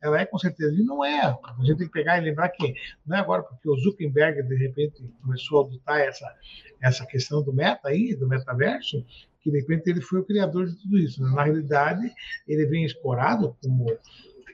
ela 0.01 0.19
é 0.19 0.25
com 0.25 0.39
certeza, 0.39 0.73
e 0.73 0.83
não 0.83 1.05
é, 1.05 1.21
a 1.21 1.55
gente 1.61 1.77
tem 1.77 1.87
que 1.87 1.93
pegar 1.93 2.17
e 2.17 2.21
lembrar 2.21 2.49
que 2.49 2.73
não 3.05 3.15
é 3.15 3.19
agora 3.19 3.43
porque 3.43 3.69
o 3.69 3.77
Zuckerberg, 3.77 4.41
de 4.41 4.55
repente, 4.55 5.03
começou 5.21 5.61
a 5.61 5.67
adotar 5.67 5.99
essa, 5.99 6.35
essa 6.81 7.05
questão 7.05 7.43
do 7.43 7.53
meta 7.53 7.89
aí, 7.89 8.15
do 8.15 8.27
metaverso, 8.27 9.05
que 9.39 9.51
de 9.51 9.59
repente 9.59 9.89
ele 9.89 10.01
foi 10.01 10.21
o 10.21 10.25
criador 10.25 10.65
de 10.65 10.75
tudo 10.75 10.97
isso. 10.97 11.21
Né? 11.21 11.29
Na 11.29 11.43
realidade, 11.43 12.11
ele 12.47 12.65
vem 12.65 12.85
explorado 12.85 13.55
como 13.61 13.85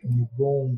um 0.03 0.27
bom 0.38 0.75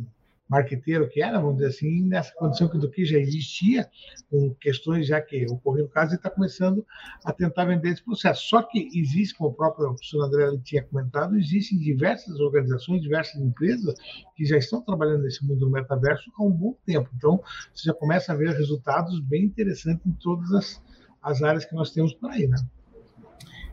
marqueteiro 0.52 1.08
que 1.08 1.22
era, 1.22 1.40
vamos 1.40 1.56
dizer 1.56 1.70
assim, 1.70 2.04
nessa 2.04 2.34
condição 2.36 2.68
que 2.68 2.78
do 2.78 2.92
que 2.92 3.06
já 3.06 3.18
existia, 3.18 3.90
com 4.30 4.54
questões 4.56 5.08
já 5.08 5.22
que 5.22 5.46
ocorreram 5.46 5.88
no 5.88 5.94
caso, 5.94 6.12
e 6.12 6.16
está 6.16 6.30
começando 6.30 6.86
a 7.24 7.32
tentar 7.32 7.64
vender 7.64 7.92
esse 7.92 8.04
processo. 8.04 8.50
Só 8.50 8.62
que 8.62 8.90
existe, 8.94 9.34
como 9.34 9.52
o 9.52 9.54
próprio 9.54 9.88
professor 9.88 10.26
André 10.26 10.60
tinha 10.62 10.84
comentado, 10.84 11.38
existem 11.38 11.80
diversas 11.80 12.38
organizações, 12.42 13.02
diversas 13.02 13.42
empresas 13.42 13.96
que 14.36 14.44
já 14.44 14.58
estão 14.58 14.82
trabalhando 14.82 15.24
nesse 15.24 15.42
mundo 15.46 15.62
do 15.62 15.72
metaverso 15.72 16.30
há 16.38 16.44
um 16.44 16.52
bom 16.52 16.76
tempo. 16.86 17.10
Então, 17.16 17.42
você 17.74 17.86
já 17.86 17.94
começa 17.94 18.34
a 18.34 18.36
ver 18.36 18.54
resultados 18.54 19.22
bem 19.22 19.46
interessantes 19.46 20.06
em 20.06 20.12
todas 20.12 20.52
as, 20.52 20.84
as 21.22 21.42
áreas 21.42 21.64
que 21.64 21.74
nós 21.74 21.92
temos 21.92 22.14
por 22.14 22.30
aí, 22.30 22.46
né? 22.46 22.58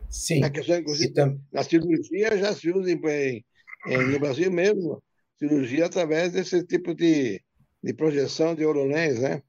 Sim. 0.09 0.45
A 0.45 0.49
questão, 0.49 0.77
inclusive, 0.77 1.13
na 1.51 1.61
cirurgia 1.61 2.37
já 2.37 2.53
se 2.53 2.71
usa 2.71 2.89
em, 2.89 3.43
em, 3.85 4.11
no 4.11 4.19
Brasil 4.19 4.49
mesmo 4.49 5.03
cirurgia 5.39 5.85
através 5.85 6.33
desse 6.33 6.63
tipo 6.65 6.93
de, 6.93 7.41
de 7.81 7.93
projeção 7.93 8.53
de 8.53 8.65
HoloLens, 8.65 9.19
né? 9.19 9.41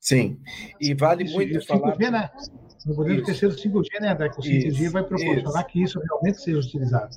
Sim, 0.00 0.38
e 0.80 0.92
vale 0.92 1.24
isso, 1.24 1.34
muito 1.34 1.64
falar... 1.64 1.96
5G, 1.96 2.10
né? 2.10 2.30
Não 2.84 2.94
podemos 2.94 3.22
esquecer 3.22 3.48
do 3.48 3.56
5G, 3.56 4.00
né? 4.00 4.14
Que 4.28 4.38
o 4.38 4.42
5G 4.42 4.66
isso, 4.66 4.92
vai 4.92 5.02
proporcionar 5.02 5.62
isso. 5.62 5.72
que 5.72 5.82
isso 5.82 6.00
realmente 6.00 6.42
seja 6.42 6.58
utilizado. 6.58 7.16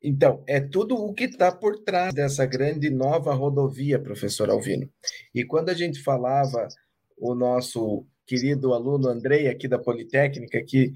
Então, 0.00 0.44
é 0.46 0.60
tudo 0.60 0.96
o 0.96 1.12
que 1.14 1.24
está 1.24 1.50
por 1.50 1.82
trás 1.82 2.12
dessa 2.12 2.44
grande 2.44 2.90
nova 2.90 3.34
rodovia, 3.34 3.98
professor 3.98 4.50
Alvino. 4.50 4.88
E 5.34 5.44
quando 5.44 5.70
a 5.70 5.74
gente 5.74 6.02
falava, 6.02 6.68
o 7.16 7.34
nosso 7.34 8.06
querido 8.26 8.72
aluno 8.74 9.08
Andrei, 9.08 9.48
aqui 9.48 9.66
da 9.66 9.78
Politécnica, 9.78 10.62
que 10.62 10.92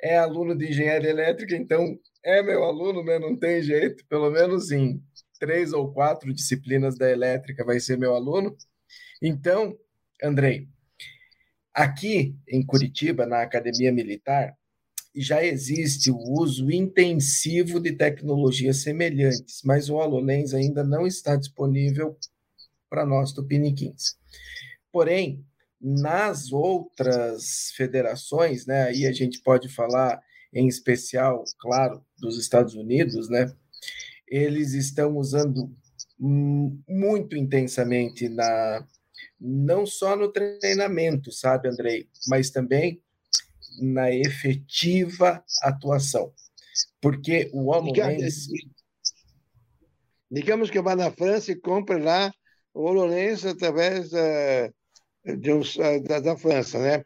é 0.00 0.18
aluno 0.18 0.56
de 0.56 0.68
engenharia 0.68 1.10
elétrica, 1.10 1.56
então 1.56 1.98
é 2.22 2.42
meu 2.42 2.62
aluno, 2.62 3.02
né? 3.02 3.18
Não 3.18 3.36
tem 3.36 3.62
jeito, 3.62 4.04
pelo 4.06 4.30
menos 4.30 4.70
em 4.70 5.02
três 5.40 5.72
ou 5.72 5.92
quatro 5.92 6.32
disciplinas 6.32 6.96
da 6.96 7.10
elétrica 7.10 7.64
vai 7.64 7.80
ser 7.80 7.98
meu 7.98 8.14
aluno. 8.14 8.56
Então, 9.20 9.76
Andrei, 10.22 10.68
aqui 11.74 12.36
em 12.46 12.64
Curitiba, 12.64 13.26
na 13.26 13.42
Academia 13.42 13.90
Militar, 13.90 14.54
já 15.16 15.44
existe 15.44 16.10
o 16.10 16.16
uso 16.16 16.70
intensivo 16.70 17.80
de 17.80 17.92
tecnologias 17.92 18.82
semelhantes, 18.82 19.62
mas 19.64 19.88
o 19.88 19.96
HoloLens 19.96 20.54
ainda 20.54 20.84
não 20.84 21.06
está 21.06 21.34
disponível 21.34 22.16
para 22.88 23.04
nós 23.04 23.32
tupiniquins. 23.32 24.16
Porém, 24.92 25.44
nas 25.80 26.52
outras 26.52 27.72
federações, 27.74 28.66
né, 28.66 28.84
aí 28.84 29.06
a 29.06 29.12
gente 29.12 29.40
pode 29.40 29.68
falar 29.68 30.22
em 30.52 30.68
especial, 30.68 31.44
claro, 31.58 32.04
dos 32.18 32.38
Estados 32.38 32.74
Unidos, 32.74 33.28
né, 33.28 33.52
eles 34.30 34.72
estão 34.72 35.16
usando 35.16 35.74
muito 36.18 37.36
intensamente 37.36 38.28
na 38.28 38.86
não 39.38 39.86
só 39.86 40.14
no 40.14 40.30
treinamento, 40.30 41.32
sabe, 41.32 41.68
Andrei, 41.68 42.08
mas 42.28 42.50
também 42.50 43.02
na 43.80 44.12
efetiva 44.12 45.42
atuação. 45.62 46.32
Porque 47.00 47.50
o 47.52 47.68
HoloLens... 47.70 48.48
Digamos 50.30 50.70
que 50.70 50.80
vai 50.80 50.94
na 50.94 51.10
França 51.10 51.50
e 51.50 51.56
compra 51.56 51.98
lá 51.98 52.32
o 52.72 52.84
HoloLens 52.84 53.44
através 53.46 54.10
da, 54.10 54.72
de 55.38 55.52
um, 55.52 55.62
da, 56.06 56.20
da 56.20 56.36
França, 56.36 56.78
né? 56.78 57.04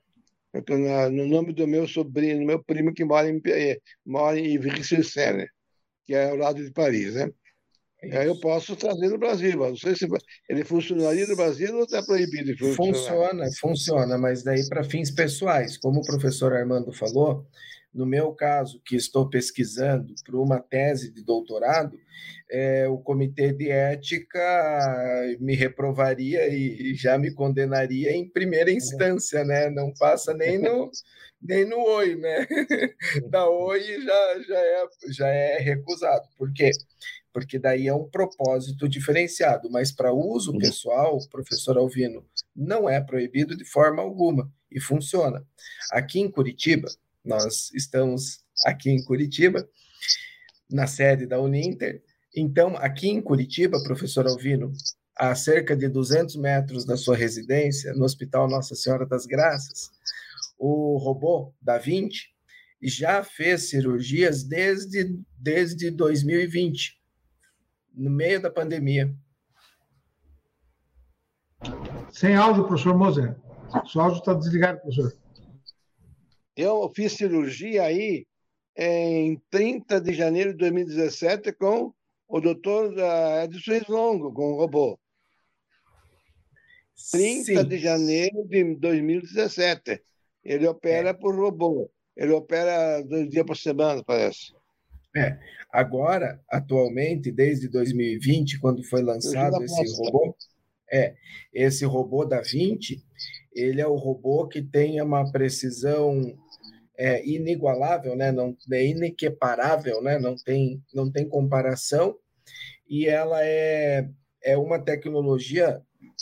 No 1.11 1.27
nome 1.27 1.53
do 1.53 1.67
meu 1.67 1.87
sobrinho, 1.89 2.41
do 2.41 2.47
meu 2.47 2.63
primo 2.63 2.93
que 2.93 3.05
mora 3.05 3.29
em, 3.29 3.41
mora 4.05 4.39
em 4.39 4.55
Ivry-sur-Seine 4.55 5.49
que 6.05 6.15
é 6.15 6.31
ao 6.31 6.37
lado 6.37 6.63
de 6.63 6.71
Paris, 6.71 7.15
né? 7.15 7.31
Aí 8.13 8.27
eu 8.27 8.39
posso 8.39 8.77
trazer 8.77 9.09
no 9.09 9.19
Brasil. 9.19 9.59
Não 9.59 9.77
sei 9.77 9.95
se 9.95 10.07
ele 10.49 10.65
funcionaria 10.65 11.27
no 11.27 11.37
Brasil 11.37 11.75
ou 11.75 11.85
está 11.85 12.03
proibido 12.03 12.55
de 12.55 12.75
funcionar. 12.75 12.77
Funciona, 12.77 13.51
funciona, 13.61 14.19
mas 14.19 14.43
daí 14.43 14.69
para 14.69 14.85
fins 14.85 15.11
pessoais. 15.11 15.79
Como 15.79 16.01
o 16.01 16.05
professor 16.05 16.53
Armando 16.53 16.93
falou, 16.93 17.47
no 17.95 18.05
meu 18.05 18.33
caso, 18.33 18.81
que 18.85 18.97
estou 18.97 19.31
pesquisando 19.31 20.13
para 20.25 20.37
uma 20.37 20.61
tese 20.61 21.13
de 21.13 21.25
doutorado, 21.25 21.97
é, 22.51 22.87
o 22.89 22.99
comitê 22.99 23.53
de 23.53 23.71
ética 23.71 24.41
me 25.41 25.55
reprovaria 25.55 26.47
e 26.49 26.95
já 26.95 27.17
me 27.17 27.33
condenaria 27.33 28.13
em 28.13 28.29
primeira 28.29 28.71
instância, 28.71 29.45
né? 29.45 29.71
Não 29.71 29.93
passa 29.95 30.35
nem 30.35 30.59
no, 30.59 30.91
nem 31.45 31.69
no 31.69 31.79
oi, 31.79 32.17
né? 32.17 32.47
Da 33.31 33.49
oi 33.49 34.03
já, 34.03 34.43
já, 34.49 34.59
é, 34.59 34.87
já 35.11 35.29
é 35.29 35.59
recusado. 35.59 36.27
Por 36.37 36.53
quê? 36.53 36.71
Porque 37.33 37.59
daí 37.59 37.87
é 37.87 37.95
um 37.95 38.09
propósito 38.09 38.89
diferenciado, 38.89 39.71
mas 39.71 39.93
para 39.93 40.13
uso 40.13 40.53
uhum. 40.53 40.59
pessoal, 40.59 41.19
professor 41.31 41.77
Alvino, 41.77 42.25
não 42.57 42.89
é 42.89 43.01
proibido 43.01 43.57
de 43.57 43.65
forma 43.65 44.03
alguma 44.03 44.51
e 44.71 44.81
funciona. 44.81 45.45
Aqui 45.93 46.21
em 46.21 46.31
Curitiba, 46.31 46.89
nós 47.25 47.71
estamos 47.75 48.45
aqui 48.65 48.91
em 48.91 49.05
Curitiba, 49.05 49.69
na 50.71 50.87
sede 50.87 51.27
da 51.27 51.41
Uninter. 51.41 52.03
Então, 52.35 52.77
aqui 52.77 53.09
em 53.09 53.21
Curitiba, 53.21 53.83
professor 53.83 54.27
Alvino, 54.27 54.73
a 55.17 55.35
cerca 55.35 55.77
de 55.77 55.89
200 55.89 56.37
metros 56.37 56.85
da 56.85 56.97
sua 56.97 57.17
residência, 57.17 57.93
no 57.95 58.05
Hospital 58.05 58.49
Nossa 58.49 58.75
Senhora 58.75 59.07
das 59.07 59.27
Graças, 59.27 59.91
o 60.67 60.97
robô 60.97 61.53
da 61.61 61.77
20 61.77 62.35
já 62.81 63.23
fez 63.23 63.69
cirurgias 63.69 64.43
desde, 64.45 65.15
desde 65.39 65.91
2020, 65.91 66.99
no 67.93 68.11
meio 68.11 68.41
da 68.41 68.51
pandemia. 68.51 69.15
Sem 72.11 72.35
áudio, 72.35 72.67
professor 72.67 72.97
Moser. 72.97 73.37
Seu 73.91 74.01
áudio 74.01 74.21
está 74.21 74.33
desligado, 74.33 74.81
professor. 74.81 75.15
Eu 76.57 76.91
fiz 76.95 77.13
cirurgia 77.13 77.83
aí 77.83 78.27
em 78.75 79.37
30 79.51 80.01
de 80.01 80.15
janeiro 80.15 80.53
de 80.53 80.59
2017 80.59 81.53
com 81.53 81.93
o 82.27 82.41
doutor 82.41 82.95
Edson 83.45 83.93
Longo, 83.93 84.33
com 84.33 84.53
o 84.53 84.57
robô. 84.57 84.99
30 87.11 87.45
Sim. 87.45 87.69
de 87.69 87.79
janeiro 87.79 88.49
de 88.49 88.77
2017. 88.77 90.03
Ele 90.45 90.67
opera 90.67 91.11
é. 91.11 91.15
por 91.15 91.35
robô. 91.35 91.91
Ele 92.17 92.33
opera 92.33 93.03
dois 93.03 93.29
dias 93.29 93.45
por 93.45 93.57
semana, 93.57 94.03
parece. 94.05 94.53
É. 95.17 95.39
Agora, 95.71 96.41
atualmente, 96.51 97.31
desde 97.31 97.69
2020, 97.69 98.59
quando 98.61 98.83
foi 98.85 99.03
lançado 99.03 99.63
esse 99.63 99.97
robô, 99.97 100.37
é, 100.93 101.15
esse 101.53 101.85
robô 101.85 102.25
da 102.25 102.41
20, 102.41 103.03
ele 103.55 103.81
é 103.81 103.87
o 103.87 103.95
robô 103.95 104.47
que 104.49 104.61
tem 104.63 105.01
uma 105.01 105.31
precisão 105.31 106.37
é 106.97 107.27
inigualável, 107.27 108.15
né? 108.17 108.31
Não 108.31 108.57
é 108.73 108.87
inequiparável, 108.87 110.01
né? 110.01 110.19
Não 110.19 110.37
tem 110.37 110.83
não 110.93 111.11
tem 111.11 111.29
comparação 111.29 112.17
e 112.89 113.07
ela 113.07 113.45
é 113.45 114.09
é 114.43 114.57
uma 114.57 114.79
tecnologia 114.79 115.81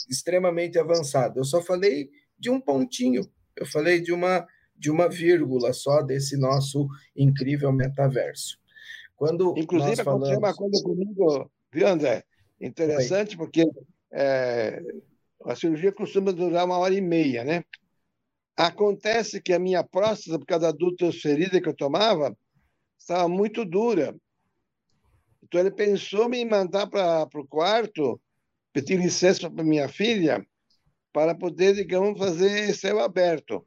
extremamente 0.09 0.79
avançada. 0.79 1.39
Eu 1.39 1.43
só 1.43 1.61
falei 1.61 2.09
de 2.39 2.49
um 2.49 2.59
pontinho, 2.59 3.21
eu 3.55 3.65
falei 3.65 4.01
de 4.01 4.11
uma 4.11 4.47
de 4.75 4.89
uma 4.89 5.07
vírgula 5.07 5.71
só 5.71 6.01
desse 6.01 6.35
nosso 6.35 6.87
incrível 7.15 7.71
metaverso. 7.71 8.57
Quando 9.15 9.53
Inclusive, 9.57 10.03
falamos... 10.03 10.27
aconteceu 10.27 10.39
uma 10.39 10.53
coisa 10.53 10.83
comigo, 10.83 11.51
viu, 11.71 11.87
André? 11.87 12.23
Interessante, 12.59 13.31
Oi. 13.31 13.37
porque 13.37 13.65
é, 14.11 14.81
a 15.45 15.55
cirurgia 15.55 15.91
costuma 15.91 16.31
durar 16.31 16.65
uma 16.65 16.77
hora 16.77 16.93
e 16.93 17.01
meia, 17.01 17.43
né? 17.43 17.63
Acontece 18.57 19.41
que 19.41 19.53
a 19.53 19.59
minha 19.59 19.83
próstata, 19.83 20.37
por 20.37 20.45
causa 20.45 20.67
da 20.67 20.77
dutoferida 20.77 21.61
que 21.61 21.69
eu 21.69 21.75
tomava, 21.75 22.35
estava 22.97 23.27
muito 23.27 23.63
dura. 23.65 24.15
Então 25.41 25.59
ele 25.59 25.71
pensou 25.71 26.25
em 26.25 26.29
me 26.29 26.45
mandar 26.45 26.87
para 26.87 27.27
o 27.35 27.47
quarto, 27.47 28.19
pedir 28.71 28.97
licença 28.97 29.49
para 29.49 29.63
minha 29.63 29.87
filha, 29.87 30.45
para 31.13 31.35
poder, 31.35 31.75
digamos, 31.75 32.17
fazer 32.19 32.73
céu 32.73 32.99
aberto. 32.99 33.65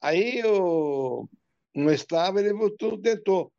Aí 0.00 0.40
eu 0.40 1.28
não 1.74 1.92
estava, 1.92 2.40
ele 2.40 2.52
voltou, 2.52 2.98
tentou. 2.98 3.52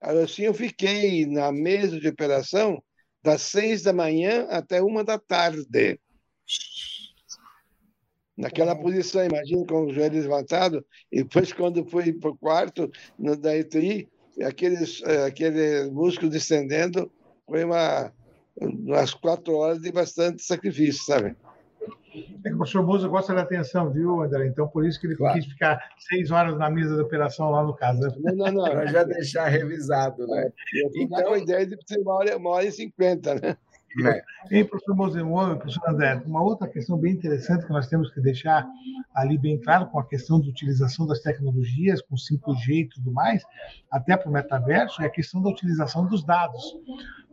Assim 0.00 0.42
eu 0.42 0.54
fiquei 0.54 1.26
na 1.26 1.50
mesa 1.50 1.98
de 1.98 2.08
operação 2.08 2.82
das 3.22 3.42
seis 3.42 3.82
da 3.82 3.92
manhã 3.92 4.46
até 4.50 4.82
uma 4.82 5.02
da 5.02 5.18
tarde 5.18 5.98
naquela 8.36 8.74
posição, 8.74 9.24
imagina 9.24 9.64
com 9.66 9.86
os 9.86 9.94
joelhos 9.94 10.24
levantados, 10.24 10.82
e 11.10 11.22
depois 11.22 11.52
quando 11.52 11.88
fui 11.88 12.12
para 12.12 12.30
o 12.30 12.36
quarto, 12.36 12.90
no, 13.18 13.36
da 13.36 13.56
ETI, 13.56 14.08
aqueles, 14.42 15.02
eh, 15.04 15.26
aqueles 15.26 15.90
músculos 15.90 16.32
descendendo, 16.32 17.10
foi 17.46 17.64
uma, 17.64 18.12
umas 18.60 19.14
quatro 19.14 19.54
horas 19.54 19.80
de 19.80 19.92
bastante 19.92 20.42
sacrifício, 20.42 21.04
sabe? 21.04 21.36
É 22.44 22.48
que 22.48 22.54
o 22.54 22.58
professor 22.58 22.84
Moza 22.84 23.08
gosta 23.08 23.34
da 23.34 23.42
atenção, 23.42 23.90
viu, 23.90 24.22
André? 24.22 24.46
Então, 24.46 24.68
por 24.68 24.84
isso 24.84 25.00
que 25.00 25.06
ele 25.06 25.16
claro. 25.16 25.34
quis 25.34 25.46
ficar 25.46 25.80
seis 25.98 26.30
horas 26.30 26.58
na 26.58 26.68
mesa 26.68 26.96
da 26.96 27.02
operação 27.02 27.50
lá 27.50 27.62
no 27.62 27.74
caso. 27.74 28.00
Né? 28.00 28.12
Não, 28.18 28.34
não, 28.34 28.52
não. 28.52 28.64
Para 28.64 28.86
já 28.86 29.04
deixar 29.04 29.48
revisado, 29.48 30.26
né? 30.26 30.52
Eu 30.74 30.90
então... 30.94 31.24
com 31.24 31.34
a 31.34 31.38
ideia 31.38 31.66
de 31.66 31.76
ser 31.86 32.00
uma 32.00 32.14
hora, 32.14 32.36
uma 32.36 32.50
hora 32.50 32.66
e 32.66 32.72
cinquenta, 32.72 33.34
né? 33.34 33.56
É. 34.06 34.22
E, 34.50 34.64
professor 34.64 34.96
Mozemon, 34.96 35.56
professor 35.56 35.88
André, 35.88 36.22
uma 36.26 36.42
outra 36.42 36.66
questão 36.66 36.96
bem 36.96 37.12
interessante 37.12 37.66
que 37.66 37.72
nós 37.72 37.86
temos 37.86 38.10
que 38.10 38.20
deixar 38.20 38.66
ali 39.14 39.36
bem 39.36 39.60
claro 39.60 39.86
com 39.86 39.98
a 39.98 40.06
questão 40.06 40.40
da 40.40 40.46
utilização 40.48 41.06
das 41.06 41.20
tecnologias, 41.20 42.00
com 42.00 42.16
5G 42.16 42.68
e 42.68 42.88
tudo 42.88 43.12
mais, 43.12 43.42
até 43.90 44.16
para 44.16 44.28
o 44.28 44.32
metaverso, 44.32 45.02
é 45.02 45.06
a 45.06 45.10
questão 45.10 45.42
da 45.42 45.50
utilização 45.50 46.06
dos 46.06 46.24
dados. 46.24 46.62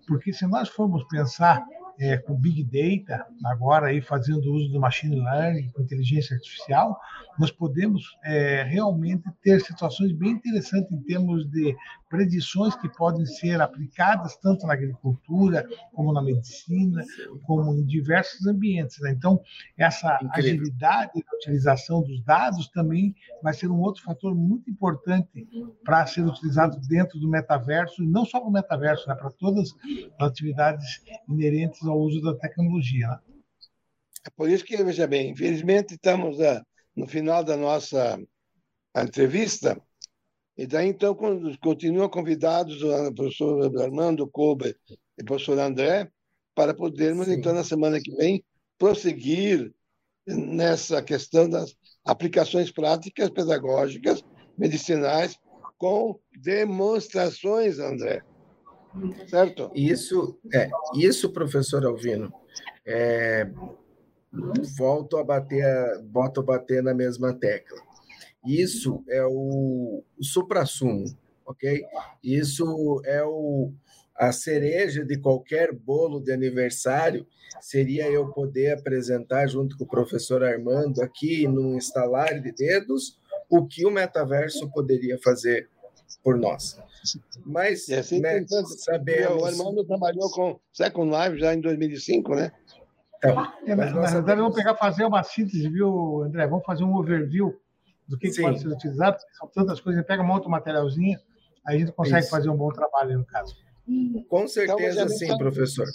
Porque 0.07 0.33
se 0.33 0.45
nós 0.47 0.67
formos 0.67 1.03
pensar 1.05 1.63
é, 1.99 2.17
com 2.17 2.33
Big 2.33 2.63
Data, 2.63 3.25
agora 3.45 3.87
aí 3.87 4.01
fazendo 4.01 4.53
uso 4.53 4.71
do 4.71 4.79
Machine 4.79 5.19
Learning, 5.19 5.69
com 5.71 5.81
inteligência 5.81 6.35
artificial, 6.35 6.97
nós 7.37 7.51
podemos 7.51 8.17
é, 8.23 8.63
realmente 8.63 9.23
ter 9.43 9.59
situações 9.59 10.13
bem 10.13 10.31
interessantes 10.31 10.91
em 10.91 11.01
termos 11.01 11.45
de 11.49 11.75
predições 12.09 12.75
que 12.75 12.89
podem 12.89 13.25
ser 13.25 13.61
aplicadas 13.61 14.35
tanto 14.37 14.65
na 14.65 14.73
agricultura, 14.73 15.65
como 15.93 16.11
na 16.11 16.21
medicina, 16.21 17.05
como 17.45 17.73
em 17.73 17.85
diversos 17.85 18.45
ambientes. 18.47 18.99
Né? 18.99 19.11
Então, 19.11 19.39
essa 19.77 20.15
Incrível. 20.21 20.51
agilidade 20.51 21.11
na 21.15 21.37
utilização 21.37 22.01
dos 22.01 22.21
dados 22.23 22.67
também 22.69 23.15
vai 23.43 23.53
ser 23.53 23.67
um 23.67 23.79
outro 23.79 24.03
fator 24.03 24.35
muito 24.35 24.69
importante 24.69 25.47
para 25.85 26.05
ser 26.07 26.25
utilizado 26.25 26.79
dentro 26.87 27.19
do 27.19 27.29
metaverso, 27.29 28.03
não 28.03 28.25
só 28.25 28.39
para 28.39 28.49
o 28.49 28.51
metaverso, 28.51 29.07
né? 29.07 29.15
para 29.15 29.29
todas 29.29 29.73
as 30.19 30.27
atividades 30.27 31.01
inerentes 31.27 31.85
ao 31.85 31.99
uso 31.99 32.21
da 32.21 32.35
tecnologia. 32.35 33.07
Né? 33.07 33.19
É 34.25 34.29
por 34.35 34.49
isso 34.49 34.65
que, 34.65 34.83
veja 34.83 35.07
bem, 35.07 35.31
infelizmente 35.31 35.93
estamos 35.93 36.41
ah, 36.41 36.63
no 36.95 37.07
final 37.07 37.43
da 37.43 37.55
nossa 37.55 38.19
entrevista, 38.95 39.79
e 40.59 40.67
daí, 40.67 40.89
então, 40.89 41.15
continuam 41.63 42.09
convidados 42.09 42.83
o 42.83 43.13
professor 43.13 43.81
Armando 43.81 44.27
Kober 44.27 44.75
e 45.17 45.21
o 45.21 45.25
professor 45.25 45.57
André 45.57 46.11
para 46.53 46.73
podermos, 46.73 47.27
Sim. 47.27 47.35
então, 47.35 47.53
na 47.53 47.63
semana 47.63 47.97
que 48.01 48.13
vem, 48.13 48.43
prosseguir 48.77 49.71
nessa 50.27 51.01
questão 51.01 51.49
das 51.49 51.73
aplicações 52.03 52.69
práticas, 52.69 53.29
pedagógicas, 53.29 54.21
medicinais, 54.57 55.39
com 55.77 56.19
demonstrações, 56.41 57.79
André. 57.79 58.21
Certo? 59.29 59.71
Isso, 59.73 60.37
é, 60.53 60.69
isso 60.93 61.31
professor 61.31 61.85
Alvino, 61.85 62.33
é, 62.85 63.49
volto 64.77 65.15
a 65.15 65.23
bater, 65.23 66.03
volto 66.11 66.41
a 66.41 66.43
bater 66.43 66.83
na 66.83 66.93
mesma 66.93 67.33
tecla 67.33 67.79
isso 68.45 69.03
é 69.09 69.23
o, 69.25 70.03
o 70.17 70.23
supra-sumo, 70.23 71.05
ok? 71.45 71.83
Isso 72.23 73.01
é 73.05 73.23
o, 73.23 73.71
a 74.15 74.31
cereja 74.31 75.03
de 75.03 75.17
qualquer 75.17 75.73
bolo 75.73 76.19
de 76.19 76.31
aniversário 76.31 77.25
seria 77.61 78.09
eu 78.09 78.27
poder 78.31 78.73
apresentar 78.73 79.47
junto 79.47 79.77
com 79.77 79.83
o 79.83 79.87
professor 79.87 80.43
Armando 80.43 81.01
aqui 81.01 81.47
no 81.47 81.75
instalar 81.75 82.39
de 82.39 82.51
dedos 82.51 83.17
o 83.49 83.65
que 83.65 83.85
o 83.85 83.91
metaverso 83.91 84.69
poderia 84.71 85.17
fazer 85.23 85.67
por 86.23 86.37
nós. 86.37 86.79
Mas 87.45 87.89
é 87.89 87.99
assim, 87.99 88.19
né, 88.19 88.45
sabemos... 88.77 89.41
O 89.41 89.45
Armando 89.45 89.85
trabalhou 89.85 90.29
com 90.31 90.59
Second 90.71 91.11
Life 91.11 91.39
já 91.39 91.53
em 91.53 91.61
2005, 91.61 92.35
né? 92.35 92.51
Então, 93.17 93.53
é, 93.65 93.75
mas, 93.75 93.93
mas 93.93 94.11
sabemos... 94.11 94.43
vamos 94.43 94.55
pegar 94.55 94.75
fazer 94.75 95.05
uma 95.05 95.23
síntese, 95.23 95.67
viu, 95.69 96.23
André? 96.23 96.47
Vamos 96.47 96.65
fazer 96.65 96.83
um 96.83 96.95
overview 96.95 97.57
do 98.09 98.17
que, 98.17 98.31
que 98.31 98.41
pode 98.41 98.59
ser 98.59 98.67
utilizado, 98.67 99.17
porque 99.17 99.35
são 99.35 99.47
tantas 99.47 99.79
coisas, 99.79 100.03
pega, 100.05 100.23
monta 100.23 100.47
um 100.47 100.51
materialzinho, 100.51 101.17
aí 101.65 101.75
a 101.75 101.79
gente 101.79 101.91
consegue 101.91 102.21
Isso. 102.21 102.31
fazer 102.31 102.49
um 102.49 102.57
bom 102.57 102.69
trabalho 102.69 103.19
no 103.19 103.25
caso. 103.25 103.55
Com 104.27 104.47
certeza 104.47 105.03
então, 105.03 105.17
sim, 105.17 105.37
professor. 105.37 105.87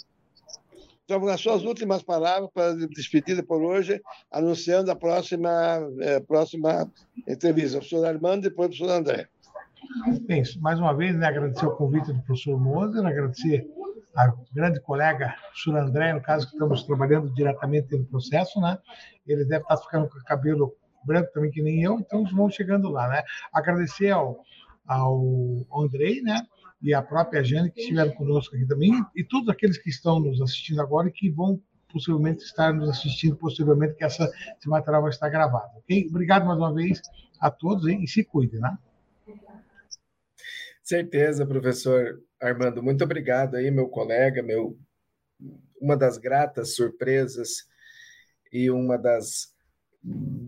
Então, 1.03 1.23
as 1.27 1.39
suas 1.39 1.63
últimas 1.63 2.01
palavras 2.01 2.49
para 2.51 2.73
despedida 2.87 3.43
por 3.43 3.61
hoje, 3.61 4.01
anunciando 4.31 4.89
a 4.89 4.95
próxima, 4.95 5.51
é, 5.99 6.19
próxima 6.19 6.91
entrevista. 7.27 7.77
O 7.77 7.81
professor 7.81 8.05
Armando 8.05 8.45
e 8.45 8.49
depois 8.49 8.67
o 8.67 8.71
professor 8.71 8.97
André. 8.97 9.27
Bem, 10.21 10.41
mais 10.61 10.79
uma 10.79 10.95
vez, 10.95 11.15
né, 11.15 11.27
agradecer 11.27 11.65
o 11.67 11.75
convite 11.75 12.11
do 12.11 12.19
professor 12.23 12.59
Moser, 12.59 13.05
agradecer 13.05 13.69
a 14.15 14.33
grande 14.51 14.79
colega, 14.79 15.27
o 15.27 15.49
professor 15.49 15.77
André, 15.77 16.13
no 16.13 16.21
caso, 16.21 16.47
que 16.47 16.53
estamos 16.53 16.83
trabalhando 16.83 17.29
diretamente 17.35 17.95
no 17.95 18.05
processo, 18.05 18.59
né? 18.59 18.79
Ele 19.27 19.45
deve 19.45 19.61
estar 19.61 19.77
ficando 19.77 20.09
com 20.09 20.17
o 20.17 20.23
cabelo 20.23 20.75
branco 21.05 21.31
também, 21.33 21.51
que 21.51 21.61
nem 21.61 21.83
eu, 21.83 21.99
então 21.99 22.23
vamos 22.25 22.55
chegando 22.55 22.89
lá, 22.89 23.07
né? 23.07 23.23
Agradecer 23.53 24.11
ao, 24.11 24.43
ao 24.87 25.65
Andrei, 25.73 26.21
né? 26.21 26.45
E 26.81 26.93
a 26.93 27.01
própria 27.01 27.43
Jane, 27.43 27.71
que 27.71 27.81
estiveram 27.81 28.11
conosco 28.11 28.55
aqui 28.55 28.65
também, 28.65 28.91
e 29.15 29.23
todos 29.23 29.49
aqueles 29.49 29.77
que 29.77 29.89
estão 29.89 30.19
nos 30.19 30.41
assistindo 30.41 30.81
agora 30.81 31.07
e 31.07 31.11
que 31.11 31.29
vão 31.29 31.59
possivelmente 31.91 32.43
estar 32.43 32.73
nos 32.73 32.89
assistindo 32.89 33.37
posteriormente, 33.37 33.95
que 33.95 34.03
essa, 34.03 34.29
esse 34.57 34.67
material 34.67 35.01
vai 35.01 35.11
estar 35.11 35.29
gravado, 35.29 35.77
ok? 35.77 36.07
Obrigado 36.09 36.45
mais 36.45 36.59
uma 36.59 36.73
vez 36.73 37.01
a 37.39 37.49
todos 37.49 37.87
hein? 37.87 38.03
e 38.03 38.07
se 38.07 38.23
cuidem, 38.23 38.59
né? 38.59 38.77
Certeza, 40.83 41.47
professor 41.47 42.21
Armando. 42.39 42.83
Muito 42.83 43.03
obrigado 43.03 43.55
aí, 43.55 43.71
meu 43.71 43.87
colega, 43.87 44.43
meu 44.43 44.77
uma 45.81 45.97
das 45.97 46.17
gratas 46.17 46.75
surpresas 46.75 47.65
e 48.51 48.69
uma 48.69 48.97
das 48.97 49.54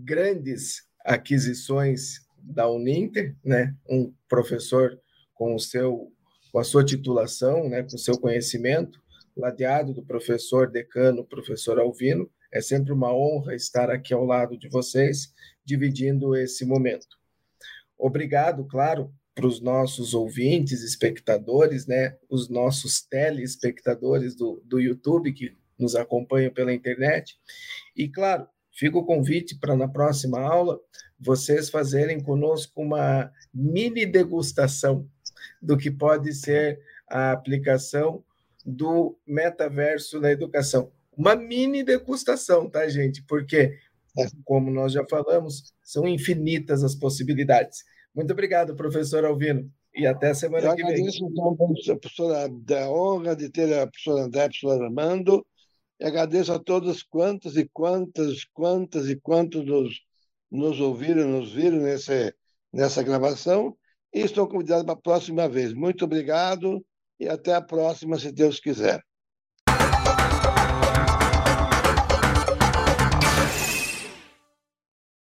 grandes 0.03 0.83
aquisições 1.03 2.21
da 2.37 2.69
Uninter, 2.69 3.35
né? 3.43 3.75
Um 3.89 4.13
professor 4.27 4.99
com 5.33 5.55
o 5.55 5.59
seu 5.59 6.11
com 6.51 6.59
a 6.59 6.63
sua 6.63 6.83
titulação, 6.83 7.67
né, 7.69 7.83
com 7.83 7.95
o 7.95 7.99
seu 7.99 8.17
conhecimento, 8.17 8.99
ladeado 9.35 9.93
do 9.93 10.01
professor 10.01 10.71
decano, 10.71 11.25
professor 11.25 11.77
Alvino. 11.77 12.31
É 12.51 12.61
sempre 12.61 12.93
uma 12.93 13.13
honra 13.13 13.53
estar 13.53 13.91
aqui 13.91 14.13
ao 14.13 14.23
lado 14.23 14.57
de 14.57 14.69
vocês, 14.69 15.33
dividindo 15.65 16.35
esse 16.35 16.65
momento. 16.65 17.17
Obrigado, 17.97 18.65
claro, 18.65 19.13
para 19.35 19.45
os 19.45 19.61
nossos 19.61 20.13
ouvintes, 20.13 20.81
espectadores, 20.81 21.85
né, 21.85 22.17
os 22.29 22.49
nossos 22.49 23.01
telespectadores 23.01 24.35
do, 24.35 24.61
do 24.65 24.79
YouTube 24.79 25.33
que 25.33 25.55
nos 25.77 25.95
acompanham 25.95 26.51
pela 26.51 26.73
internet. 26.73 27.37
E, 27.95 28.07
claro, 28.07 28.47
fica 28.77 28.97
o 28.97 29.05
convite 29.05 29.57
para 29.59 29.75
na 29.75 29.87
próxima 29.87 30.39
aula 30.39 30.79
vocês 31.19 31.69
fazerem 31.69 32.19
conosco 32.19 32.81
uma 32.81 33.31
mini 33.53 34.05
degustação 34.05 35.09
do 35.61 35.75
que 35.75 35.89
pode 35.89 36.33
ser 36.33 36.79
a 37.09 37.31
aplicação 37.31 38.23
do 38.63 39.17
metaverso 39.25 40.19
na 40.19 40.31
educação. 40.31 40.91
Uma 41.17 41.35
mini 41.35 41.83
degustação, 41.83 42.69
tá, 42.69 42.87
gente? 42.87 43.23
Porque, 43.23 43.75
como 44.45 44.69
nós 44.69 44.93
já 44.93 45.03
falamos, 45.09 45.73
são 45.81 46.07
infinitas 46.07 46.83
as 46.83 46.93
possibilidades. 46.93 47.83
Muito 48.13 48.31
obrigado, 48.31 48.75
professor 48.75 49.25
Alvino, 49.25 49.71
e 49.95 50.05
até 50.05 50.29
a 50.29 50.35
semana 50.35 50.67
Eu 50.67 50.75
que 50.75 50.83
vem. 50.83 50.91
agradeço, 50.91 51.25
então, 51.25 51.57
a 51.93 51.99
professora, 51.99 52.49
da 52.49 52.91
honra 52.91 53.35
de 53.35 53.49
ter 53.49 53.73
a 53.73 53.87
professora 53.87 54.23
André, 54.23 54.43
a 54.43 54.49
professora 54.49 54.85
Armando, 54.85 55.45
e 55.99 56.05
agradeço 56.05 56.53
a 56.53 56.59
todos 56.59 57.03
quantos 57.03 57.57
e 57.57 57.67
quantas, 57.71 58.43
quantas 58.45 59.09
e 59.09 59.15
quantos 59.15 59.65
nos, 59.65 60.01
nos 60.51 60.79
ouviram, 60.79 61.27
nos 61.27 61.51
viram 61.51 61.79
nesse, 61.79 62.33
nessa 62.71 63.01
gravação, 63.01 63.75
e 64.13 64.19
estou 64.19 64.47
convidado 64.47 64.85
para 64.85 64.93
a 64.93 65.01
próxima 65.01 65.47
vez. 65.49 65.73
Muito 65.73 66.05
obrigado 66.05 66.85
e 67.19 67.27
até 67.27 67.53
a 67.53 67.61
próxima, 67.61 68.17
se 68.17 68.31
Deus 68.31 68.59
quiser. 68.59 69.03